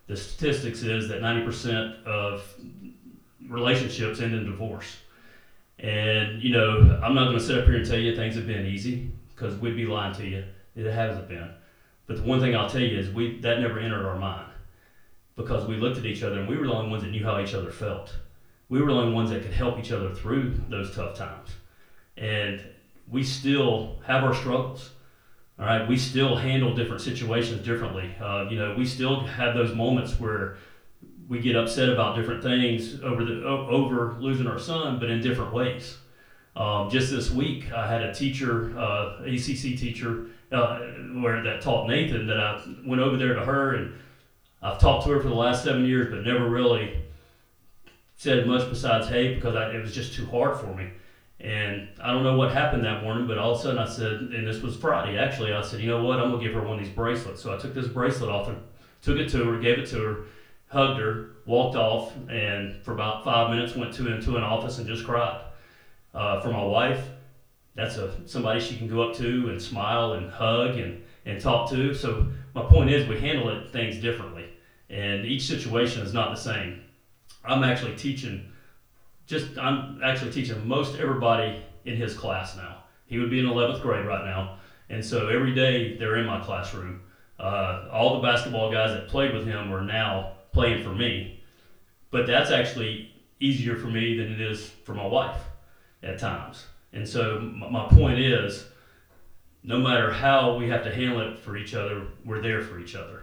the 0.07 0.17
statistics 0.17 0.81
is 0.81 1.07
that 1.09 1.21
90% 1.21 2.03
of 2.05 2.43
relationships 3.49 4.21
end 4.21 4.35
in 4.35 4.45
divorce. 4.45 4.97
And, 5.79 6.43
you 6.43 6.53
know, 6.53 7.01
I'm 7.03 7.15
not 7.15 7.25
going 7.25 7.39
to 7.39 7.45
sit 7.45 7.59
up 7.59 7.65
here 7.65 7.77
and 7.77 7.87
tell 7.87 7.99
you 7.99 8.15
things 8.15 8.37
have 8.37 8.47
been 8.47 8.67
easy 8.67 9.11
because 9.35 9.57
we'd 9.59 9.77
be 9.77 9.87
lying 9.87 10.15
to 10.15 10.27
you. 10.27 10.45
It 10.77 10.91
hasn't 10.91 11.29
been. 11.29 11.51
But 12.07 12.17
the 12.17 12.23
one 12.23 12.41
thing 12.41 12.55
I'll 12.55 12.69
tell 12.69 12.81
you 12.81 12.99
is 12.99 13.11
we 13.11 13.41
that 13.41 13.61
never 13.61 13.79
entered 13.79 14.07
our 14.07 14.19
mind 14.19 14.51
because 15.37 15.67
we 15.67 15.77
looked 15.77 15.99
at 15.99 16.07
each 16.07 16.23
other 16.23 16.41
and 16.41 16.49
we 16.49 16.57
were 16.57 16.67
the 16.67 16.73
only 16.73 16.91
ones 16.91 17.03
that 17.03 17.11
knew 17.11 17.25
how 17.25 17.41
each 17.41 17.55
other 17.55 17.71
felt. 17.71 18.15
We 18.69 18.81
were 18.81 18.87
the 18.87 18.99
only 18.99 19.13
ones 19.13 19.31
that 19.31 19.43
could 19.43 19.53
help 19.53 19.79
each 19.79 19.93
other 19.93 20.15
through 20.15 20.61
those 20.69 20.95
tough 20.95 21.17
times. 21.17 21.51
And 22.17 22.63
we 23.11 23.23
still 23.23 24.01
have 24.07 24.25
our 24.25 24.35
struggles. 24.35 24.91
All 25.59 25.67
right, 25.67 25.87
we 25.87 25.97
still 25.97 26.37
handle 26.37 26.75
different 26.75 27.03
situations 27.03 27.65
differently. 27.65 28.15
Uh, 28.21 28.47
you 28.51 28.59
know, 28.59 28.75
we 28.77 28.87
still 28.87 29.21
have 29.21 29.55
those 29.55 29.75
moments 29.75 30.19
where 30.19 30.57
we 31.29 31.41
get 31.41 31.57
upset 31.57 31.89
about 31.89 32.17
different 32.17 32.43
things 32.43 33.01
over 33.03 33.25
the 33.25 33.45
over 33.45 34.17
losing 34.21 34.47
our 34.47 34.59
son, 34.59 34.99
but 34.99 35.11
in 35.11 35.21
different 35.21 35.53
ways. 35.53 35.99
Um, 36.55 36.91
just 36.91 37.11
this 37.11 37.31
week, 37.31 37.73
I 37.73 37.91
had 37.91 38.03
a 38.03 38.13
teacher, 38.13 38.79
uh, 38.79 39.23
ACC 39.25 39.79
teacher, 39.79 40.27
uh, 40.51 40.81
where 41.15 41.43
that 41.43 41.63
taught 41.63 41.89
Nathan 41.89 42.27
that 42.27 42.39
I 42.39 42.63
went 42.85 43.01
over 43.01 43.17
there 43.17 43.35
to 43.35 43.41
her 43.41 43.75
and 43.75 43.95
I've 44.61 44.79
talked 44.79 45.07
to 45.07 45.13
her 45.13 45.21
for 45.21 45.29
the 45.29 45.35
last 45.35 45.65
seven 45.65 45.87
years, 45.87 46.09
but 46.11 46.25
never 46.25 46.49
really 46.49 47.03
said 48.17 48.47
much 48.47 48.69
besides 48.69 49.09
hey 49.09 49.35
because 49.35 49.57
I, 49.57 49.71
it 49.71 49.81
was 49.81 49.95
just 49.95 50.15
too 50.15 50.27
hard 50.27 50.61
for 50.61 50.75
me. 50.75 50.91
And 51.41 51.89
I 52.01 52.13
don't 52.13 52.23
know 52.23 52.37
what 52.37 52.53
happened 52.53 52.85
that 52.85 53.03
morning, 53.03 53.27
but 53.27 53.39
all 53.39 53.53
of 53.53 53.59
a 53.59 53.63
sudden 53.63 53.79
I 53.79 53.89
said, 53.89 54.13
and 54.13 54.47
this 54.47 54.63
was 54.63 54.77
Friday 54.77 55.19
actually, 55.19 55.53
I 55.53 55.63
said, 55.63 55.81
you 55.81 55.89
know 55.89 56.05
what, 56.05 56.21
I'm 56.21 56.31
gonna 56.31 56.43
give 56.43 56.53
her 56.53 56.63
one 56.63 56.79
of 56.79 56.85
these 56.85 56.95
bracelets. 56.95 57.43
So 57.43 57.53
I 57.53 57.59
took 57.59 57.75
this 57.75 57.89
bracelet 57.89 58.31
off 58.31 58.49
and 58.49 58.59
took 59.01 59.17
it 59.17 59.31
to 59.31 59.45
her, 59.45 59.59
gave 59.59 59.79
it 59.79 59.87
to 59.89 60.01
her 60.01 60.17
hugged 60.73 60.99
her, 60.99 61.33
walked 61.45 61.77
off, 61.77 62.15
and 62.31 62.83
for 62.83 62.93
about 62.93 63.25
five 63.25 63.51
minutes 63.51 63.77
went 63.77 63.93
to 63.93 64.11
into 64.11 64.37
an 64.37 64.43
office 64.43 64.79
and 64.79 64.87
just 64.87 65.05
cried. 65.05 65.39
Uh, 66.15 66.41
for 66.41 66.51
my 66.51 66.65
wife, 66.65 67.09
that's 67.75 67.99
a 67.99 68.27
somebody 68.27 68.59
she 68.59 68.77
can 68.77 68.89
go 68.89 69.03
up 69.03 69.17
to 69.17 69.51
and 69.51 69.61
smile 69.61 70.15
and 70.15 70.31
hug 70.31 70.79
and, 70.79 71.03
and 71.27 71.41
talk 71.41 71.69
to. 71.71 71.93
So 71.93 72.27
my 72.55 72.63
point 72.63 72.91
is 72.91 73.07
we 73.07 73.21
handle 73.21 73.51
it, 73.51 73.71
things 73.71 73.99
differently, 73.99 74.49
and 74.89 75.27
each 75.27 75.47
situation 75.47 76.03
is 76.03 76.15
not 76.15 76.35
the 76.35 76.41
same. 76.41 76.81
I'm 77.45 77.65
actually 77.65 77.97
teaching, 77.97 78.51
just 79.27 79.59
I'm 79.59 80.01
actually 80.03 80.33
teaching 80.33 80.67
most 80.67 80.99
everybody 80.99 81.63
in 81.85 81.97
his 81.97 82.15
class 82.15 82.57
now. 82.57 82.85
He 83.07 83.19
would 83.19 83.31
be 83.31 83.41
in 83.41 83.47
11th 83.47 83.83
grade 83.83 84.07
right 84.07 84.25
now, 84.25 84.57
and 84.89 85.05
so 85.05 85.29
every 85.29 85.55
day 85.55 85.99
they're 85.99 86.17
in 86.17 86.27
my 86.27 86.41
classroom. 86.41 87.03
Uh, 87.39 87.89
all 87.93 88.15
the 88.15 88.27
basketball 88.27 88.73
guys 88.73 88.93
that 88.93 89.09
played 89.09 89.35
with 89.35 89.47
him 89.47 89.73
are 89.73 89.85
now 89.85 90.33
playing 90.53 90.83
for 90.83 90.95
me. 90.95 91.41
But 92.11 92.27
that's 92.27 92.51
actually 92.51 93.11
easier 93.41 93.77
for 93.77 93.89
me 93.89 94.17
than 94.17 94.33
it 94.33 94.41
is 94.41 94.69
for 94.85 94.95
my 94.95 95.07
wife 95.07 95.41
at 96.03 96.19
times. 96.19 96.67
And 96.93 97.09
so 97.09 97.41
my 97.41 97.87
point 97.89 98.19
is, 98.19 98.67
no 99.63 99.79
matter 99.79 100.11
how 100.13 100.57
we 100.57 100.69
have 100.69 100.85
to 100.85 100.95
handle 100.95 101.21
it 101.21 101.39
for 101.39 101.57
each 101.57 101.75
other, 101.75 102.07
we're 102.25 102.43
there 102.43 102.61
for 102.61 102.79
each 102.79 102.95
other. 102.95 103.23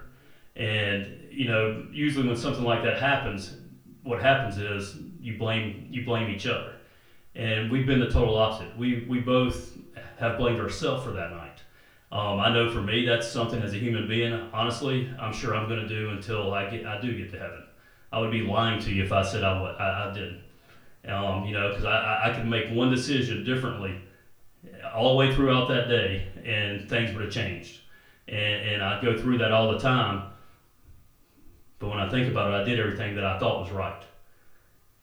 And 0.55 1.27
you 1.29 1.47
know, 1.47 1.85
usually 1.91 2.27
when 2.27 2.37
something 2.37 2.63
like 2.63 2.83
that 2.83 2.99
happens, 2.99 3.55
what 4.03 4.21
happens 4.21 4.57
is 4.57 4.97
you 5.19 5.37
blame 5.37 5.87
you 5.91 6.05
blame 6.05 6.29
each 6.29 6.47
other. 6.47 6.73
And 7.35 7.71
we've 7.71 7.85
been 7.85 7.99
the 7.99 8.09
total 8.09 8.37
opposite. 8.37 8.75
We 8.77 9.05
we 9.07 9.19
both 9.19 9.77
have 10.19 10.37
blamed 10.37 10.59
ourselves 10.59 11.03
for 11.03 11.11
that 11.11 11.31
night. 11.31 11.48
Um, 12.11 12.39
I 12.39 12.51
know 12.51 12.71
for 12.71 12.81
me, 12.81 13.05
that's 13.05 13.31
something 13.31 13.61
as 13.61 13.73
a 13.73 13.77
human 13.77 14.07
being, 14.07 14.33
honestly, 14.51 15.09
I'm 15.19 15.31
sure 15.31 15.55
I'm 15.55 15.69
going 15.69 15.81
to 15.81 15.87
do 15.87 16.09
until 16.09 16.53
I 16.53 16.69
get, 16.69 16.85
I 16.85 16.99
do 16.99 17.15
get 17.15 17.31
to 17.31 17.39
heaven. 17.39 17.63
I 18.11 18.19
would 18.19 18.31
be 18.31 18.41
lying 18.41 18.79
to 18.81 18.91
you 18.91 19.03
if 19.03 19.11
I 19.11 19.21
said 19.21 19.43
I, 19.43 19.61
would, 19.61 19.75
I, 19.75 20.09
I 20.09 20.13
didn't. 20.13 20.41
Um, 21.07 21.45
you 21.45 21.53
know, 21.53 21.69
because 21.69 21.85
I, 21.85 22.29
I 22.29 22.33
could 22.33 22.47
make 22.47 22.71
one 22.71 22.89
decision 22.89 23.43
differently 23.43 23.95
all 24.93 25.11
the 25.11 25.15
way 25.15 25.33
throughout 25.33 25.67
that 25.69 25.87
day, 25.87 26.27
and 26.43 26.89
things 26.89 27.13
would 27.13 27.23
have 27.23 27.33
changed. 27.33 27.79
And, 28.27 28.69
and 28.69 28.83
I 28.83 29.01
go 29.01 29.17
through 29.17 29.37
that 29.39 29.51
all 29.51 29.71
the 29.71 29.79
time. 29.79 30.23
But 31.77 31.89
when 31.89 31.99
I 31.99 32.09
think 32.09 32.29
about 32.29 32.51
it, 32.51 32.55
I 32.55 32.63
did 32.63 32.79
everything 32.79 33.15
that 33.15 33.23
I 33.23 33.39
thought 33.39 33.61
was 33.61 33.71
right. 33.71 34.03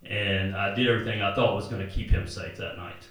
And 0.05 0.55
I 0.55 0.75
did 0.75 0.89
everything 0.89 1.23
I 1.23 1.35
thought 1.35 1.55
was 1.55 1.69
going 1.69 1.87
to 1.87 1.93
keep 1.93 2.11
him 2.11 2.27
safe 2.27 2.57
that 2.59 2.77
night. 2.77 3.09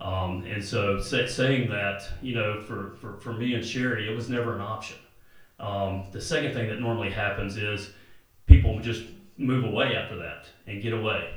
Um, 0.00 0.44
and 0.44 0.64
so 0.64 0.98
saying 1.00 1.68
that, 1.70 2.08
you 2.22 2.34
know, 2.34 2.60
for, 2.62 2.96
for, 3.00 3.18
for 3.20 3.32
me 3.34 3.54
and 3.54 3.64
Sherry, 3.64 4.10
it 4.10 4.16
was 4.16 4.30
never 4.30 4.54
an 4.54 4.62
option. 4.62 4.96
Um, 5.58 6.04
the 6.10 6.20
second 6.20 6.54
thing 6.54 6.68
that 6.68 6.80
normally 6.80 7.10
happens 7.10 7.58
is 7.58 7.90
people 8.46 8.80
just 8.80 9.04
move 9.36 9.64
away 9.64 9.94
after 9.94 10.16
that 10.16 10.46
and 10.66 10.82
get 10.82 10.94
away. 10.94 11.30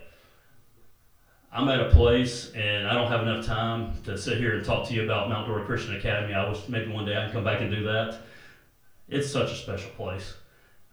I'm 1.52 1.68
at 1.68 1.82
a 1.82 1.90
place 1.90 2.52
and 2.54 2.88
I 2.88 2.94
don't 2.94 3.10
have 3.10 3.22
enough 3.22 3.46
time 3.46 3.94
to 4.06 4.18
sit 4.18 4.38
here 4.38 4.56
and 4.56 4.66
talk 4.66 4.88
to 4.88 4.94
you 4.94 5.04
about 5.04 5.30
Mount 5.30 5.48
Dora 5.48 5.66
Christian 5.66 5.96
Academy. 5.98 6.34
I 6.34 6.50
wish 6.50 6.68
maybe 6.70 6.92
one 6.92 7.06
day 7.06 7.18
I 7.18 7.26
can 7.26 7.34
come 7.34 7.44
back 7.44 7.62
and 7.62 7.70
do 7.70 7.84
that. 7.84 8.22
It's 9.10 9.30
such 9.30 9.52
a 9.52 9.56
special 9.56 9.92
place. 9.92 10.36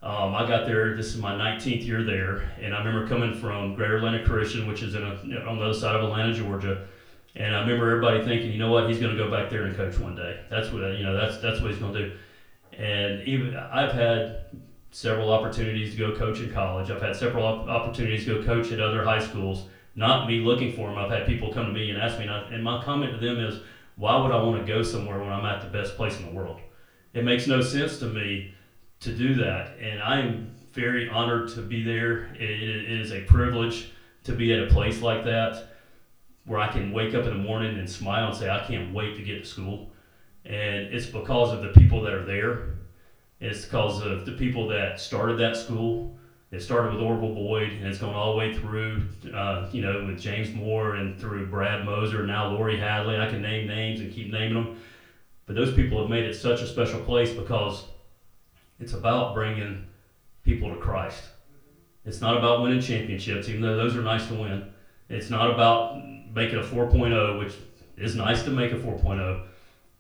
Um, 0.03 0.35
I 0.35 0.47
got 0.47 0.67
there, 0.67 0.97
this 0.97 1.15
is 1.15 1.19
my 1.19 1.33
19th 1.33 1.87
year 1.87 2.03
there, 2.03 2.51
and 2.61 2.75
I 2.75 2.79
remember 2.83 3.07
coming 3.07 3.35
from 3.35 3.75
Greater 3.75 3.99
Atlanta 3.99 4.25
Christian, 4.25 4.67
which 4.67 4.83
is 4.83 4.95
in 4.95 5.03
a, 5.03 5.15
on 5.47 5.59
the 5.59 5.65
other 5.65 5.75
side 5.75 5.95
of 5.95 6.03
Atlanta, 6.03 6.33
Georgia 6.33 6.87
and 7.37 7.55
I 7.55 7.61
remember 7.61 7.91
everybody 7.91 8.25
thinking, 8.25 8.51
you 8.51 8.59
know 8.59 8.71
what, 8.71 8.89
he's 8.89 8.99
going 8.99 9.17
to 9.17 9.23
go 9.23 9.31
back 9.31 9.51
there 9.51 9.65
and 9.65 9.77
coach 9.77 9.99
one 9.99 10.17
day. 10.17 10.41
That's 10.51 10.71
what 10.73 10.83
you 10.97 11.05
know. 11.05 11.17
That's 11.17 11.39
that's 11.39 11.61
what 11.61 11.71
he's 11.71 11.81
going 11.81 11.95
to 11.95 12.09
do. 12.09 12.17
And 12.77 13.23
even 13.23 13.57
I've 13.57 13.93
had 13.93 14.47
several 14.91 15.33
opportunities 15.33 15.93
to 15.93 15.99
go 15.99 16.17
coach 16.17 16.41
in 16.41 16.53
college. 16.53 16.91
I've 16.91 17.03
had 17.03 17.15
several 17.15 17.45
opportunities 17.45 18.25
to 18.25 18.37
go 18.39 18.45
coach 18.45 18.73
at 18.73 18.81
other 18.81 19.05
high 19.05 19.21
schools. 19.21 19.67
Not 19.95 20.27
me 20.27 20.41
looking 20.41 20.73
for 20.73 20.89
them. 20.89 20.99
I've 20.99 21.11
had 21.11 21.27
people 21.27 21.53
come 21.53 21.67
to 21.67 21.73
me 21.73 21.91
and 21.91 22.01
ask 22.01 22.19
me, 22.19 22.25
and, 22.25 22.33
I, 22.33 22.41
and 22.53 22.63
my 22.63 22.83
comment 22.83 23.13
to 23.13 23.25
them 23.25 23.39
is, 23.39 23.61
why 23.97 24.21
would 24.21 24.33
I 24.33 24.43
want 24.43 24.65
to 24.65 24.73
go 24.73 24.83
somewhere 24.83 25.19
when 25.19 25.29
I'm 25.29 25.45
at 25.45 25.61
the 25.61 25.69
best 25.69 25.97
place 25.97 26.19
in 26.19 26.27
the 26.27 26.33
world? 26.33 26.61
It 27.13 27.25
makes 27.25 27.47
no 27.47 27.61
sense 27.61 27.99
to 27.99 28.07
me 28.07 28.55
to 29.01 29.13
do 29.13 29.35
that, 29.35 29.77
and 29.81 30.01
I 30.01 30.21
am 30.21 30.55
very 30.73 31.09
honored 31.09 31.49
to 31.51 31.63
be 31.63 31.83
there. 31.83 32.27
It, 32.35 32.51
it 32.51 32.91
is 33.01 33.13
a 33.13 33.23
privilege 33.23 33.91
to 34.25 34.33
be 34.33 34.53
at 34.53 34.63
a 34.63 34.67
place 34.67 35.03
like 35.03 35.25
that 35.25 35.70
where 36.47 36.59
I 36.59 36.69
can 36.69 36.93
wake 36.93 37.15
up 37.15 37.25
in 37.25 37.31
the 37.31 37.43
morning 37.43 37.79
and 37.79 37.89
smile 37.89 38.29
and 38.29 38.37
say, 38.37 38.49
I 38.51 38.65
can't 38.65 38.93
wait 38.95 39.17
to 39.17 39.23
get 39.23 39.45
to 39.45 39.49
school. 39.49 39.91
And 40.45 40.93
it's 40.95 41.07
because 41.07 41.53
of 41.53 41.63
the 41.63 41.69
people 41.69 42.03
that 42.03 42.13
are 42.13 42.25
there. 42.25 42.75
It's 43.41 43.65
because 43.65 44.03
of 44.05 44.27
the 44.27 44.33
people 44.33 44.69
that 44.69 45.01
started 45.01 45.39
that 45.39 45.57
school. 45.57 46.17
It 46.51 46.61
started 46.61 46.93
with 46.93 47.03
Orville 47.03 47.35
Boyd, 47.35 47.71
and 47.71 47.87
it's 47.87 47.99
gone 47.99 48.15
all 48.15 48.33
the 48.33 48.39
way 48.39 48.53
through, 48.53 49.05
uh, 49.33 49.69
you 49.71 49.83
know, 49.83 50.05
with 50.05 50.19
James 50.19 50.53
Moore 50.53 50.97
and 50.97 51.19
through 51.19 51.47
Brad 51.47 51.85
Moser, 51.85 52.19
and 52.19 52.27
now 52.27 52.51
Lori 52.51 52.77
Hadley. 52.77 53.19
I 53.19 53.29
can 53.31 53.41
name 53.41 53.69
names 53.69 54.01
and 54.01 54.13
keep 54.13 54.33
naming 54.33 54.55
them. 54.55 54.81
But 55.47 55.55
those 55.55 55.73
people 55.75 56.01
have 56.01 56.11
made 56.11 56.25
it 56.25 56.35
such 56.35 56.61
a 56.61 56.67
special 56.67 57.01
place 57.01 57.33
because 57.33 57.85
it's 58.81 58.95
about 58.95 59.35
bringing 59.35 59.87
people 60.43 60.75
to 60.75 60.81
Christ. 60.81 61.23
It's 62.05 62.21
not 62.21 62.37
about 62.37 62.63
winning 62.63 62.81
championships, 62.81 63.49
even 63.49 63.61
though 63.61 63.77
those 63.77 63.97
are 63.97 64.03
nice 64.03 64.27
to 64.29 64.35
win. 64.35 64.73
It's 65.09 65.31
not 65.31 65.51
about 65.51 66.03
making 66.35 66.59
a 66.59 66.63
4.0, 66.63 67.39
which 67.39 67.55
is 67.97 68.17
nice 68.17 68.43
to 68.45 68.51
make 68.51 68.73
a 68.73 68.77
4.0. 68.77 69.47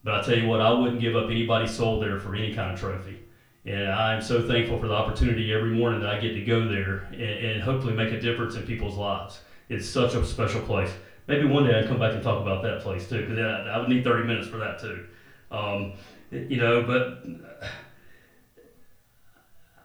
But 0.02 0.14
I 0.14 0.22
tell 0.22 0.38
you 0.38 0.48
what, 0.48 0.60
I 0.60 0.72
wouldn't 0.72 1.00
give 1.00 1.16
up 1.16 1.30
anybody's 1.30 1.74
soul 1.74 2.00
there 2.00 2.18
for 2.18 2.34
any 2.34 2.54
kind 2.54 2.72
of 2.72 2.80
trophy. 2.80 3.20
And 3.66 3.90
I'm 3.90 4.22
so 4.22 4.46
thankful 4.46 4.78
for 4.78 4.88
the 4.88 4.94
opportunity 4.94 5.52
every 5.52 5.70
morning 5.70 6.00
that 6.00 6.10
I 6.10 6.18
get 6.18 6.32
to 6.32 6.44
go 6.44 6.66
there 6.66 7.08
and, 7.12 7.20
and 7.20 7.62
hopefully 7.62 7.92
make 7.92 8.12
a 8.12 8.20
difference 8.20 8.54
in 8.54 8.62
people's 8.62 8.96
lives. 8.96 9.40
It's 9.68 9.88
such 9.88 10.14
a 10.14 10.24
special 10.24 10.62
place. 10.62 10.90
Maybe 11.26 11.46
one 11.46 11.64
day 11.64 11.78
I'd 11.78 11.86
come 11.86 11.98
back 11.98 12.14
and 12.14 12.22
talk 12.22 12.40
about 12.40 12.62
that 12.62 12.80
place 12.80 13.08
too, 13.08 13.20
because 13.20 13.38
I, 13.38 13.74
I, 13.74 13.78
would 13.78 13.88
need 13.88 14.02
30 14.02 14.26
minutes 14.26 14.48
for 14.48 14.56
that 14.56 14.80
too. 14.80 15.06
Um, 15.50 15.92
you 16.30 16.56
know, 16.56 16.82
but 16.82 17.24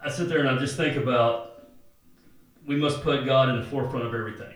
I 0.03 0.10
sit 0.10 0.29
there 0.29 0.39
and 0.39 0.49
I 0.49 0.58
just 0.58 0.77
think 0.77 0.95
about 0.95 1.67
we 2.65 2.75
must 2.75 3.01
put 3.01 3.25
God 3.25 3.49
in 3.49 3.58
the 3.58 3.65
forefront 3.65 4.05
of 4.05 4.13
everything. 4.13 4.53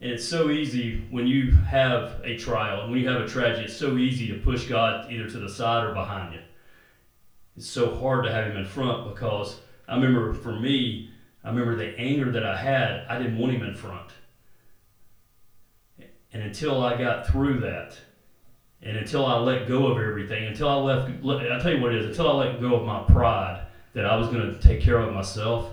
And 0.00 0.10
it's 0.10 0.26
so 0.26 0.50
easy 0.50 1.06
when 1.10 1.26
you 1.26 1.52
have 1.52 2.20
a 2.24 2.36
trial 2.36 2.82
and 2.82 2.90
when 2.90 3.00
you 3.00 3.08
have 3.08 3.22
a 3.22 3.28
tragedy, 3.28 3.64
it's 3.64 3.76
so 3.76 3.96
easy 3.96 4.28
to 4.28 4.38
push 4.38 4.66
God 4.66 5.10
either 5.10 5.28
to 5.30 5.38
the 5.38 5.48
side 5.48 5.84
or 5.84 5.94
behind 5.94 6.34
you. 6.34 6.40
It's 7.56 7.68
so 7.68 7.94
hard 7.94 8.24
to 8.24 8.32
have 8.32 8.50
Him 8.50 8.56
in 8.56 8.66
front 8.66 9.08
because 9.14 9.60
I 9.88 9.94
remember 9.94 10.34
for 10.34 10.58
me, 10.58 11.10
I 11.42 11.50
remember 11.50 11.76
the 11.76 11.98
anger 11.98 12.32
that 12.32 12.44
I 12.44 12.56
had, 12.56 13.06
I 13.08 13.18
didn't 13.18 13.38
want 13.38 13.54
Him 13.54 13.62
in 13.62 13.74
front. 13.74 14.10
And 16.32 16.42
until 16.42 16.82
I 16.82 16.98
got 16.98 17.28
through 17.28 17.60
that, 17.60 17.96
and 18.82 18.96
until 18.98 19.24
I 19.24 19.38
let 19.38 19.68
go 19.68 19.86
of 19.86 19.98
everything, 19.98 20.44
until 20.44 20.68
I 20.68 20.74
left, 20.74 21.24
I 21.24 21.58
tell 21.60 21.72
you 21.72 21.80
what 21.80 21.94
it 21.94 22.02
is, 22.02 22.06
until 22.08 22.30
I 22.32 22.46
let 22.46 22.60
go 22.60 22.74
of 22.74 22.84
my 22.84 23.02
pride, 23.04 23.64
that 23.94 24.04
I 24.04 24.16
was 24.16 24.28
going 24.28 24.52
to 24.52 24.60
take 24.60 24.80
care 24.80 24.98
of 24.98 25.14
myself 25.14 25.72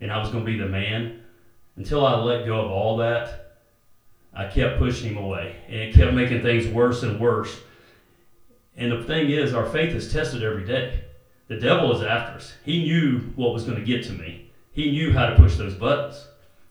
and 0.00 0.12
I 0.12 0.18
was 0.18 0.30
going 0.30 0.44
to 0.44 0.50
be 0.50 0.58
the 0.58 0.68
man. 0.68 1.20
Until 1.76 2.04
I 2.04 2.16
let 2.16 2.44
go 2.44 2.60
of 2.60 2.70
all 2.70 2.96
that, 2.98 3.49
I 4.32 4.46
kept 4.46 4.78
pushing 4.78 5.10
him 5.10 5.16
away 5.16 5.56
and 5.66 5.76
it 5.76 5.94
kept 5.94 6.14
making 6.14 6.42
things 6.42 6.66
worse 6.68 7.02
and 7.02 7.20
worse. 7.20 7.60
And 8.76 8.92
the 8.92 9.02
thing 9.04 9.30
is, 9.30 9.52
our 9.52 9.66
faith 9.66 9.94
is 9.94 10.12
tested 10.12 10.42
every 10.42 10.64
day. 10.64 11.04
The 11.48 11.56
devil 11.56 11.94
is 11.94 12.02
after 12.02 12.36
us. 12.36 12.54
He 12.64 12.84
knew 12.84 13.32
what 13.34 13.52
was 13.52 13.64
going 13.64 13.78
to 13.78 13.84
get 13.84 14.04
to 14.04 14.12
me, 14.12 14.50
he 14.72 14.90
knew 14.92 15.12
how 15.12 15.26
to 15.26 15.36
push 15.36 15.56
those 15.56 15.74
buttons. 15.74 16.26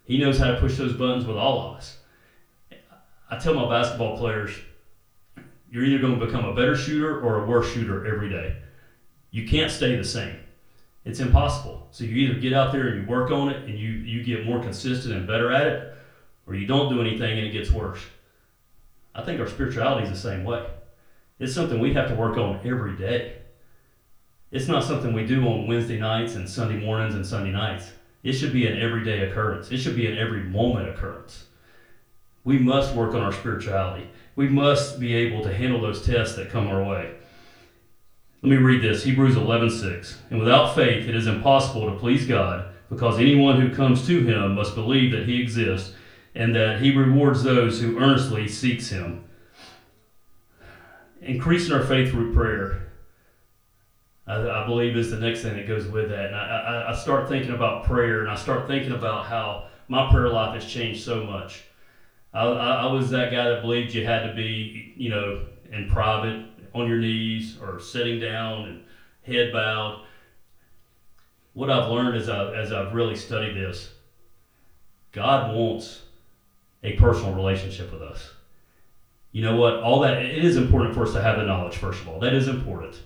He 0.05 0.17
knows 0.17 0.39
how 0.39 0.49
to 0.49 0.59
push 0.59 0.75
those 0.75 0.93
buttons 0.93 1.27
with 1.27 1.37
all 1.37 1.69
of 1.69 1.77
us. 1.77 1.97
I 3.29 3.37
tell 3.37 3.53
my 3.53 3.69
basketball 3.69 4.17
players, 4.17 4.51
you're 5.69 5.83
either 5.83 5.99
going 5.99 6.19
to 6.19 6.25
become 6.25 6.45
a 6.45 6.55
better 6.55 6.75
shooter 6.75 7.21
or 7.21 7.43
a 7.43 7.45
worse 7.45 7.71
shooter 7.71 8.07
every 8.07 8.27
day. 8.27 8.55
You 9.29 9.47
can't 9.47 9.71
stay 9.71 9.95
the 9.95 10.03
same. 10.03 10.39
It's 11.05 11.19
impossible. 11.19 11.87
So 11.91 12.05
you 12.05 12.15
either 12.15 12.39
get 12.39 12.53
out 12.53 12.71
there 12.71 12.87
and 12.87 13.03
you 13.03 13.07
work 13.07 13.29
on 13.29 13.49
it 13.49 13.69
and 13.69 13.77
you, 13.77 13.89
you 13.89 14.23
get 14.23 14.47
more 14.47 14.59
consistent 14.59 15.13
and 15.13 15.27
better 15.27 15.51
at 15.51 15.67
it, 15.67 15.93
or 16.49 16.55
you 16.55 16.65
don't 16.65 16.91
do 16.91 16.99
anything 16.99 17.37
and 17.37 17.47
it 17.47 17.53
gets 17.53 17.71
worse. 17.71 18.01
I 19.13 19.23
think 19.23 19.39
our 19.39 19.47
spirituality 19.47 20.07
is 20.07 20.11
the 20.11 20.29
same 20.29 20.43
way. 20.43 20.65
It's 21.37 21.53
something 21.53 21.79
we 21.79 21.93
have 21.93 22.09
to 22.09 22.15
work 22.15 22.37
on 22.37 22.59
every 22.65 22.97
day. 22.97 23.35
It's 24.51 24.67
not 24.67 24.83
something 24.83 25.13
we 25.13 25.25
do 25.25 25.47
on 25.47 25.67
Wednesday 25.67 25.99
nights 25.99 26.35
and 26.35 26.49
Sunday 26.49 26.83
mornings 26.83 27.13
and 27.13 27.25
Sunday 27.25 27.51
nights. 27.51 27.91
It 28.23 28.33
should 28.33 28.51
be 28.51 28.65
an 28.65 28.81
everyday 28.81 29.29
occurrence. 29.29 29.71
It 29.71 29.77
should 29.77 29.95
be 29.95 30.07
an 30.07 30.17
every 30.17 30.43
moment 30.43 30.89
occurrence. 30.89 31.45
We 32.43 32.57
must 32.57 32.95
work 32.95 33.13
on 33.13 33.21
our 33.21 33.31
spirituality. 33.31 34.09
We 34.35 34.49
must 34.49 34.99
be 34.99 35.13
able 35.13 35.43
to 35.43 35.53
handle 35.53 35.79
those 35.79 36.05
tests 36.05 36.35
that 36.35 36.49
come 36.49 36.67
our 36.67 36.83
way. 36.83 37.13
Let 38.41 38.49
me 38.49 38.57
read 38.57 38.81
this 38.81 39.03
Hebrews 39.03 39.35
11:6. 39.35 40.17
And 40.31 40.39
without 40.39 40.73
faith 40.73 41.07
it 41.07 41.15
is 41.15 41.27
impossible 41.27 41.91
to 41.91 41.99
please 41.99 42.25
God, 42.25 42.65
because 42.89 43.19
anyone 43.19 43.61
who 43.61 43.73
comes 43.73 44.07
to 44.07 44.23
him 44.23 44.55
must 44.55 44.75
believe 44.75 45.11
that 45.11 45.27
he 45.27 45.41
exists 45.41 45.93
and 46.39 46.55
that 46.55 46.81
he 46.81 46.95
rewards 46.95 47.43
those 47.43 47.81
who 47.81 47.99
earnestly 47.99 48.47
seeks 48.47 48.87
him. 48.87 49.25
Increasing 51.21 51.73
our 51.73 51.83
faith 51.83 52.11
through 52.11 52.33
prayer, 52.33 52.87
I, 54.25 54.49
I 54.49 54.65
believe, 54.65 54.95
is 54.95 55.11
the 55.11 55.19
next 55.19 55.41
thing 55.41 55.57
that 55.57 55.67
goes 55.67 55.85
with 55.85 56.07
that. 56.07 56.27
And 56.27 56.35
I, 56.37 56.85
I, 56.87 56.91
I 56.91 56.95
start 56.95 57.27
thinking 57.27 57.51
about 57.51 57.83
prayer, 57.83 58.21
and 58.21 58.29
I 58.31 58.35
start 58.35 58.67
thinking 58.67 58.93
about 58.93 59.25
how 59.25 59.67
my 59.89 60.09
prayer 60.09 60.29
life 60.29 60.53
has 60.53 60.65
changed 60.65 61.03
so 61.03 61.25
much. 61.25 61.65
I, 62.33 62.45
I, 62.45 62.85
was 62.85 63.09
that 63.09 63.31
guy 63.31 63.49
that 63.49 63.61
believed 63.61 63.93
you 63.93 64.05
had 64.05 64.25
to 64.25 64.33
be, 64.33 64.93
you 64.95 65.09
know, 65.09 65.45
in 65.73 65.89
private 65.89 66.45
on 66.73 66.87
your 66.87 66.99
knees 66.99 67.57
or 67.61 67.81
sitting 67.81 68.21
down 68.21 68.63
and 68.65 68.83
head 69.23 69.51
bowed. 69.51 70.05
What 71.51 71.69
I've 71.69 71.91
learned 71.91 72.15
as, 72.15 72.29
I, 72.29 72.53
as 72.53 72.71
I've 72.71 72.93
really 72.93 73.17
studied 73.17 73.57
this, 73.57 73.91
God 75.11 75.53
wants 75.53 76.03
a 76.83 76.93
personal 76.93 77.33
relationship 77.33 77.91
with 77.91 78.01
us. 78.01 78.31
You 79.31 79.43
know 79.43 79.57
what? 79.57 79.75
All 79.75 79.99
that, 80.01 80.23
it 80.23 80.43
is 80.43 80.57
important 80.57 80.95
for 80.95 81.03
us 81.03 81.13
to 81.13 81.21
have 81.21 81.37
the 81.37 81.43
knowledge, 81.43 81.77
first 81.77 82.01
of 82.01 82.07
all. 82.07 82.19
That 82.19 82.33
is 82.33 82.47
important. 82.47 82.99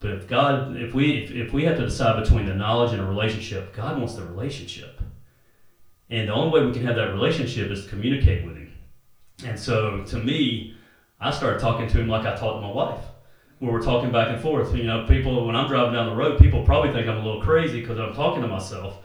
But 0.00 0.12
if 0.12 0.28
God, 0.28 0.76
if 0.76 0.94
we, 0.94 1.24
if, 1.24 1.30
if 1.30 1.52
we 1.52 1.64
have 1.64 1.76
to 1.76 1.84
decide 1.84 2.22
between 2.22 2.46
the 2.46 2.54
knowledge 2.54 2.92
and 2.92 3.00
a 3.00 3.06
relationship, 3.06 3.74
God 3.74 3.98
wants 3.98 4.14
the 4.14 4.24
relationship. 4.24 5.00
And 6.08 6.28
the 6.28 6.32
only 6.32 6.58
way 6.58 6.66
we 6.66 6.72
can 6.72 6.84
have 6.86 6.96
that 6.96 7.12
relationship 7.12 7.70
is 7.70 7.84
to 7.84 7.90
communicate 7.90 8.44
with 8.44 8.56
Him. 8.56 8.72
And 9.44 9.58
so 9.58 10.04
to 10.04 10.18
me, 10.18 10.74
I 11.20 11.30
started 11.30 11.60
talking 11.60 11.86
to 11.88 12.00
him 12.00 12.08
like 12.08 12.26
I 12.26 12.34
talked 12.34 12.56
to 12.56 12.66
my 12.66 12.72
wife. 12.72 13.04
Where 13.58 13.72
we're 13.72 13.82
talking 13.82 14.10
back 14.10 14.28
and 14.28 14.40
forth. 14.40 14.74
You 14.74 14.84
know, 14.84 15.06
people, 15.06 15.46
when 15.46 15.54
I'm 15.54 15.68
driving 15.68 15.92
down 15.92 16.06
the 16.06 16.16
road, 16.16 16.38
people 16.38 16.64
probably 16.64 16.92
think 16.92 17.06
I'm 17.06 17.18
a 17.18 17.24
little 17.24 17.42
crazy 17.42 17.80
because 17.80 17.98
I'm 17.98 18.14
talking 18.14 18.40
to 18.40 18.48
myself. 18.48 18.96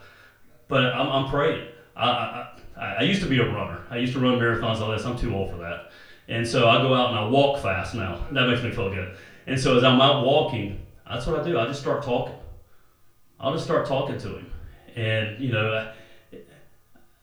But 0.66 0.86
I'm, 0.86 1.08
I'm 1.08 1.30
praying. 1.30 1.68
I, 1.94 2.08
I, 2.08 2.55
I 2.78 3.02
used 3.02 3.22
to 3.22 3.28
be 3.28 3.38
a 3.38 3.46
runner. 3.46 3.82
I 3.90 3.98
used 3.98 4.12
to 4.12 4.20
run 4.20 4.38
marathons, 4.38 4.80
all 4.80 4.90
this. 4.90 5.04
I'm 5.04 5.18
too 5.18 5.34
old 5.34 5.50
for 5.50 5.56
that. 5.58 5.90
And 6.28 6.46
so 6.46 6.68
I 6.68 6.82
go 6.82 6.94
out 6.94 7.10
and 7.10 7.18
I 7.18 7.26
walk 7.26 7.62
fast 7.62 7.94
now. 7.94 8.26
That 8.32 8.48
makes 8.48 8.62
me 8.62 8.70
feel 8.70 8.90
good. 8.90 9.16
And 9.46 9.58
so 9.58 9.76
as 9.76 9.84
I'm 9.84 10.00
out 10.00 10.24
walking, 10.24 10.84
that's 11.08 11.26
what 11.26 11.40
I 11.40 11.44
do. 11.44 11.58
I 11.58 11.66
just 11.66 11.80
start 11.80 12.02
talking. 12.02 12.34
I'll 13.38 13.52
just 13.52 13.64
start 13.64 13.86
talking 13.86 14.18
to 14.18 14.28
him. 14.28 14.52
And, 14.96 15.40
you 15.40 15.52
know, 15.52 15.92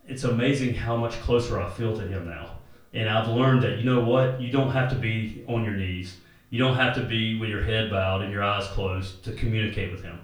it's 0.07 0.23
amazing 0.23 0.73
how 0.75 0.95
much 0.95 1.13
closer 1.21 1.61
I 1.61 1.69
feel 1.69 1.95
to 1.97 2.07
him 2.07 2.27
now. 2.27 2.57
And 2.93 3.09
I've 3.09 3.27
learned 3.27 3.63
that, 3.63 3.79
you 3.79 3.85
know 3.85 4.03
what? 4.03 4.39
You 4.39 4.51
don't 4.51 4.71
have 4.71 4.89
to 4.91 4.95
be 4.95 5.43
on 5.47 5.63
your 5.63 5.73
knees. 5.73 6.17
You 6.49 6.59
don't 6.59 6.75
have 6.75 6.93
to 6.95 7.03
be 7.03 7.39
with 7.39 7.49
your 7.49 7.63
head 7.63 7.89
bowed 7.89 8.21
and 8.21 8.31
your 8.31 8.43
eyes 8.43 8.67
closed 8.67 9.23
to 9.25 9.33
communicate 9.33 9.91
with 9.91 10.03
Him. 10.03 10.19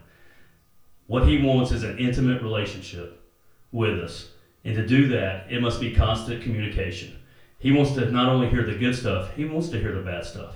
What 1.07 1.27
He 1.27 1.41
wants 1.41 1.71
is 1.71 1.83
an 1.83 1.97
intimate 1.97 2.43
relationship 2.43 3.19
with 3.71 3.99
us. 3.99 4.29
And 4.63 4.75
to 4.75 4.85
do 4.85 5.07
that, 5.09 5.51
it 5.51 5.61
must 5.61 5.79
be 5.79 5.93
constant 5.93 6.43
communication. 6.43 7.17
He 7.59 7.71
wants 7.71 7.93
to 7.93 8.11
not 8.11 8.29
only 8.29 8.49
hear 8.49 8.63
the 8.63 8.75
good 8.75 8.95
stuff, 8.95 9.33
He 9.35 9.45
wants 9.45 9.69
to 9.69 9.79
hear 9.79 9.93
the 9.93 10.01
bad 10.01 10.25
stuff. 10.25 10.55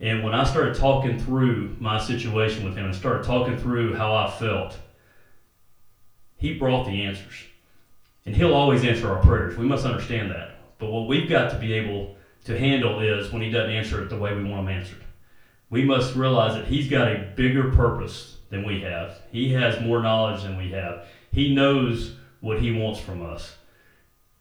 And 0.00 0.24
when 0.24 0.34
I 0.34 0.44
started 0.44 0.74
talking 0.74 1.18
through 1.18 1.76
my 1.78 1.98
situation 1.98 2.64
with 2.64 2.76
Him 2.76 2.86
and 2.86 2.94
started 2.94 3.24
talking 3.24 3.56
through 3.56 3.94
how 3.94 4.14
I 4.14 4.30
felt, 4.30 4.76
He 6.36 6.58
brought 6.58 6.86
the 6.86 7.02
answers. 7.04 7.34
And 8.26 8.34
He'll 8.34 8.54
always 8.54 8.84
answer 8.84 9.10
our 9.10 9.22
prayers. 9.22 9.56
We 9.56 9.66
must 9.66 9.86
understand 9.86 10.30
that. 10.30 10.56
But 10.78 10.90
what 10.90 11.08
we've 11.08 11.28
got 11.28 11.50
to 11.50 11.58
be 11.58 11.72
able 11.74 12.16
to 12.44 12.58
handle 12.58 13.00
is 13.00 13.32
when 13.32 13.42
he 13.42 13.50
doesn't 13.50 13.74
answer 13.74 14.02
it 14.02 14.10
the 14.10 14.18
way 14.18 14.34
we 14.34 14.44
want 14.44 14.68
him 14.68 14.76
answered. 14.76 15.02
We 15.70 15.84
must 15.84 16.14
realize 16.14 16.54
that 16.54 16.66
he's 16.66 16.88
got 16.88 17.08
a 17.08 17.32
bigger 17.36 17.70
purpose 17.72 18.36
than 18.50 18.64
we 18.64 18.80
have. 18.82 19.20
He 19.32 19.52
has 19.54 19.80
more 19.80 20.02
knowledge 20.02 20.42
than 20.42 20.56
we 20.56 20.70
have. 20.70 21.06
He 21.32 21.54
knows 21.54 22.16
what 22.44 22.60
he 22.60 22.70
wants 22.70 23.00
from 23.00 23.24
us. 23.24 23.56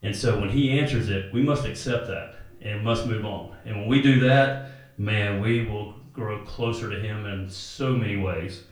And 0.02 0.14
so 0.14 0.38
when 0.38 0.50
he 0.50 0.78
answers 0.78 1.10
it, 1.10 1.34
we 1.34 1.42
must 1.42 1.66
accept 1.66 2.08
that 2.08 2.36
and 2.62 2.84
must 2.84 3.08
move 3.08 3.26
on. 3.26 3.56
And 3.64 3.78
when 3.78 3.88
we 3.88 4.02
do 4.02 4.20
that, 4.20 4.72
man, 4.98 5.42
we 5.42 5.66
will 5.66 5.94
grow 6.12 6.44
closer 6.44 6.90
to 6.90 7.00
him 7.00 7.26
in 7.26 7.50
so 7.50 7.94
many 7.94 8.18
ways. 8.18 8.64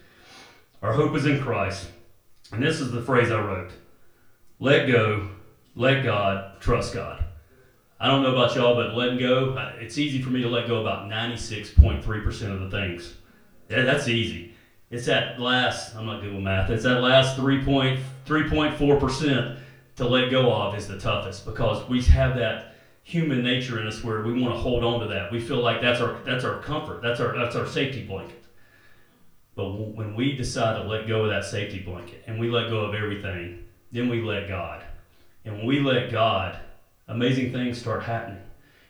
Our 0.82 0.91
hope 0.91 1.15
is 1.15 1.25
in 1.25 1.41
Christ. 1.41 1.88
And 2.51 2.61
this 2.61 2.82
is 2.82 2.91
the 2.91 3.01
phrase 3.01 3.32
I 3.32 3.41
wrote 3.41 3.71
let 4.59 4.86
go, 4.86 5.29
let 5.75 6.03
God, 6.03 6.59
trust 6.59 6.93
God. 6.93 7.23
I 8.01 8.07
don't 8.07 8.23
know 8.23 8.36
about 8.36 8.53
y'all, 8.55 8.75
but 8.75 8.95
letting 8.95 9.17
go, 9.17 9.55
it's 9.79 9.97
easy 9.97 10.21
for 10.21 10.29
me 10.29 10.41
to 10.41 10.49
let 10.49 10.67
go 10.67 10.82
about 10.82 11.09
96.3% 11.09 12.51
of 12.51 12.59
the 12.59 12.69
things. 12.69 13.13
Yeah, 13.69 13.84
that's 13.84 14.09
easy. 14.09 14.53
It's 14.89 15.05
that 15.05 15.39
last, 15.39 15.95
I'm 15.95 16.05
not 16.05 16.21
good 16.21 16.34
with 16.34 16.43
math, 16.43 16.69
it's 16.69 16.84
that 16.84 16.99
last 16.99 17.38
3.4% 17.38 18.01
to 19.95 20.07
let 20.07 20.32
go 20.32 20.51
of 20.51 20.76
is 20.78 20.88
the 20.88 20.99
toughest 20.99 21.45
because 21.45 21.88
we 21.89 22.01
have 22.03 22.36
that 22.38 22.76
human 23.03 23.43
nature 23.43 23.80
in 23.80 23.88
us 23.88 24.03
where 24.03 24.22
we 24.22 24.39
want 24.39 24.53
to 24.53 24.59
hold 24.59 24.84
on 24.84 24.99
to 25.01 25.07
that. 25.07 25.32
We 25.32 25.39
feel 25.39 25.61
like 25.61 25.82
that's 25.82 26.01
our 26.01 26.19
that's 26.26 26.43
our 26.43 26.59
comfort, 26.59 27.01
that's 27.01 27.19
our 27.19 27.38
that's 27.38 27.55
our 27.55 27.67
safety 27.67 28.03
blanket. 28.03 28.43
But 29.55 29.72
when 29.72 30.15
we 30.15 30.36
decide 30.36 30.82
to 30.82 30.88
let 30.88 31.07
go 31.07 31.26
of 31.26 31.30
that 31.30 31.45
safety 31.45 31.80
blanket 31.80 32.24
and 32.26 32.39
we 32.39 32.49
let 32.49 32.69
go 32.69 32.86
of 32.86 32.95
everything, 32.95 33.65
then 33.91 34.07
we 34.09 34.22
let 34.22 34.47
God. 34.47 34.84
And 35.43 35.57
when 35.57 35.65
we 35.65 35.80
let 35.82 36.11
God, 36.11 36.57
amazing 37.07 37.51
things 37.51 37.80
start 37.80 38.03
happening. 38.03 38.41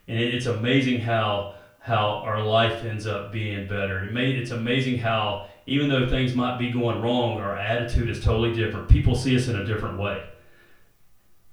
And 0.07 0.19
it's 0.19 0.45
amazing 0.45 1.01
how 1.01 1.55
how 1.79 2.21
our 2.25 2.43
life 2.43 2.85
ends 2.85 3.07
up 3.07 3.31
being 3.31 3.67
better. 3.67 4.03
It 4.03 4.13
may, 4.13 4.31
It's 4.31 4.51
amazing 4.51 4.99
how 4.99 5.47
even 5.65 5.89
though 5.89 6.07
things 6.07 6.35
might 6.35 6.57
be 6.57 6.71
going 6.71 7.01
wrong, 7.01 7.39
our 7.39 7.57
attitude 7.57 8.09
is 8.09 8.23
totally 8.23 8.53
different. 8.53 8.89
People 8.89 9.15
see 9.15 9.35
us 9.35 9.47
in 9.47 9.55
a 9.55 9.65
different 9.65 9.99
way. 9.99 10.23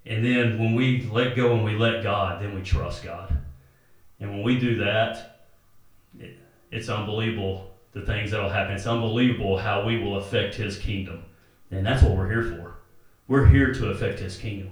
And 0.06 0.24
then 0.24 0.58
when 0.58 0.74
we 0.74 1.02
let 1.12 1.36
go 1.36 1.54
and 1.54 1.64
we 1.64 1.76
let 1.76 2.02
God, 2.02 2.42
then 2.42 2.54
we 2.54 2.62
trust 2.62 3.04
God. 3.04 3.36
And 4.20 4.30
when 4.30 4.42
we 4.42 4.58
do 4.58 4.76
that, 4.76 5.46
it, 6.18 6.38
it's 6.70 6.88
unbelievable 6.88 7.70
the 7.92 8.02
things 8.02 8.30
that 8.30 8.42
will 8.42 8.48
happen. 8.48 8.74
It's 8.74 8.86
unbelievable 8.86 9.58
how 9.58 9.84
we 9.84 9.98
will 9.98 10.16
affect 10.16 10.54
His 10.54 10.78
kingdom. 10.78 11.24
And 11.70 11.84
that's 11.84 12.02
what 12.02 12.16
we're 12.16 12.30
here 12.30 12.56
for. 12.56 12.76
We're 13.28 13.46
here 13.46 13.74
to 13.74 13.90
affect 13.90 14.18
His 14.18 14.38
kingdom. 14.38 14.70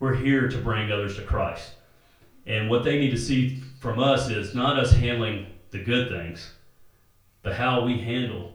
We're 0.00 0.14
here 0.14 0.48
to 0.48 0.58
bring 0.58 0.90
others 0.90 1.16
to 1.16 1.22
Christ. 1.22 1.72
And 2.46 2.70
what 2.70 2.82
they 2.82 2.98
need 2.98 3.10
to 3.10 3.18
see 3.18 3.62
from 3.80 3.98
us 3.98 4.30
is 4.30 4.54
not 4.54 4.78
us 4.78 4.92
handling 4.92 5.46
the 5.70 5.78
good 5.78 6.08
things, 6.08 6.52
but 7.42 7.54
how 7.54 7.84
we 7.84 7.98
handle 7.98 8.52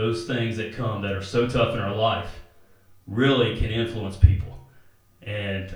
those 0.00 0.26
things 0.26 0.56
that 0.56 0.74
come 0.74 1.02
that 1.02 1.12
are 1.12 1.22
so 1.22 1.48
tough 1.48 1.74
in 1.74 1.80
our 1.80 1.94
life 1.94 2.30
really 3.06 3.56
can 3.56 3.70
influence 3.70 4.16
people. 4.16 4.66
And 5.22 5.74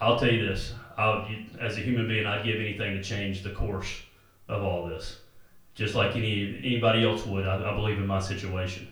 I'll 0.00 0.18
tell 0.18 0.32
you 0.32 0.46
this 0.46 0.72
I'll, 0.96 1.26
as 1.60 1.76
a 1.76 1.80
human 1.80 2.08
being, 2.08 2.26
I'd 2.26 2.44
give 2.44 2.60
anything 2.60 2.94
to 2.94 3.02
change 3.02 3.42
the 3.42 3.50
course 3.50 3.92
of 4.48 4.62
all 4.62 4.86
this, 4.86 5.18
just 5.74 5.94
like 5.94 6.16
any 6.16 6.58
anybody 6.58 7.04
else 7.04 7.26
would. 7.26 7.46
I, 7.46 7.72
I 7.72 7.74
believe 7.74 7.98
in 7.98 8.06
my 8.06 8.20
situation. 8.20 8.88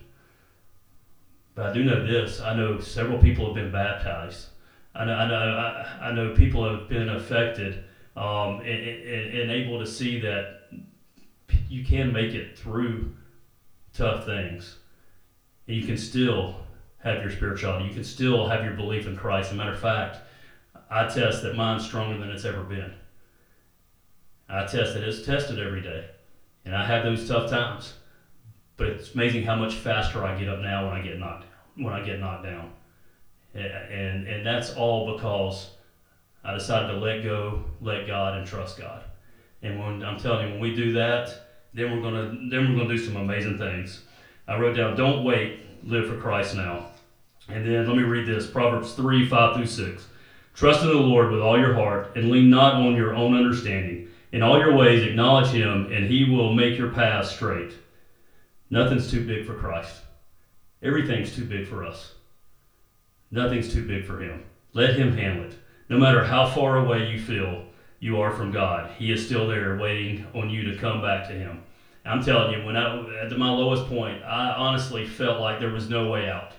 But 1.55 1.67
I 1.67 1.73
do 1.73 1.83
know 1.83 2.05
this 2.05 2.39
I 2.39 2.55
know 2.55 2.79
several 2.79 3.19
people 3.19 3.45
have 3.45 3.55
been 3.55 3.71
baptized 3.71 4.47
I 4.95 5.05
know, 5.05 5.13
I 5.13 5.27
know, 5.27 5.35
I, 5.35 6.07
I 6.09 6.13
know 6.13 6.35
people 6.35 6.69
have 6.69 6.87
been 6.87 7.09
affected 7.09 7.83
um, 8.15 8.59
and, 8.59 8.67
and, 8.67 9.37
and 9.39 9.51
able 9.51 9.79
to 9.79 9.87
see 9.87 10.19
that 10.21 10.69
you 11.67 11.83
can 11.83 12.13
make 12.13 12.33
it 12.35 12.57
through 12.57 13.11
tough 13.93 14.25
things. 14.25 14.77
And 15.67 15.77
you 15.77 15.85
can 15.85 15.97
still 15.97 16.55
have 17.03 17.21
your 17.21 17.31
spirituality. 17.31 17.85
You 17.85 17.93
can 17.93 18.03
still 18.03 18.47
have 18.47 18.63
your 18.63 18.73
belief 18.73 19.07
in 19.07 19.15
Christ. 19.15 19.49
As 19.49 19.53
a 19.53 19.57
matter 19.57 19.71
of 19.71 19.79
fact, 19.79 20.17
I 20.89 21.07
test 21.07 21.43
that 21.43 21.55
mine's 21.55 21.85
stronger 21.85 22.17
than 22.17 22.29
it's 22.29 22.45
ever 22.45 22.63
been. 22.63 22.93
I 24.49 24.65
test 24.65 24.93
that 24.93 25.03
it's 25.03 25.25
tested 25.25 25.59
every 25.59 25.81
day. 25.81 26.05
And 26.65 26.75
I 26.75 26.85
have 26.85 27.03
those 27.03 27.27
tough 27.27 27.49
times. 27.49 27.93
But 28.77 28.87
it's 28.87 29.13
amazing 29.13 29.43
how 29.43 29.55
much 29.55 29.75
faster 29.75 30.23
I 30.23 30.37
get 30.37 30.49
up 30.49 30.59
now 30.59 30.85
when 30.87 30.95
I 30.95 31.01
get 31.01 31.19
knocked 31.19 31.43
down. 31.43 31.85
When 31.85 31.93
I 31.93 32.03
get 32.03 32.19
knocked 32.19 32.43
down 32.43 32.71
and 33.53 34.27
and 34.27 34.45
that's 34.45 34.73
all 34.73 35.13
because 35.13 35.71
I 36.43 36.53
decided 36.53 36.87
to 36.87 36.99
let 36.99 37.23
go, 37.23 37.63
let 37.81 38.07
God, 38.07 38.37
and 38.37 38.45
trust 38.47 38.77
God. 38.77 39.03
And 39.61 39.79
when 39.79 40.03
I'm 40.03 40.19
telling 40.19 40.47
you, 40.47 40.51
when 40.53 40.61
we 40.61 40.75
do 40.75 40.91
that, 40.93 41.42
then 41.73 41.91
we're 41.91 42.01
gonna 42.01 42.35
then 42.49 42.69
we're 42.69 42.77
gonna 42.77 42.95
do 42.95 42.97
some 42.97 43.17
amazing 43.17 43.57
things. 43.57 44.03
I 44.47 44.57
wrote 44.59 44.75
down, 44.75 44.95
"Don't 44.95 45.23
wait, 45.23 45.59
live 45.83 46.07
for 46.07 46.17
Christ 46.17 46.55
now." 46.55 46.87
And 47.49 47.65
then 47.65 47.87
let 47.87 47.97
me 47.97 48.03
read 48.03 48.27
this: 48.27 48.47
Proverbs 48.47 48.93
three 48.93 49.27
five 49.27 49.55
through 49.55 49.67
six. 49.67 50.07
Trust 50.53 50.83
in 50.83 50.89
the 50.89 50.95
Lord 50.95 51.31
with 51.31 51.41
all 51.41 51.59
your 51.59 51.73
heart, 51.73 52.15
and 52.15 52.29
lean 52.29 52.49
not 52.49 52.75
on 52.75 52.95
your 52.95 53.15
own 53.15 53.35
understanding. 53.35 54.07
In 54.31 54.41
all 54.41 54.59
your 54.59 54.75
ways, 54.75 55.03
acknowledge 55.03 55.49
Him, 55.49 55.91
and 55.91 56.05
He 56.05 56.29
will 56.29 56.53
make 56.53 56.77
your 56.77 56.89
path 56.89 57.27
straight. 57.27 57.73
Nothing's 58.69 59.09
too 59.09 59.25
big 59.25 59.45
for 59.45 59.53
Christ. 59.53 60.01
Everything's 60.81 61.35
too 61.35 61.45
big 61.45 61.67
for 61.67 61.85
us. 61.85 62.13
Nothing's 63.31 63.73
too 63.73 63.87
big 63.87 64.05
for 64.05 64.19
him. 64.19 64.43
Let 64.73 64.95
him 64.95 65.17
handle 65.17 65.45
it. 65.45 65.55
No 65.89 65.97
matter 65.97 66.23
how 66.23 66.47
far 66.47 66.77
away 66.77 67.09
you 67.09 67.19
feel 67.19 67.65
you 68.03 68.19
are 68.19 68.31
from 68.31 68.51
God, 68.51 68.91
he 68.97 69.13
is 69.13 69.25
still 69.25 69.47
there 69.47 69.77
waiting 69.77 70.27
on 70.35 70.49
you 70.49 70.69
to 70.69 70.77
come 70.77 71.01
back 71.01 71.25
to 71.29 71.33
him. 71.33 71.63
I'm 72.03 72.21
telling 72.21 72.51
you, 72.51 72.65
when 72.65 72.75
I 72.75 73.21
at 73.21 73.31
my 73.37 73.49
lowest 73.49 73.87
point, 73.87 74.21
I 74.25 74.51
honestly 74.51 75.07
felt 75.07 75.39
like 75.39 75.61
there 75.61 75.71
was 75.71 75.89
no 75.89 76.09
way 76.09 76.29
out. 76.29 76.51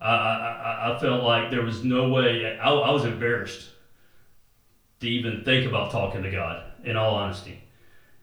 I, 0.00 0.14
I, 0.14 0.94
I 0.94 0.98
felt 1.00 1.24
like 1.24 1.50
there 1.50 1.64
was 1.64 1.82
no 1.82 2.08
way. 2.08 2.56
I, 2.56 2.70
I 2.70 2.90
was 2.92 3.04
embarrassed 3.04 3.68
to 5.00 5.08
even 5.08 5.42
think 5.44 5.66
about 5.66 5.90
talking 5.90 6.22
to 6.22 6.30
God, 6.30 6.62
in 6.84 6.96
all 6.96 7.16
honesty. 7.16 7.64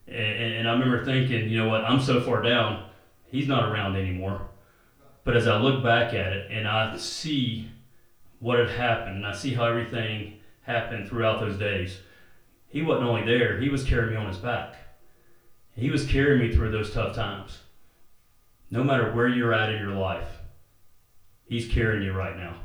And, 0.07 0.53
and 0.53 0.69
I 0.69 0.71
remember 0.71 1.03
thinking, 1.03 1.49
you 1.49 1.57
know 1.57 1.67
what, 1.67 1.83
I'm 1.83 1.99
so 1.99 2.21
far 2.21 2.41
down, 2.41 2.85
He's 3.25 3.49
not 3.49 3.69
around 3.69 3.97
anymore. 3.97 4.47
But 5.25 5.35
as 5.35 5.49
I 5.49 5.57
look 5.57 5.83
back 5.83 6.13
at 6.13 6.31
it 6.31 6.49
and 6.49 6.65
I 6.65 6.95
see 6.95 7.69
what 8.39 8.59
had 8.59 8.69
happened, 8.69 9.17
and 9.17 9.27
I 9.27 9.33
see 9.33 9.53
how 9.53 9.65
everything 9.65 10.35
happened 10.61 11.09
throughout 11.09 11.41
those 11.41 11.57
days, 11.57 11.99
he 12.67 12.81
wasn't 12.81 13.07
only 13.07 13.25
there, 13.25 13.59
he 13.59 13.69
was 13.69 13.83
carrying 13.83 14.11
me 14.11 14.17
on 14.17 14.27
his 14.27 14.37
back. 14.37 14.75
He 15.75 15.89
was 15.89 16.07
carrying 16.07 16.39
me 16.39 16.55
through 16.55 16.71
those 16.71 16.93
tough 16.93 17.15
times. 17.15 17.59
No 18.71 18.83
matter 18.83 19.13
where 19.13 19.27
you're 19.27 19.53
at 19.53 19.73
in 19.73 19.81
your 19.81 19.95
life, 19.95 20.27
he's 21.45 21.71
carrying 21.71 22.03
you 22.03 22.13
right 22.13 22.35
now. 22.35 22.55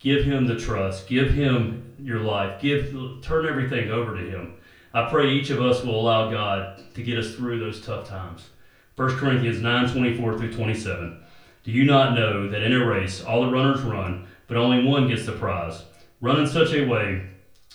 Give 0.00 0.24
him 0.24 0.46
the 0.46 0.58
trust. 0.58 1.06
Give 1.08 1.30
him 1.30 1.94
your 2.00 2.20
life. 2.20 2.60
Give 2.60 3.20
turn 3.22 3.46
everything 3.46 3.90
over 3.90 4.16
to 4.16 4.30
him. 4.30 4.54
I 4.92 5.08
pray 5.08 5.30
each 5.30 5.50
of 5.50 5.60
us 5.60 5.84
will 5.84 6.00
allow 6.00 6.30
God 6.30 6.82
to 6.94 7.02
get 7.02 7.18
us 7.18 7.34
through 7.34 7.60
those 7.60 7.84
tough 7.84 8.08
times. 8.08 8.48
1 8.96 9.16
Corinthians 9.18 9.60
9 9.60 9.92
24 9.92 10.38
through 10.38 10.52
27. 10.52 11.22
Do 11.62 11.70
you 11.70 11.84
not 11.84 12.14
know 12.14 12.48
that 12.50 12.62
in 12.62 12.72
a 12.72 12.84
race 12.84 13.22
all 13.22 13.42
the 13.42 13.52
runners 13.52 13.82
run, 13.82 14.26
but 14.48 14.56
only 14.56 14.82
one 14.82 15.06
gets 15.06 15.26
the 15.26 15.32
prize? 15.32 15.84
Run 16.20 16.40
in 16.40 16.46
such 16.46 16.72
a 16.72 16.86
way 16.86 17.29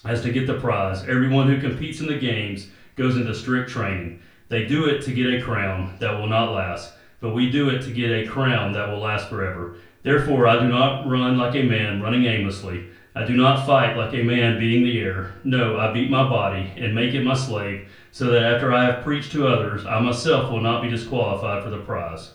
as 0.06 0.22
to 0.22 0.32
get 0.32 0.47
the 0.47 0.60
prize. 0.60 1.01
Everyone 1.03 1.47
who 1.47 1.60
competes 1.60 1.99
in 1.99 2.08
the 2.08 2.18
games 2.18 2.68
goes 2.95 3.18
into 3.18 3.34
strict 3.34 3.70
training. 3.70 4.22
They 4.49 4.66
do 4.66 4.86
it 4.86 5.01
to 5.03 5.12
get 5.12 5.34
a 5.34 5.41
crown 5.41 5.97
that 5.99 6.18
will 6.18 6.28
not 6.28 6.53
last, 6.53 6.93
but 7.20 7.34
we 7.34 7.49
do 7.49 7.70
it 7.70 7.82
to 7.84 7.91
get 7.91 8.12
a 8.12 8.28
crown 8.28 8.74
that 8.74 8.89
will 8.89 8.99
last 8.99 9.30
forever. 9.30 9.78
Therefore, 10.03 10.47
I 10.47 10.60
do 10.60 10.68
not 10.68 11.08
run 11.08 11.38
like 11.38 11.56
a 11.56 11.64
man 11.64 12.01
running 12.01 12.26
aimlessly. 12.26 12.88
I 13.16 13.26
do 13.26 13.36
not 13.36 13.66
fight 13.66 13.97
like 13.97 14.14
a 14.14 14.24
man 14.24 14.60
beating 14.60 14.84
the 14.84 14.99
air. 14.99 15.34
No, 15.43 15.80
I 15.80 15.91
beat 15.91 16.12
my 16.12 16.30
body 16.30 16.72
and 16.78 16.93
make 16.93 17.14
it 17.14 17.24
my 17.24 17.34
slave 17.34 17.89
so 18.12 18.26
that 18.26 18.43
after 18.43 18.72
I 18.72 18.86
have 18.86 19.03
preached 19.03 19.32
to 19.32 19.47
others, 19.47 19.86
I 19.86 19.99
myself 19.99 20.51
will 20.51 20.62
not 20.62 20.84
be 20.84 20.89
disqualified 20.89 21.64
for 21.64 21.70
the 21.70 21.80
prize. 21.80 22.32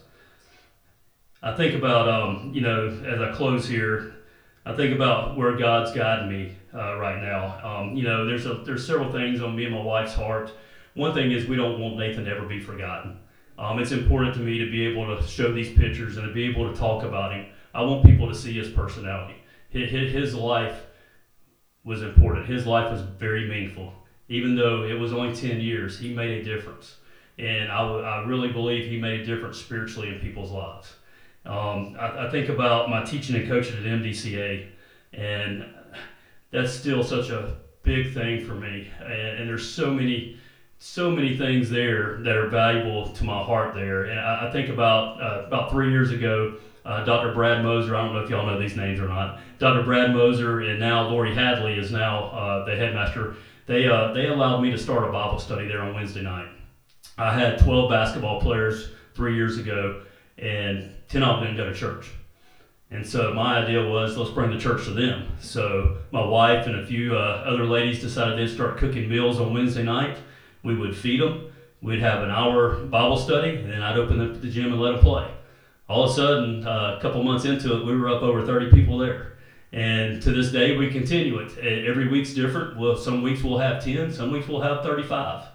I 1.43 1.55
think 1.55 1.75
about, 1.75 2.09
um, 2.09 2.51
you 2.53 2.61
know, 2.61 2.89
as 3.07 3.21
I 3.21 3.31
close 3.33 3.68
here, 3.68 4.14
I 4.66 4.75
think 4.75 4.95
about 4.95 5.37
where 5.37 5.57
God's 5.57 5.93
guiding 5.93 6.29
me 6.29 6.57
uh, 6.75 6.97
right 6.99 7.23
now. 7.23 7.59
Um, 7.62 7.97
you 7.97 8.03
know, 8.03 8.27
there's 8.27 8.47
a, 8.47 8.55
there's 8.64 8.87
several 8.87 9.11
things 9.12 9.41
on 9.41 9.57
me 9.57 9.64
and 9.64 9.75
my 9.75 9.83
wife's 9.83 10.14
heart. 10.14 10.53
One 10.95 11.14
thing 11.14 11.33
is 11.33 11.47
we 11.47 11.57
don't 11.57 11.81
want 11.81 11.97
Nathan 11.97 12.25
to 12.25 12.31
ever 12.31 12.47
be 12.47 12.61
forgotten. 12.61 13.18
Um, 13.59 13.79
it's 13.79 13.93
important 13.93 14.35
to 14.35 14.41
me 14.41 14.59
to 14.59 14.71
be 14.71 14.87
able 14.87 15.16
to 15.16 15.23
show 15.27 15.53
these 15.53 15.77
pictures 15.77 16.16
and 16.16 16.27
to 16.27 16.33
be 16.33 16.45
able 16.45 16.73
to 16.73 16.79
talk 16.79 17.05
about 17.05 17.33
him. 17.33 17.47
I 17.75 17.83
want 17.83 18.05
people 18.05 18.29
to 18.29 18.35
see 18.35 18.53
his 18.53 18.71
personality. 18.71 19.37
His, 19.68 19.91
his 19.91 20.35
life 20.35 20.87
was 21.85 22.03
important. 22.03 22.47
His 22.47 22.66
life 22.66 22.91
was 22.91 23.03
very 23.03 23.49
meaningful 23.49 23.93
even 24.31 24.55
though 24.55 24.85
it 24.85 24.95
was 24.95 25.12
only 25.12 25.35
10 25.35 25.61
years, 25.61 25.99
he 25.99 26.14
made 26.14 26.41
a 26.41 26.45
difference. 26.45 26.97
And 27.37 27.71
I, 27.71 27.83
I 27.83 28.25
really 28.27 28.53
believe 28.53 28.89
he 28.89 28.99
made 28.99 29.21
a 29.21 29.27
difference 29.27 29.59
spiritually 29.59 30.09
in 30.09 30.21
people's 30.21 30.53
lives. 30.53 30.95
Um, 31.45 31.97
I, 31.99 32.27
I, 32.27 32.31
think 32.31 32.49
about 32.49 32.91
my 32.91 33.03
teaching 33.03 33.35
and 33.35 33.49
coaching 33.49 33.77
at 33.79 33.83
MDCA, 33.83 34.68
and 35.14 35.64
that's 36.51 36.73
still 36.73 37.03
such 37.03 37.31
a 37.31 37.57
big 37.83 38.13
thing 38.13 38.45
for 38.45 38.55
me. 38.55 38.91
And, 39.01 39.39
and 39.39 39.49
there's 39.49 39.69
so 39.69 39.93
many, 39.93 40.37
so 40.79 41.11
many 41.11 41.37
things 41.37 41.71
there 41.71 42.19
that 42.19 42.37
are 42.37 42.49
valuable 42.49 43.09
to 43.09 43.25
my 43.25 43.43
heart 43.43 43.75
there. 43.75 44.05
And 44.05 44.19
I, 44.19 44.49
I 44.49 44.53
think 44.53 44.69
about 44.69 45.21
uh, 45.21 45.47
about 45.47 45.71
three 45.71 45.91
years 45.91 46.11
ago, 46.11 46.57
uh, 46.85 47.05
Dr. 47.05 47.33
Brad 47.35 47.63
Moser. 47.63 47.95
I 47.97 48.05
don't 48.05 48.15
know 48.15 48.21
if 48.21 48.31
y'all 48.31 48.47
know 48.47 48.59
these 48.59 48.77
names 48.77 49.01
or 49.01 49.09
not. 49.09 49.41
Dr. 49.59 49.83
Brad 49.83 50.13
Moser 50.13 50.61
and 50.61 50.81
now 50.81 51.09
Lori 51.09 51.35
Hadley 51.35 51.79
is 51.79 51.93
now 51.93 52.27
uh, 52.27 52.65
the 52.65 52.75
headmaster 52.77 53.37
they 53.71 53.87
uh, 53.87 54.13
they 54.13 54.27
allowed 54.27 54.63
me 54.63 54.73
to 54.73 54.79
start 54.79 55.09
a 55.09 55.13
Bible 55.13 55.39
study 55.39 55.69
there 55.69 55.81
on 55.81 55.95
Wednesday 55.95 56.23
night. 56.23 56.49
I 57.17 57.33
had 57.33 57.61
12 57.61 57.89
basketball 57.89 58.41
players 58.41 58.89
three 59.15 59.37
years 59.37 59.59
ago, 59.59 60.03
and 60.39 60.91
10 61.09 61.23
of 61.23 61.37
them 61.37 61.45
didn't 61.45 61.57
go 61.57 61.73
to 61.73 61.79
church. 61.79 62.11
And 62.91 63.07
so 63.07 63.32
my 63.32 63.59
idea 63.59 63.86
was 63.86 64.16
let's 64.16 64.30
bring 64.30 64.51
the 64.51 64.59
church 64.59 64.84
to 64.84 64.91
them. 64.91 65.28
So 65.41 65.99
my 66.11 66.24
wife 66.24 66.66
and 66.66 66.80
a 66.80 66.86
few 66.86 67.16
uh, 67.16 67.45
other 67.47 67.64
ladies 67.64 68.01
decided 68.01 68.38
they'd 68.38 68.53
start 68.53 68.78
cooking 68.78 69.09
meals 69.09 69.38
on 69.38 69.55
Wednesday 69.55 69.84
night. 69.84 70.18
We 70.64 70.74
would 70.74 70.97
feed 70.97 71.20
them. 71.20 71.53
We'd 71.82 72.01
have 72.01 72.22
an 72.22 72.30
hour 72.30 72.84
Bible 72.84 73.16
study, 73.16 73.57
and 73.57 73.70
then 73.70 73.82
I'd 73.82 73.97
open 73.97 74.20
up 74.20 74.41
the 74.41 74.51
gym 74.51 74.72
and 74.72 74.80
let 74.80 74.93
them 74.93 75.01
play. 75.01 75.30
All 75.88 76.05
of 76.05 76.11
a 76.11 76.14
sudden, 76.14 76.66
uh, 76.66 76.97
a 76.99 77.01
couple 77.01 77.22
months 77.22 77.45
into 77.45 77.76
it, 77.76 77.86
we 77.86 77.97
were 77.97 78.09
up 78.09 78.22
over 78.22 78.45
30 78.45 78.70
people 78.70 78.99
there. 78.99 79.38
And 79.72 80.20
to 80.22 80.32
this 80.32 80.51
day, 80.51 80.76
we 80.76 80.91
continue 80.91 81.38
it. 81.38 81.57
Every 81.59 82.09
week's 82.09 82.34
different. 82.34 82.76
Well, 82.76 82.97
some 82.97 83.22
weeks 83.22 83.43
we'll 83.43 83.59
have 83.59 83.82
10, 83.82 84.12
some 84.12 84.32
weeks 84.32 84.49
we'll 84.49 84.61
have 84.61 84.82
35. 84.82 85.47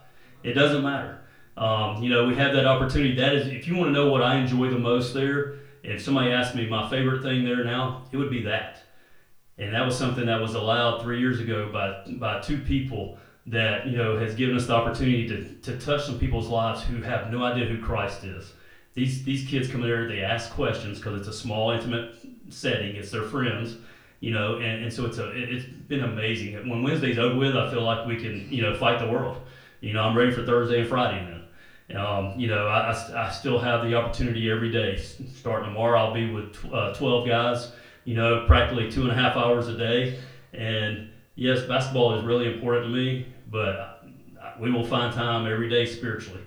It 0.43 0.53
doesn't 0.53 0.83
matter. 0.83 1.19
Um, 1.57 2.01
you 2.01 2.09
know, 2.09 2.25
we 2.25 2.35
have 2.35 2.53
that 2.53 2.65
opportunity. 2.65 3.15
That 3.15 3.35
is, 3.35 3.47
if 3.47 3.67
you 3.67 3.75
want 3.75 3.89
to 3.89 3.91
know 3.91 4.09
what 4.09 4.21
I 4.21 4.37
enjoy 4.37 4.69
the 4.69 4.79
most 4.79 5.13
there, 5.13 5.55
if 5.85 6.01
somebody 6.01 6.31
asked 6.31 6.55
me 6.55 6.67
my 6.67 6.89
favorite 6.89 7.21
thing 7.21 7.43
there 7.43 7.63
now, 7.63 8.03
it 8.11 8.17
would 8.17 8.29
be 8.29 8.43
that. 8.43 8.83
And 9.57 9.73
that 9.73 9.85
was 9.85 9.97
something 9.97 10.25
that 10.25 10.41
was 10.41 10.55
allowed 10.55 11.01
three 11.01 11.19
years 11.19 11.39
ago 11.39 11.69
by, 11.71 12.03
by 12.17 12.41
two 12.41 12.59
people 12.59 13.17
that, 13.47 13.87
you 13.87 13.97
know, 13.97 14.17
has 14.17 14.35
given 14.35 14.55
us 14.55 14.65
the 14.65 14.73
opportunity 14.73 15.27
to, 15.27 15.53
to 15.61 15.79
touch 15.79 16.05
some 16.05 16.19
people's 16.19 16.47
lives 16.47 16.83
who 16.83 17.01
have 17.01 17.31
no 17.31 17.43
idea 17.43 17.65
who 17.65 17.81
Christ 17.81 18.23
is. 18.23 18.53
These, 18.95 19.23
these 19.23 19.47
kids 19.47 19.69
come 19.69 19.81
there, 19.81 20.07
they 20.07 20.21
ask 20.21 20.51
questions 20.51 20.97
because 20.97 21.19
it's 21.19 21.27
a 21.27 21.33
small, 21.33 21.71
intimate 21.71 22.15
setting, 22.49 22.95
it's 22.95 23.11
their 23.11 23.23
friends, 23.23 23.77
you 24.19 24.33
know, 24.33 24.55
and, 24.55 24.83
and 24.83 24.91
so 24.91 25.05
it's, 25.05 25.17
a, 25.17 25.31
it, 25.31 25.53
it's 25.53 25.65
been 25.65 26.03
amazing. 26.03 26.67
When 26.67 26.81
Wednesday's 26.81 27.19
over 27.19 27.37
with, 27.37 27.55
I 27.55 27.69
feel 27.69 27.83
like 27.83 28.07
we 28.07 28.15
can, 28.15 28.47
you 28.49 28.61
know, 28.61 28.73
fight 28.73 28.99
the 28.99 29.07
world. 29.07 29.41
You 29.81 29.93
know, 29.93 30.01
I'm 30.01 30.17
ready 30.17 30.31
for 30.31 30.45
Thursday 30.45 30.79
and 30.79 30.89
Friday 30.89 31.23
now. 31.29 31.41
Um, 31.93 32.33
you 32.35 32.47
know, 32.47 32.67
I, 32.67 33.27
I, 33.27 33.29
still 33.29 33.59
have 33.59 33.83
the 33.83 33.93
opportunity 33.93 34.49
every 34.49 34.71
day. 34.71 34.97
Starting 34.97 35.69
tomorrow, 35.69 35.99
I'll 35.99 36.13
be 36.13 36.31
with 36.31 36.57
uh, 36.73 36.93
12 36.93 37.27
guys, 37.27 37.73
you 38.05 38.15
know, 38.15 38.43
practically 38.47 38.89
two 38.89 39.03
and 39.03 39.11
a 39.11 39.13
half 39.13 39.35
hours 39.35 39.67
a 39.67 39.77
day. 39.77 40.17
And 40.51 41.11
yes, 41.35 41.61
basketball 41.63 42.17
is 42.17 42.25
really 42.25 42.51
important 42.51 42.87
to 42.87 42.89
me, 42.89 43.27
but 43.51 44.03
we 44.59 44.71
will 44.71 44.85
find 44.85 45.13
time 45.13 45.45
every 45.45 45.69
day 45.69 45.85
spiritually. 45.85 46.41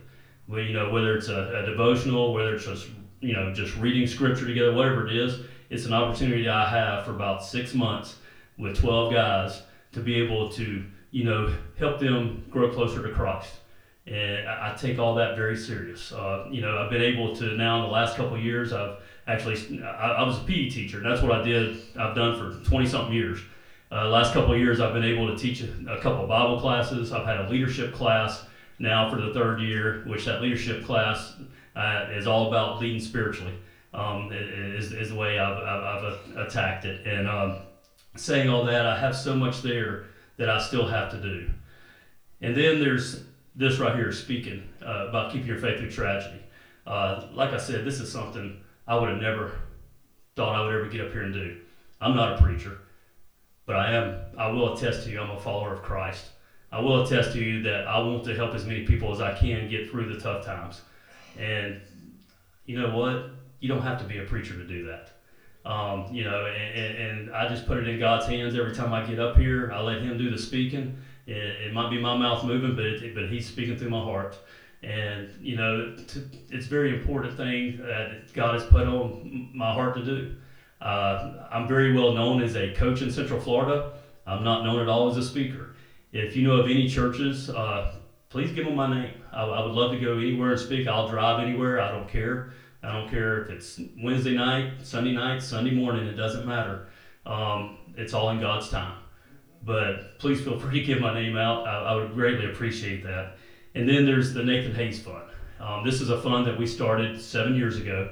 We, 0.49 0.65
you 0.65 0.73
know, 0.73 0.91
whether 0.91 1.17
it's 1.17 1.29
a, 1.29 1.63
a 1.63 1.67
devotional, 1.67 2.35
whether 2.35 2.57
it's 2.57 2.65
just, 2.65 2.89
you 3.21 3.33
know, 3.33 3.55
just 3.55 3.77
reading 3.77 4.09
scripture 4.09 4.47
together, 4.47 4.73
whatever 4.73 5.07
it 5.07 5.15
is, 5.15 5.43
it's 5.71 5.85
an 5.85 5.93
opportunity 5.93 6.49
I 6.49 6.69
have 6.69 7.05
for 7.05 7.13
about 7.13 7.45
six 7.45 7.75
months 7.75 8.17
with 8.59 8.77
12 8.77 9.13
guys 9.13 9.63
to 9.93 10.01
be 10.01 10.17
able 10.17 10.49
to, 10.51 10.85
you 11.13 11.25
know, 11.25 11.55
help 11.79 12.01
them 12.01 12.45
grow 12.51 12.71
closer 12.73 13.07
to 13.07 13.15
Christ 13.15 13.53
and 14.11 14.49
I, 14.49 14.75
take 14.75 14.99
all 14.99 15.15
that 15.17 15.37
very 15.37 15.57
serious. 15.57 16.13
Uh, 16.13 16.47
you 16.51 16.61
know, 16.61 16.79
I've 16.79 16.91
been 16.91 17.03
able 17.03 17.35
to 17.37 17.57
now 17.57 17.77
in 17.79 17.83
the 17.83 17.91
last 17.91 18.17
couple 18.17 18.39
years. 18.39 18.73
I've 18.73 18.97
actually 19.27 19.83
I, 19.83 20.13
I, 20.13 20.23
was 20.23 20.39
a 20.39 20.45
PE 20.45 20.71
teacher, 20.71 21.01
that's 21.01 21.23
what 21.23 21.33
I 21.33 21.43
did. 21.43 21.79
I've 21.99 22.15
done 22.15 22.39
for 22.39 22.65
twenty 22.69 22.87
something 22.87 23.13
years. 23.13 23.41
Uh, 23.91 24.09
last 24.09 24.35
couple 24.35 24.57
years, 24.57 24.81
I've 24.81 24.93
been 24.93 25.05
able 25.05 25.35
to 25.35 25.37
teach 25.37 25.63
a, 25.63 25.95
a, 25.95 26.01
couple 26.01 26.27
Bible 26.27 26.61
classes. 26.61 27.11
I've 27.11 27.25
had 27.25 27.41
a 27.41 27.49
leadership 27.49 27.95
class 27.95 28.45
now 28.79 29.11
for 29.11 29.21
the 29.21 29.33
third 29.33 29.61
year, 29.61 30.03
which 30.07 30.27
that 30.27 30.43
leadership 30.43 30.85
class 30.85 31.35
uh, 31.75 32.07
is 32.11 32.27
all 32.27 32.49
about 32.49 32.81
leading 32.81 33.01
spiritually. 33.01 33.55
Um, 33.95 34.31
is, 34.31 34.93
is 34.93 35.09
the 35.09 35.15
way 35.15 35.39
I've, 35.39 35.57
I've, 35.57 36.05
I've 36.05 36.47
attacked 36.47 36.85
it. 36.85 37.07
And 37.07 37.27
um, 37.27 37.61
saying 38.17 38.51
all 38.51 38.65
that, 38.67 38.85
I 38.85 38.99
have 38.99 39.17
so 39.17 39.35
much 39.35 39.63
there 39.63 40.05
that 40.37 40.51
I 40.51 40.61
still 40.61 40.87
have 40.87 41.11
to 41.13 41.17
do. 41.17 41.51
And 42.43 42.55
then 42.55 42.81
there's 42.81 43.25
this 43.59 43.79
right 43.79 43.97
here 43.97 44.09
is 44.09 44.19
speaking 44.19 44.63
uh, 44.87 45.09
about 45.09 45.33
keeping 45.33 45.49
your 45.49 45.59
faith 45.59 45.81
through 45.81 45.91
tragedy. 45.91 46.41
Uh, 46.87 47.27
like 47.35 47.53
I 47.53 47.59
said, 47.59 47.85
this 47.85 48.01
is 48.01 48.11
something 48.11 48.61
I 48.87 48.99
would 48.99 49.11
have 49.11 49.21
never 49.21 49.53
thought 50.37 50.55
I 50.55 50.65
would 50.65 50.75
ever 50.75 50.87
get 50.87 51.03
up 51.03 51.13
here 51.13 51.23
and 51.23 51.35
do. 51.35 51.57
I'm 52.01 52.15
not 52.15 52.39
a 52.39 52.43
preacher, 52.43 52.79
but 53.67 53.77
I 53.77 53.93
am. 53.93 54.21
I 54.39 54.49
will 54.49 54.75
attest 54.75 55.05
to 55.05 55.11
you, 55.11 55.21
I'm 55.21 55.31
a 55.31 55.41
follower 55.41 55.75
of 55.75 55.83
Christ. 55.83 56.27
I 56.71 56.81
will 56.81 57.05
attest 57.05 57.33
to 57.33 57.43
you 57.43 57.63
that 57.65 57.89
I 57.89 57.99
want 57.99 58.25
to 58.25 58.35
help 58.35 58.55
as 58.55 58.65
many 58.65 58.87
people 58.87 59.11
as 59.11 59.21
I 59.21 59.35
can 59.35 59.69
get 59.69 59.91
through 59.91 60.15
the 60.15 60.21
tough 60.21 60.45
times. 60.45 60.83
And 61.37 61.81
you 62.65 62.81
know 62.81 62.97
what? 62.97 63.31
You 63.59 63.69
don't 63.69 63.83
have 63.83 63.99
to 63.99 64.05
be 64.05 64.19
a 64.19 64.25
preacher 64.25 64.55
to 64.55 64.65
do 64.65 64.87
that. 64.87 65.11
Um, 65.69 66.07
you 66.13 66.25
know, 66.25 66.47
and, 66.47 66.97
and, 66.97 67.35
I 67.35 67.49
just 67.49 67.67
put 67.67 67.79
it 67.79 67.89
in 67.89 67.99
God's 67.99 68.27
hands 68.27 68.55
every 68.55 68.75
time 68.75 68.93
I 68.95 69.05
get 69.05 69.19
up 69.19 69.37
here. 69.37 69.71
I 69.73 69.81
let 69.81 70.01
Him 70.01 70.17
do 70.17 70.31
the 70.31 70.39
speaking. 70.39 70.97
It, 71.29 71.67
it 71.67 71.73
might 71.75 71.91
be 71.91 72.01
my 72.01 72.17
mouth 72.17 72.45
moving, 72.45 72.75
but 72.75 72.87
it, 72.87 73.15
but 73.15 73.29
He's 73.29 73.47
speaking 73.47 73.77
through 73.77 73.91
my 73.91 74.03
heart. 74.03 74.37
And 74.83 75.29
you 75.41 75.57
know, 75.57 75.95
to, 75.95 76.25
it's 76.51 76.67
a 76.67 76.69
very 76.69 76.99
important 76.99 77.37
thing 77.37 77.79
that 77.79 78.33
God 78.33 78.55
has 78.55 78.65
put 78.65 78.87
on 78.87 79.51
my 79.55 79.73
heart 79.73 79.95
to 79.97 80.05
do. 80.05 80.35
Uh, 80.81 81.49
I'm 81.51 81.69
very 81.69 81.93
well 81.93 82.13
known 82.13 82.43
as 82.43 82.57
a 82.57 82.73
coach 82.73 83.03
in 83.03 83.11
Central 83.11 83.41
Florida. 83.41 83.93
I'm 84.27 84.43
not 84.43 84.65
known 84.65 84.81
at 84.81 84.89
all 84.89 85.11
as 85.11 85.17
a 85.17 85.23
speaker. 85.23 85.75
If 86.13 86.35
you 86.37 86.47
know 86.47 86.57
of 86.57 86.67
any 86.67 86.89
churches, 86.89 87.51
uh, 87.51 87.95
please 88.31 88.53
give 88.53 88.65
them 88.65 88.77
my 88.77 88.89
name. 88.89 89.15
I, 89.33 89.43
I, 89.43 89.67
would 89.67 89.75
love 89.75 89.93
to 89.93 89.99
go 89.99 90.19
anywhere 90.19 90.53
and 90.53 90.61
speak. 90.61 90.87
I'll 90.87 91.09
drive 91.09 91.41
anywhere. 91.41 91.81
I 91.81 91.91
don't 91.91 92.09
care. 92.09 92.53
I 92.83 92.93
don't 92.93 93.11
care 93.11 93.43
if 93.43 93.51
it's 93.51 93.81
Wednesday 94.01 94.35
night, 94.35 94.75
Sunday 94.83 95.13
night, 95.13 95.43
Sunday 95.43 95.73
morning. 95.73 96.07
It 96.07 96.15
doesn't 96.15 96.47
matter. 96.47 96.87
Um, 97.27 97.79
it's 97.97 98.15
all 98.15 98.31
in 98.31 98.41
God's 98.41 98.69
time 98.71 98.99
but 99.65 100.19
please 100.19 100.41
feel 100.41 100.59
free 100.59 100.81
to 100.81 100.87
give 100.87 101.01
my 101.01 101.15
name 101.15 101.37
out. 101.37 101.67
I, 101.67 101.93
I 101.93 101.95
would 101.97 102.15
greatly 102.15 102.51
appreciate 102.51 103.03
that. 103.05 103.37
And 103.75 103.89
then 103.89 104.07
there's 104.07 104.33
the 104.35 104.43
Nathan 104.43 104.75
Hayes 104.75 105.01
Fund. 105.01 105.25
Um, 105.61 105.85
this 105.85 106.01
is 106.01 106.11
a 106.11 106.21
fund 106.21 106.47
that 106.47 106.59
we 106.59 106.67
started 106.67 107.21
seven 107.21 107.55
years 107.55 107.77
ago. 107.77 108.11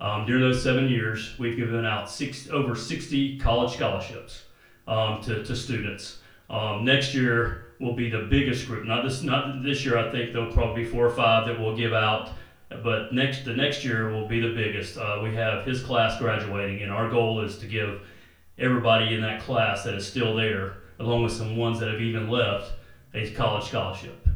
Um, 0.00 0.26
during 0.26 0.42
those 0.42 0.62
seven 0.62 0.88
years, 0.88 1.34
we've 1.38 1.56
given 1.56 1.84
out 1.84 2.10
six, 2.10 2.48
over 2.50 2.74
60 2.74 3.38
college 3.38 3.74
scholarships 3.74 4.44
um, 4.86 5.20
to, 5.22 5.44
to 5.44 5.56
students. 5.56 6.18
Um, 6.48 6.84
next 6.84 7.14
year 7.14 7.74
will 7.80 7.94
be 7.94 8.08
the 8.08 8.26
biggest 8.30 8.66
group. 8.66 8.86
Not 8.86 9.04
this, 9.04 9.22
not 9.22 9.62
this 9.62 9.84
year. 9.84 9.98
I 9.98 10.10
think 10.10 10.32
there'll 10.32 10.52
probably 10.52 10.84
be 10.84 10.88
four 10.88 11.06
or 11.06 11.10
five 11.10 11.46
that 11.46 11.58
we'll 11.58 11.76
give 11.76 11.92
out. 11.92 12.30
But 12.68 13.12
next, 13.12 13.44
the 13.44 13.54
next 13.54 13.84
year 13.84 14.10
will 14.10 14.28
be 14.28 14.40
the 14.40 14.54
biggest. 14.54 14.98
Uh, 14.98 15.20
we 15.22 15.34
have 15.34 15.64
his 15.64 15.82
class 15.82 16.18
graduating, 16.18 16.82
and 16.82 16.92
our 16.92 17.08
goal 17.08 17.40
is 17.40 17.58
to 17.58 17.66
give 17.66 18.02
everybody 18.58 19.14
in 19.14 19.22
that 19.22 19.42
class 19.42 19.84
that 19.84 19.94
is 19.94 20.06
still 20.06 20.34
there, 20.34 20.74
along 20.98 21.22
with 21.22 21.32
some 21.32 21.56
ones 21.56 21.78
that 21.80 21.88
have 21.88 22.00
even 22.00 22.28
left, 22.28 22.72
a 23.14 23.30
college 23.30 23.64
scholarship. 23.64 24.26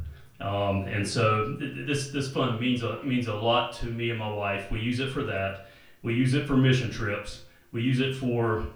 Um, 0.40 0.84
and 0.88 1.06
so 1.06 1.56
th- 1.58 1.86
this 1.86 2.10
this 2.10 2.30
fund 2.30 2.60
means 2.60 2.82
a, 2.82 3.02
means 3.04 3.28
a 3.28 3.34
lot 3.34 3.72
to 3.74 3.86
me 3.86 4.10
and 4.10 4.18
my 4.18 4.32
wife. 4.32 4.70
We 4.70 4.80
use 4.80 4.98
it 4.98 5.10
for 5.10 5.22
that. 5.24 5.66
We 6.02 6.14
use 6.14 6.34
it 6.34 6.46
for 6.46 6.56
mission 6.56 6.90
trips. 6.90 7.42
We 7.70 7.82
use 7.82 8.00
it 8.00 8.16
for 8.16 8.66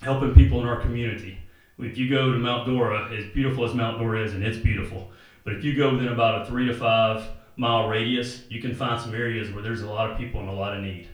helping 0.00 0.34
people 0.34 0.60
in 0.60 0.66
our 0.66 0.80
community. 0.80 1.38
If 1.78 1.96
you 1.96 2.10
go 2.10 2.32
to 2.32 2.38
Mount 2.38 2.66
Dora, 2.66 3.12
as 3.12 3.24
beautiful 3.32 3.64
as 3.64 3.74
Mount 3.74 3.98
Dora 3.98 4.24
is, 4.24 4.34
and 4.34 4.42
it's 4.44 4.58
beautiful, 4.58 5.10
but 5.44 5.54
if 5.54 5.64
you 5.64 5.76
go 5.76 5.92
within 5.92 6.08
about 6.08 6.42
a 6.42 6.46
three 6.46 6.66
to 6.66 6.74
five 6.74 7.24
mile 7.56 7.88
radius, 7.88 8.42
you 8.48 8.60
can 8.60 8.74
find 8.74 9.00
some 9.00 9.14
areas 9.14 9.52
where 9.52 9.62
there's 9.62 9.82
a 9.82 9.88
lot 9.88 10.10
of 10.10 10.18
people 10.18 10.40
in 10.40 10.48
a 10.48 10.52
lot 10.52 10.76
of 10.76 10.82
need. 10.82 11.08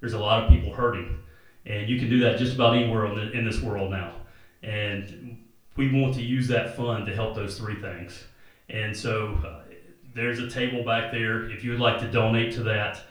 There's 0.00 0.12
a 0.14 0.18
lot 0.18 0.42
of 0.42 0.50
people 0.50 0.74
hurting. 0.74 1.18
And 1.66 1.88
you 1.88 1.98
can 1.98 2.08
do 2.08 2.20
that 2.20 2.38
just 2.38 2.54
about 2.54 2.74
anywhere 2.74 3.06
in 3.32 3.44
this 3.44 3.60
world 3.60 3.90
now. 3.90 4.14
And 4.62 5.38
we 5.76 5.90
want 5.92 6.14
to 6.14 6.22
use 6.22 6.48
that 6.48 6.76
fund 6.76 7.06
to 7.06 7.14
help 7.14 7.34
those 7.34 7.58
three 7.58 7.80
things. 7.80 8.24
And 8.68 8.96
so 8.96 9.34
uh, 9.46 9.62
there's 10.14 10.38
a 10.38 10.48
table 10.48 10.84
back 10.84 11.12
there. 11.12 11.50
If 11.50 11.64
you 11.64 11.70
would 11.70 11.80
like 11.80 12.00
to 12.00 12.10
donate 12.10 12.52
to 12.54 12.62
that, 12.64 13.02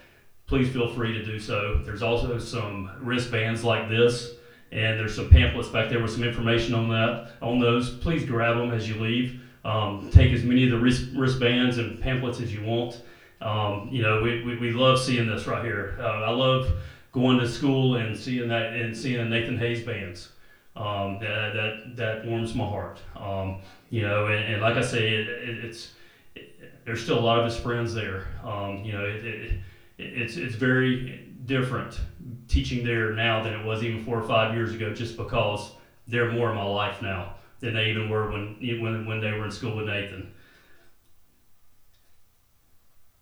please 0.47 0.72
feel 0.72 0.89
free 0.93 1.14
to 1.14 1.24
do 1.24 1.39
so. 1.39 1.82
There's 1.86 2.02
also 2.02 2.38
some 2.38 2.91
wristbands 2.99 3.64
like 3.64 3.89
this, 3.89 4.34
and 4.72 4.99
there's 4.99 5.16
some 5.16 5.30
pamphlets 5.30 5.70
back 5.70 5.89
there 5.89 6.02
with 6.02 6.12
some 6.12 6.24
information 6.24 6.74
on 6.74 6.89
that. 6.89 7.32
On 7.41 7.60
those, 7.60 7.89
please 7.89 8.26
grab 8.26 8.58
them 8.58 8.72
as 8.72 8.88
you 8.88 8.95
leave. 8.95 9.41
Um, 9.64 10.10
take 10.12 10.34
as 10.34 10.43
many 10.43 10.66
of 10.66 10.72
the 10.72 10.80
wrist, 10.80 11.10
wristbands 11.16 11.78
and 11.78 12.02
pamphlets 12.02 12.41
as 12.41 12.54
you 12.54 12.64
want. 12.64 13.02
Um, 13.41 13.89
you 13.91 14.02
know, 14.02 14.22
we, 14.22 14.43
we, 14.43 14.58
we, 14.58 14.72
love 14.72 14.99
seeing 14.99 15.28
this 15.28 15.47
right 15.47 15.64
here. 15.64 15.97
Uh, 15.99 16.04
I 16.04 16.30
love 16.30 16.72
going 17.12 17.39
to 17.39 17.47
school 17.47 17.95
and 17.95 18.18
seeing 18.18 18.47
that 18.49 18.74
and 18.74 18.95
seeing 18.95 19.30
Nathan 19.30 19.57
Hayes 19.57 19.84
bands. 19.84 20.30
Um, 20.74 21.20
that, 21.20 21.53
that 21.53 21.95
that 21.97 22.26
warms 22.26 22.55
my 22.55 22.66
heart. 22.66 22.99
Um, 23.18 23.59
you 23.89 24.03
know, 24.03 24.28
and, 24.28 24.53
and, 24.53 24.62
like 24.62 24.78
I 24.78 24.82
say, 24.82 25.16
it, 25.16 25.28
it, 25.28 25.66
it's 25.66 25.93
it, 26.34 26.86
there's 26.86 27.03
still 27.03 27.20
a 27.20 27.22
lot 27.22 27.39
of 27.39 27.45
his 27.45 27.57
friends 27.57 27.93
there. 27.93 28.28
Um, 28.41 28.82
you 28.86 28.93
know, 28.93 29.03
it, 29.03 29.59
it's 29.97 30.38
it's 30.38 30.55
very 30.55 31.28
different 31.45 31.99
teaching 32.47 32.86
there 32.86 33.12
now 33.12 33.43
than 33.43 33.53
it 33.53 33.66
was 33.66 33.84
even 33.84 34.05
four 34.05 34.18
or 34.18 34.26
five 34.26 34.55
years 34.55 34.74
ago, 34.74 34.93
just 34.93 35.18
because 35.18 35.74
they're 36.07 36.32
more 36.32 36.49
in 36.49 36.55
my 36.55 36.64
life 36.64 37.01
now 37.01 37.36
than 37.59 37.74
they 37.74 37.89
even 37.89 38.09
were 38.09 38.32
when 38.32 38.55
when 38.82 39.05
when 39.05 39.20
they 39.20 39.32
were 39.32 39.43
in 39.43 39.51
school 39.51 39.76
with 39.76 39.88
Nathan. 39.88 40.32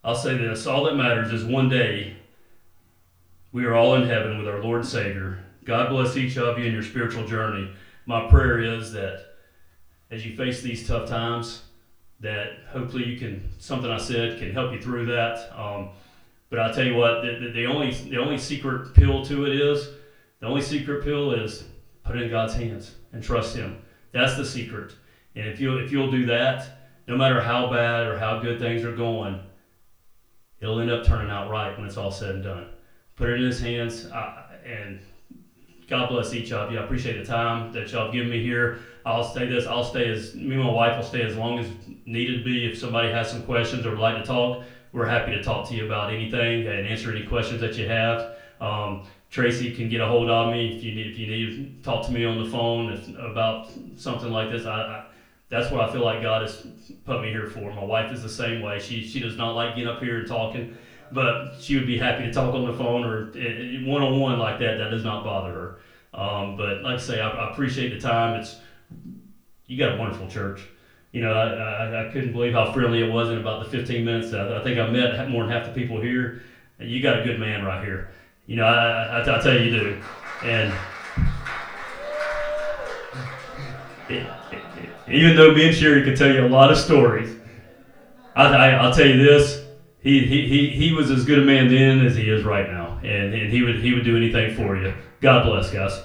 I'll 0.03 0.15
say 0.15 0.37
this: 0.37 0.67
all 0.67 0.83
that 0.83 0.95
matters 0.95 1.33
is 1.33 1.43
one 1.43 1.67
day 1.67 2.18
we 3.51 3.65
are 3.65 3.73
all 3.73 3.95
in 3.95 4.07
heaven 4.07 4.37
with 4.37 4.47
our 4.47 4.61
Lord 4.61 4.85
Savior. 4.85 5.43
God 5.65 5.89
bless 5.89 6.15
each 6.15 6.37
of 6.37 6.59
you 6.59 6.65
in 6.65 6.73
your 6.73 6.83
spiritual 6.83 7.25
journey. 7.25 7.71
My 8.05 8.27
prayer 8.29 8.59
is 8.59 8.91
that 8.93 9.25
as 10.11 10.25
you 10.25 10.35
face 10.35 10.61
these 10.61 10.87
tough 10.87 11.09
times, 11.09 11.63
that 12.19 12.49
hopefully 12.71 13.05
you 13.05 13.17
can 13.17 13.49
something 13.59 13.89
I 13.89 13.97
said 13.97 14.39
can 14.39 14.51
help 14.51 14.73
you 14.73 14.81
through 14.81 15.07
that. 15.07 15.51
Um, 15.57 15.89
but 16.49 16.59
I'll 16.59 16.73
tell 16.73 16.85
you 16.85 16.95
what, 16.95 17.21
the, 17.21 17.39
the, 17.39 17.51
the, 17.51 17.65
only 17.65 17.91
the 17.91 18.17
only 18.17 18.37
secret 18.37 18.93
pill 18.93 19.23
to 19.25 19.45
it 19.45 19.55
is 19.55 19.89
The 20.39 20.47
only 20.47 20.61
secret 20.61 21.03
pill 21.03 21.31
is 21.31 21.63
put 22.03 22.15
it 22.15 22.23
in 22.23 22.29
God's 22.29 22.55
hands 22.55 22.95
and 23.13 23.23
trust 23.23 23.55
Him. 23.55 23.81
That's 24.11 24.35
the 24.35 24.45
secret. 24.45 24.93
And 25.35 25.47
if 25.47 25.59
you 25.59 25.77
if 25.77 25.91
you'll 25.91 26.11
do 26.11 26.25
that, 26.27 26.89
no 27.07 27.15
matter 27.15 27.41
how 27.41 27.71
bad 27.71 28.07
or 28.07 28.17
how 28.17 28.39
good 28.39 28.59
things 28.59 28.83
are 28.83 28.95
going, 28.95 29.39
it'll 30.59 30.79
end 30.79 30.91
up 30.91 31.05
turning 31.05 31.31
out 31.31 31.49
right 31.49 31.75
when 31.77 31.87
it's 31.87 31.97
all 31.97 32.11
said 32.11 32.35
and 32.35 32.43
done. 32.43 32.67
Put 33.19 33.29
it 33.29 33.39
in 33.41 33.45
His 33.45 33.59
hands, 33.59 34.05
uh, 34.05 34.43
and 34.65 34.99
God 35.87 36.09
bless 36.09 36.33
each 36.33 36.51
of 36.51 36.71
you. 36.71 36.79
I 36.79 36.83
appreciate 36.85 37.17
the 37.17 37.25
time 37.25 37.71
that 37.73 37.91
y'all 37.91 38.05
have 38.05 38.13
given 38.13 38.29
me 38.29 38.41
here. 38.41 38.79
I'll 39.05 39.23
stay 39.23 39.45
this. 39.45 39.67
I'll 39.67 39.83
stay 39.83 40.09
as 40.09 40.33
me 40.35 40.55
and 40.55 40.63
my 40.63 40.71
wife 40.71 40.95
will 40.95 41.03
stay 41.03 41.23
as 41.23 41.35
long 41.35 41.59
as 41.59 41.67
needed 42.05 42.45
be. 42.45 42.65
If 42.65 42.77
somebody 42.77 43.11
has 43.11 43.29
some 43.29 43.43
questions 43.43 43.85
or 43.85 43.91
would 43.91 43.99
like 43.99 44.17
to 44.17 44.23
talk, 44.23 44.63
we're 44.93 45.05
happy 45.05 45.31
to 45.33 45.43
talk 45.43 45.67
to 45.67 45.75
you 45.75 45.85
about 45.85 46.13
anything 46.13 46.65
and 46.65 46.87
answer 46.87 47.11
any 47.11 47.25
questions 47.25 47.59
that 47.61 47.77
you 47.77 47.87
have. 47.87 48.35
Um, 48.61 49.03
Tracy 49.29 49.75
can 49.75 49.89
get 49.89 50.01
a 50.01 50.07
hold 50.07 50.29
of 50.29 50.51
me 50.51 50.75
if 50.77 50.83
you 50.83 50.95
need 50.95 51.07
if 51.07 51.19
you 51.19 51.27
need 51.27 51.77
to 51.77 51.83
talk 51.83 52.05
to 52.05 52.11
me 52.11 52.25
on 52.25 52.43
the 52.43 52.49
phone 52.49 52.93
if, 52.93 53.07
about 53.09 53.69
something 53.95 54.31
like 54.31 54.49
this. 54.49 54.65
I, 54.65 54.81
I 54.81 55.05
that's 55.49 55.71
what 55.71 55.81
I 55.81 55.91
feel 55.91 56.03
like 56.03 56.21
God 56.21 56.43
has 56.43 56.65
put 57.05 57.21
me 57.21 57.29
here 57.29 57.47
for. 57.47 57.73
My 57.73 57.83
wife 57.83 58.11
is 58.11 58.23
the 58.23 58.29
same 58.29 58.61
way. 58.61 58.79
She 58.79 59.03
she 59.03 59.19
does 59.19 59.37
not 59.37 59.51
like 59.51 59.75
getting 59.75 59.89
up 59.89 60.01
here 60.01 60.19
and 60.19 60.27
talking, 60.27 60.77
but 61.11 61.53
she 61.59 61.75
would 61.75 61.87
be 61.87 61.97
happy 61.97 62.23
to 62.25 62.33
talk 62.33 62.53
on 62.53 62.65
the 62.65 62.73
phone 62.73 63.03
or 63.03 63.25
one 63.85 64.01
on 64.01 64.19
one 64.19 64.39
like 64.39 64.59
that. 64.59 64.77
That 64.77 64.89
does 64.89 65.03
not 65.03 65.23
bother 65.23 65.51
her. 65.51 65.79
Um, 66.13 66.57
but 66.57 66.81
like 66.81 66.95
I 66.95 66.97
say, 66.97 67.21
I, 67.21 67.29
I, 67.29 67.51
appreciate 67.51 67.93
the 67.93 67.99
time. 67.99 68.39
It's 68.39 68.57
you 69.67 69.77
got 69.77 69.95
a 69.95 69.97
wonderful 69.97 70.27
church. 70.27 70.61
You 71.11 71.21
know, 71.21 71.33
I, 71.33 71.47
I, 71.47 72.07
I 72.07 72.11
couldn't 72.11 72.33
believe 72.33 72.53
how 72.53 72.71
friendly 72.71 73.01
it 73.01 73.11
was 73.11 73.29
in 73.29 73.37
about 73.37 73.63
the 73.63 73.69
15 73.69 74.05
minutes. 74.05 74.33
I, 74.33 74.61
think 74.63 74.79
I 74.79 74.89
met 74.89 75.29
more 75.29 75.43
than 75.43 75.51
half 75.51 75.65
the 75.65 75.73
people 75.73 76.01
here. 76.01 76.41
You 76.79 77.01
got 77.01 77.19
a 77.19 77.23
good 77.23 77.39
man 77.39 77.63
right 77.63 77.83
here. 77.83 78.11
You 78.47 78.55
know, 78.55 78.65
I, 78.65 79.21
I, 79.21 79.39
tell 79.39 79.53
you, 79.53 79.65
you 79.65 79.79
do. 79.79 80.01
And 80.43 80.73
it, 84.09 84.25
it, 84.51 84.89
even 85.07 85.35
though 85.35 85.53
me 85.53 85.67
and 85.67 85.75
Sherry 85.75 86.03
could 86.03 86.15
tell 86.15 86.31
you 86.31 86.45
a 86.45 86.47
lot 86.47 86.71
of 86.71 86.77
stories, 86.77 87.35
I, 88.35 88.45
I, 88.45 88.85
will 88.85 88.93
tell 88.93 89.07
you 89.07 89.17
this: 89.17 89.58
he, 90.01 90.25
he, 90.25 90.47
he, 90.47 90.69
he 90.69 90.93
was 90.93 91.11
as 91.11 91.25
good 91.25 91.39
a 91.39 91.45
man 91.45 91.67
then 91.67 92.05
as 92.05 92.15
he 92.15 92.29
is 92.29 92.45
right 92.45 92.69
now, 92.69 92.99
and, 93.03 93.33
and 93.33 93.51
he 93.51 93.61
would 93.61 93.79
he 93.79 93.93
would 93.93 94.05
do 94.05 94.15
anything 94.15 94.55
for 94.55 94.77
you. 94.77 94.93
God 95.19 95.45
bless, 95.45 95.71
guys. 95.71 96.01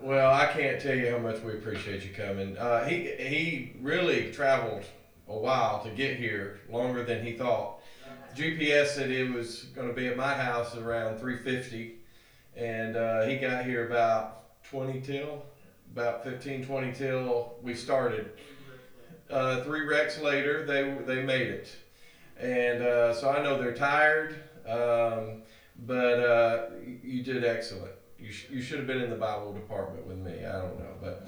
Well, 0.00 0.32
I 0.32 0.46
can't 0.46 0.80
tell 0.80 0.96
you 0.96 1.10
how 1.10 1.18
much 1.18 1.40
we 1.42 1.52
appreciate 1.52 2.04
you 2.04 2.14
coming. 2.14 2.56
Uh, 2.56 2.84
he 2.84 3.10
he 3.18 3.72
really 3.80 4.30
traveled 4.32 4.84
a 5.26 5.36
while 5.36 5.82
to 5.82 5.90
get 5.90 6.16
here, 6.16 6.60
longer 6.68 7.04
than 7.04 7.24
he 7.24 7.32
thought. 7.32 7.80
GPS 8.36 8.88
said 8.88 9.10
it 9.10 9.32
was 9.32 9.64
going 9.74 9.88
to 9.88 9.94
be 9.94 10.06
at 10.06 10.16
my 10.16 10.34
house 10.34 10.76
around 10.76 11.18
3:50, 11.18 11.94
and 12.56 12.96
uh, 12.96 13.22
he 13.22 13.36
got 13.36 13.64
here 13.64 13.86
about 13.86 14.62
20 14.64 15.00
till, 15.00 15.44
about 15.92 16.24
15, 16.24 16.64
20 16.64 16.92
till 16.92 17.54
we 17.62 17.74
started. 17.74 18.30
Uh, 19.28 19.62
three 19.62 19.82
wrecks 19.82 20.20
later, 20.20 20.66
they 20.66 20.96
they 21.06 21.22
made 21.22 21.46
it, 21.46 21.68
and 22.38 22.82
uh, 22.82 23.14
so 23.14 23.30
I 23.30 23.40
know 23.42 23.62
they're 23.62 23.74
tired, 23.74 24.34
um, 24.66 25.42
but 25.86 26.18
uh, 26.18 26.66
you 27.04 27.22
did 27.22 27.44
excellent 27.44 27.92
you, 28.20 28.32
sh- 28.32 28.46
you 28.50 28.60
should 28.60 28.78
have 28.78 28.86
been 28.86 29.00
in 29.00 29.10
the 29.10 29.16
Bible 29.16 29.52
department 29.52 30.06
with 30.06 30.18
me. 30.18 30.44
I 30.44 30.52
don't 30.52 30.78
know, 30.78 30.94
but 31.00 31.26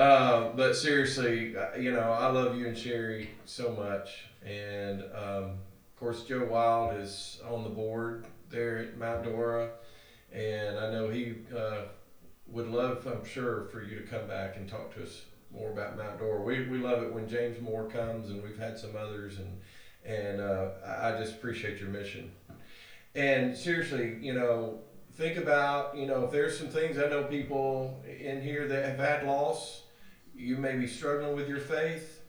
uh, 0.00 0.52
but 0.54 0.74
seriously, 0.74 1.56
uh, 1.56 1.76
you 1.76 1.92
know, 1.92 2.12
I 2.12 2.28
love 2.30 2.56
you 2.56 2.66
and 2.66 2.76
Sherry 2.76 3.30
so 3.44 3.72
much, 3.72 4.24
and 4.44 5.02
um, 5.14 5.44
of 5.44 5.96
course, 5.96 6.24
Joe 6.24 6.44
Wild 6.44 7.00
is 7.00 7.40
on 7.48 7.62
the 7.62 7.70
board 7.70 8.26
there 8.50 8.78
at 8.78 8.98
Mount 8.98 9.24
Dora, 9.24 9.70
and 10.34 10.78
I 10.78 10.90
know 10.90 11.10
he 11.10 11.34
uh, 11.56 11.82
would 12.46 12.68
love, 12.68 13.06
I'm 13.06 13.24
sure, 13.24 13.64
for 13.70 13.82
you 13.82 13.96
to 14.00 14.06
come 14.06 14.26
back 14.26 14.56
and 14.56 14.68
talk 14.68 14.94
to 14.94 15.02
us 15.02 15.22
more 15.52 15.70
about 15.70 15.96
Mount 15.96 16.18
Dora. 16.18 16.40
We, 16.42 16.66
we 16.68 16.78
love 16.78 17.02
it 17.02 17.12
when 17.12 17.28
James 17.28 17.60
Moore 17.60 17.86
comes, 17.88 18.30
and 18.30 18.42
we've 18.42 18.58
had 18.58 18.78
some 18.78 18.96
others, 18.96 19.38
and 19.38 19.60
and 20.04 20.40
uh, 20.40 20.70
I 20.84 21.12
just 21.12 21.34
appreciate 21.34 21.78
your 21.78 21.88
mission. 21.88 22.32
And 23.14 23.56
seriously, 23.56 24.18
you 24.20 24.34
know, 24.34 24.80
think 25.14 25.36
about, 25.36 25.96
you 25.96 26.06
know, 26.06 26.24
if 26.24 26.32
there's 26.32 26.58
some 26.58 26.68
things 26.68 26.98
I 26.98 27.08
know 27.08 27.24
people 27.24 28.02
in 28.06 28.42
here 28.42 28.66
that 28.66 28.84
have 28.84 28.98
had 28.98 29.24
loss, 29.24 29.82
you 30.34 30.56
may 30.56 30.74
be 30.76 30.86
struggling 30.86 31.36
with 31.36 31.48
your 31.48 31.60
faith, 31.60 32.20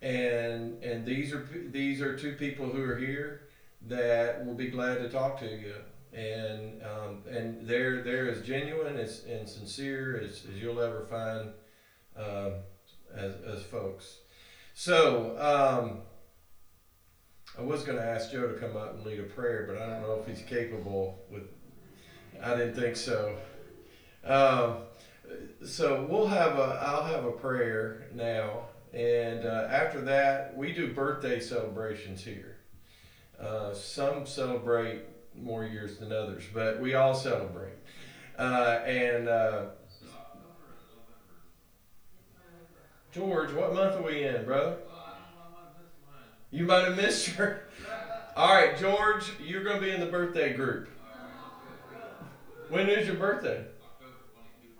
and 0.00 0.82
and 0.82 1.04
these 1.04 1.34
are 1.34 1.46
these 1.70 2.00
are 2.00 2.16
two 2.16 2.32
people 2.34 2.66
who 2.66 2.82
are 2.82 2.96
here 2.96 3.42
that 3.88 4.46
will 4.46 4.54
be 4.54 4.68
glad 4.68 4.98
to 4.98 5.08
talk 5.08 5.38
to 5.40 5.46
you, 5.46 5.74
and 6.12 6.82
um, 6.82 7.22
and 7.30 7.66
they're 7.66 8.02
they're 8.02 8.30
as 8.30 8.42
genuine 8.42 8.96
as 8.96 9.24
and 9.24 9.48
sincere 9.48 10.20
as, 10.22 10.44
as 10.50 10.60
you'll 10.60 10.80
ever 10.80 11.06
find 11.10 11.50
uh, 12.18 12.50
as 13.14 13.34
as 13.46 13.62
folks. 13.64 14.18
So. 14.74 15.36
Um, 15.38 15.98
I 17.58 17.60
was 17.60 17.82
going 17.82 17.98
to 17.98 18.04
ask 18.04 18.32
Joe 18.32 18.48
to 18.50 18.58
come 18.58 18.78
up 18.78 18.94
and 18.94 19.04
lead 19.04 19.20
a 19.20 19.24
prayer, 19.24 19.66
but 19.68 19.76
I 19.76 19.86
don't 19.86 20.00
know 20.00 20.18
if 20.18 20.26
he's 20.26 20.42
capable 20.46 21.22
with 21.30 21.42
I 22.42 22.56
didn't 22.56 22.74
think 22.74 22.96
so. 22.96 23.36
Um, 24.24 24.76
so 25.64 26.06
we'll 26.08 26.26
have 26.26 26.58
a. 26.58 26.80
I'll 26.82 27.04
have 27.04 27.24
a 27.24 27.32
prayer 27.32 28.08
now, 28.14 28.64
and 28.92 29.44
uh, 29.44 29.68
after 29.70 30.00
that, 30.02 30.56
we 30.56 30.72
do 30.72 30.92
birthday 30.92 31.40
celebrations 31.40 32.22
here. 32.22 32.56
Uh, 33.40 33.72
some 33.72 34.26
celebrate 34.26 35.02
more 35.40 35.64
years 35.64 35.98
than 35.98 36.12
others, 36.12 36.44
but 36.52 36.80
we 36.80 36.94
all 36.94 37.14
celebrate. 37.14 37.74
Uh, 38.38 38.80
and 38.86 39.28
uh, 39.28 39.62
George, 43.12 43.52
what 43.52 43.74
month 43.74 43.96
are 43.96 44.02
we 44.02 44.24
in, 44.24 44.44
brother? 44.44 44.76
You 46.50 46.64
might 46.64 46.84
have 46.84 46.96
missed 46.96 47.28
her. 47.28 47.68
All 48.36 48.54
right, 48.54 48.78
George, 48.78 49.30
you're 49.42 49.64
going 49.64 49.76
to 49.76 49.82
be 49.82 49.90
in 49.90 50.00
the 50.00 50.06
birthday 50.06 50.52
group. 50.54 50.88
When 52.68 52.88
is 52.88 53.06
your 53.06 53.16
birthday? 53.16 53.66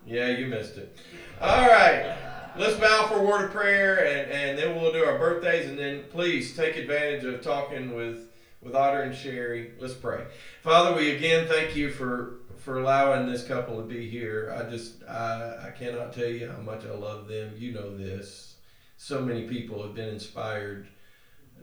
Yeah, 0.07 0.29
you 0.29 0.47
missed 0.47 0.77
it. 0.79 0.97
All 1.41 1.69
right. 1.69 2.17
Let's 2.57 2.77
bow 2.77 3.07
for 3.09 3.19
a 3.19 3.23
word 3.23 3.47
of 3.47 3.51
prayer 3.53 4.07
and, 4.07 4.31
and 4.31 4.59
then 4.59 4.77
we'll 4.81 4.93
do 4.93 5.05
our 5.05 5.19
birthdays 5.19 5.69
and 5.69 5.79
then 5.79 6.05
please 6.11 6.57
take 6.57 6.77
advantage 6.77 7.25
of 7.25 7.43
talking 7.43 7.95
with, 7.95 8.29
with 8.63 8.75
Otter 8.75 9.03
and 9.03 9.15
Sherry. 9.15 9.73
Let's 9.79 9.95
pray. 9.95 10.25
Father, 10.63 10.97
we 10.97 11.11
again 11.11 11.49
thank 11.49 11.75
you 11.75 11.91
for, 11.91 12.39
for 12.59 12.79
allowing 12.79 13.27
this 13.27 13.47
couple 13.47 13.77
to 13.77 13.83
be 13.83 14.09
here. 14.09 14.55
I 14.57 14.71
just 14.71 15.03
I, 15.05 15.69
I 15.69 15.71
cannot 15.77 16.13
tell 16.13 16.29
you 16.29 16.51
how 16.51 16.59
much 16.59 16.85
I 16.85 16.95
love 16.95 17.27
them. 17.29 17.55
You 17.57 17.73
know 17.73 17.97
this. 17.97 18.57
So 18.97 19.21
many 19.21 19.49
people 19.49 19.83
have 19.83 19.95
been 19.95 20.09
inspired 20.09 20.87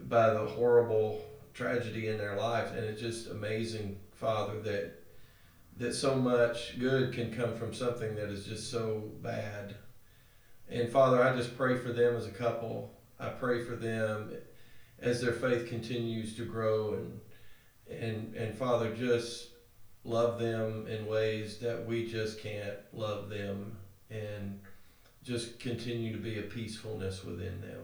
by 0.08 0.30
the 0.30 0.44
horrible 0.44 1.24
tragedy 1.54 2.08
in 2.08 2.18
their 2.18 2.36
lives 2.36 2.72
and 2.72 2.84
it's 2.84 3.00
just 3.00 3.30
amazing, 3.30 3.98
Father, 4.12 4.60
that 4.60 4.92
that 5.78 5.94
so 5.94 6.14
much 6.14 6.78
good 6.78 7.14
can 7.14 7.34
come 7.34 7.56
from 7.56 7.72
something 7.72 8.14
that 8.14 8.28
is 8.28 8.44
just 8.44 8.70
so 8.70 9.10
bad. 9.22 9.74
And 10.68 10.90
Father, 10.90 11.24
I 11.24 11.34
just 11.34 11.56
pray 11.56 11.78
for 11.78 11.92
them 11.92 12.14
as 12.16 12.26
a 12.26 12.30
couple. 12.30 12.92
I 13.18 13.30
pray 13.30 13.64
for 13.64 13.76
them 13.76 14.30
as 15.02 15.20
their 15.20 15.32
faith 15.32 15.68
continues 15.68 16.36
to 16.36 16.44
grow 16.44 16.94
and 16.94 17.20
and 17.90 18.34
and 18.34 18.56
Father, 18.56 18.94
just 18.94 19.48
love 20.04 20.38
them 20.38 20.86
in 20.86 21.06
ways 21.06 21.58
that 21.58 21.84
we 21.86 22.06
just 22.06 22.40
can't 22.40 22.78
love 22.92 23.28
them 23.28 23.76
and 24.10 24.60
just 25.22 25.58
continue 25.58 26.12
to 26.12 26.18
be 26.18 26.38
a 26.38 26.42
peacefulness 26.42 27.24
within 27.24 27.60
them. 27.60 27.82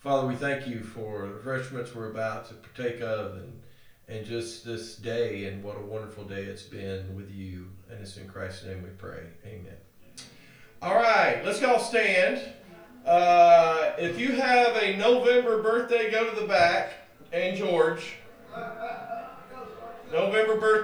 Father, 0.00 0.26
we 0.26 0.34
thank 0.34 0.66
you 0.66 0.82
for 0.82 1.22
the 1.22 1.34
refreshments 1.34 1.94
we're 1.94 2.10
about 2.10 2.46
to 2.48 2.54
partake 2.54 3.00
of 3.00 3.36
and 3.36 3.60
and 4.06 4.26
just 4.26 4.64
this 4.64 4.96
day 4.96 5.46
and 5.46 5.62
what 5.62 5.76
a 5.76 5.80
wonderful 5.80 6.24
day 6.24 6.42
it's 6.42 6.62
been 6.62 7.14
with 7.14 7.30
you. 7.30 7.68
And 7.90 8.00
it's 8.00 8.16
in 8.16 8.28
Christ's 8.28 8.66
name 8.66 8.82
we 8.82 8.90
pray. 8.90 9.22
Amen. 9.46 9.76
All 10.82 10.94
right, 10.94 11.42
let's 11.44 11.62
all 11.62 11.78
stand. 11.78 12.42
Uh, 13.06 13.92
if 13.98 14.18
you 14.18 14.32
have 14.32 14.76
a 14.76 14.96
November 14.96 15.62
birthday, 15.62 16.10
go 16.10 16.28
to 16.28 16.40
the 16.40 16.46
back. 16.46 16.94
And 17.32 17.56
George. 17.56 18.16
November 20.12 20.60
birthday. 20.60 20.74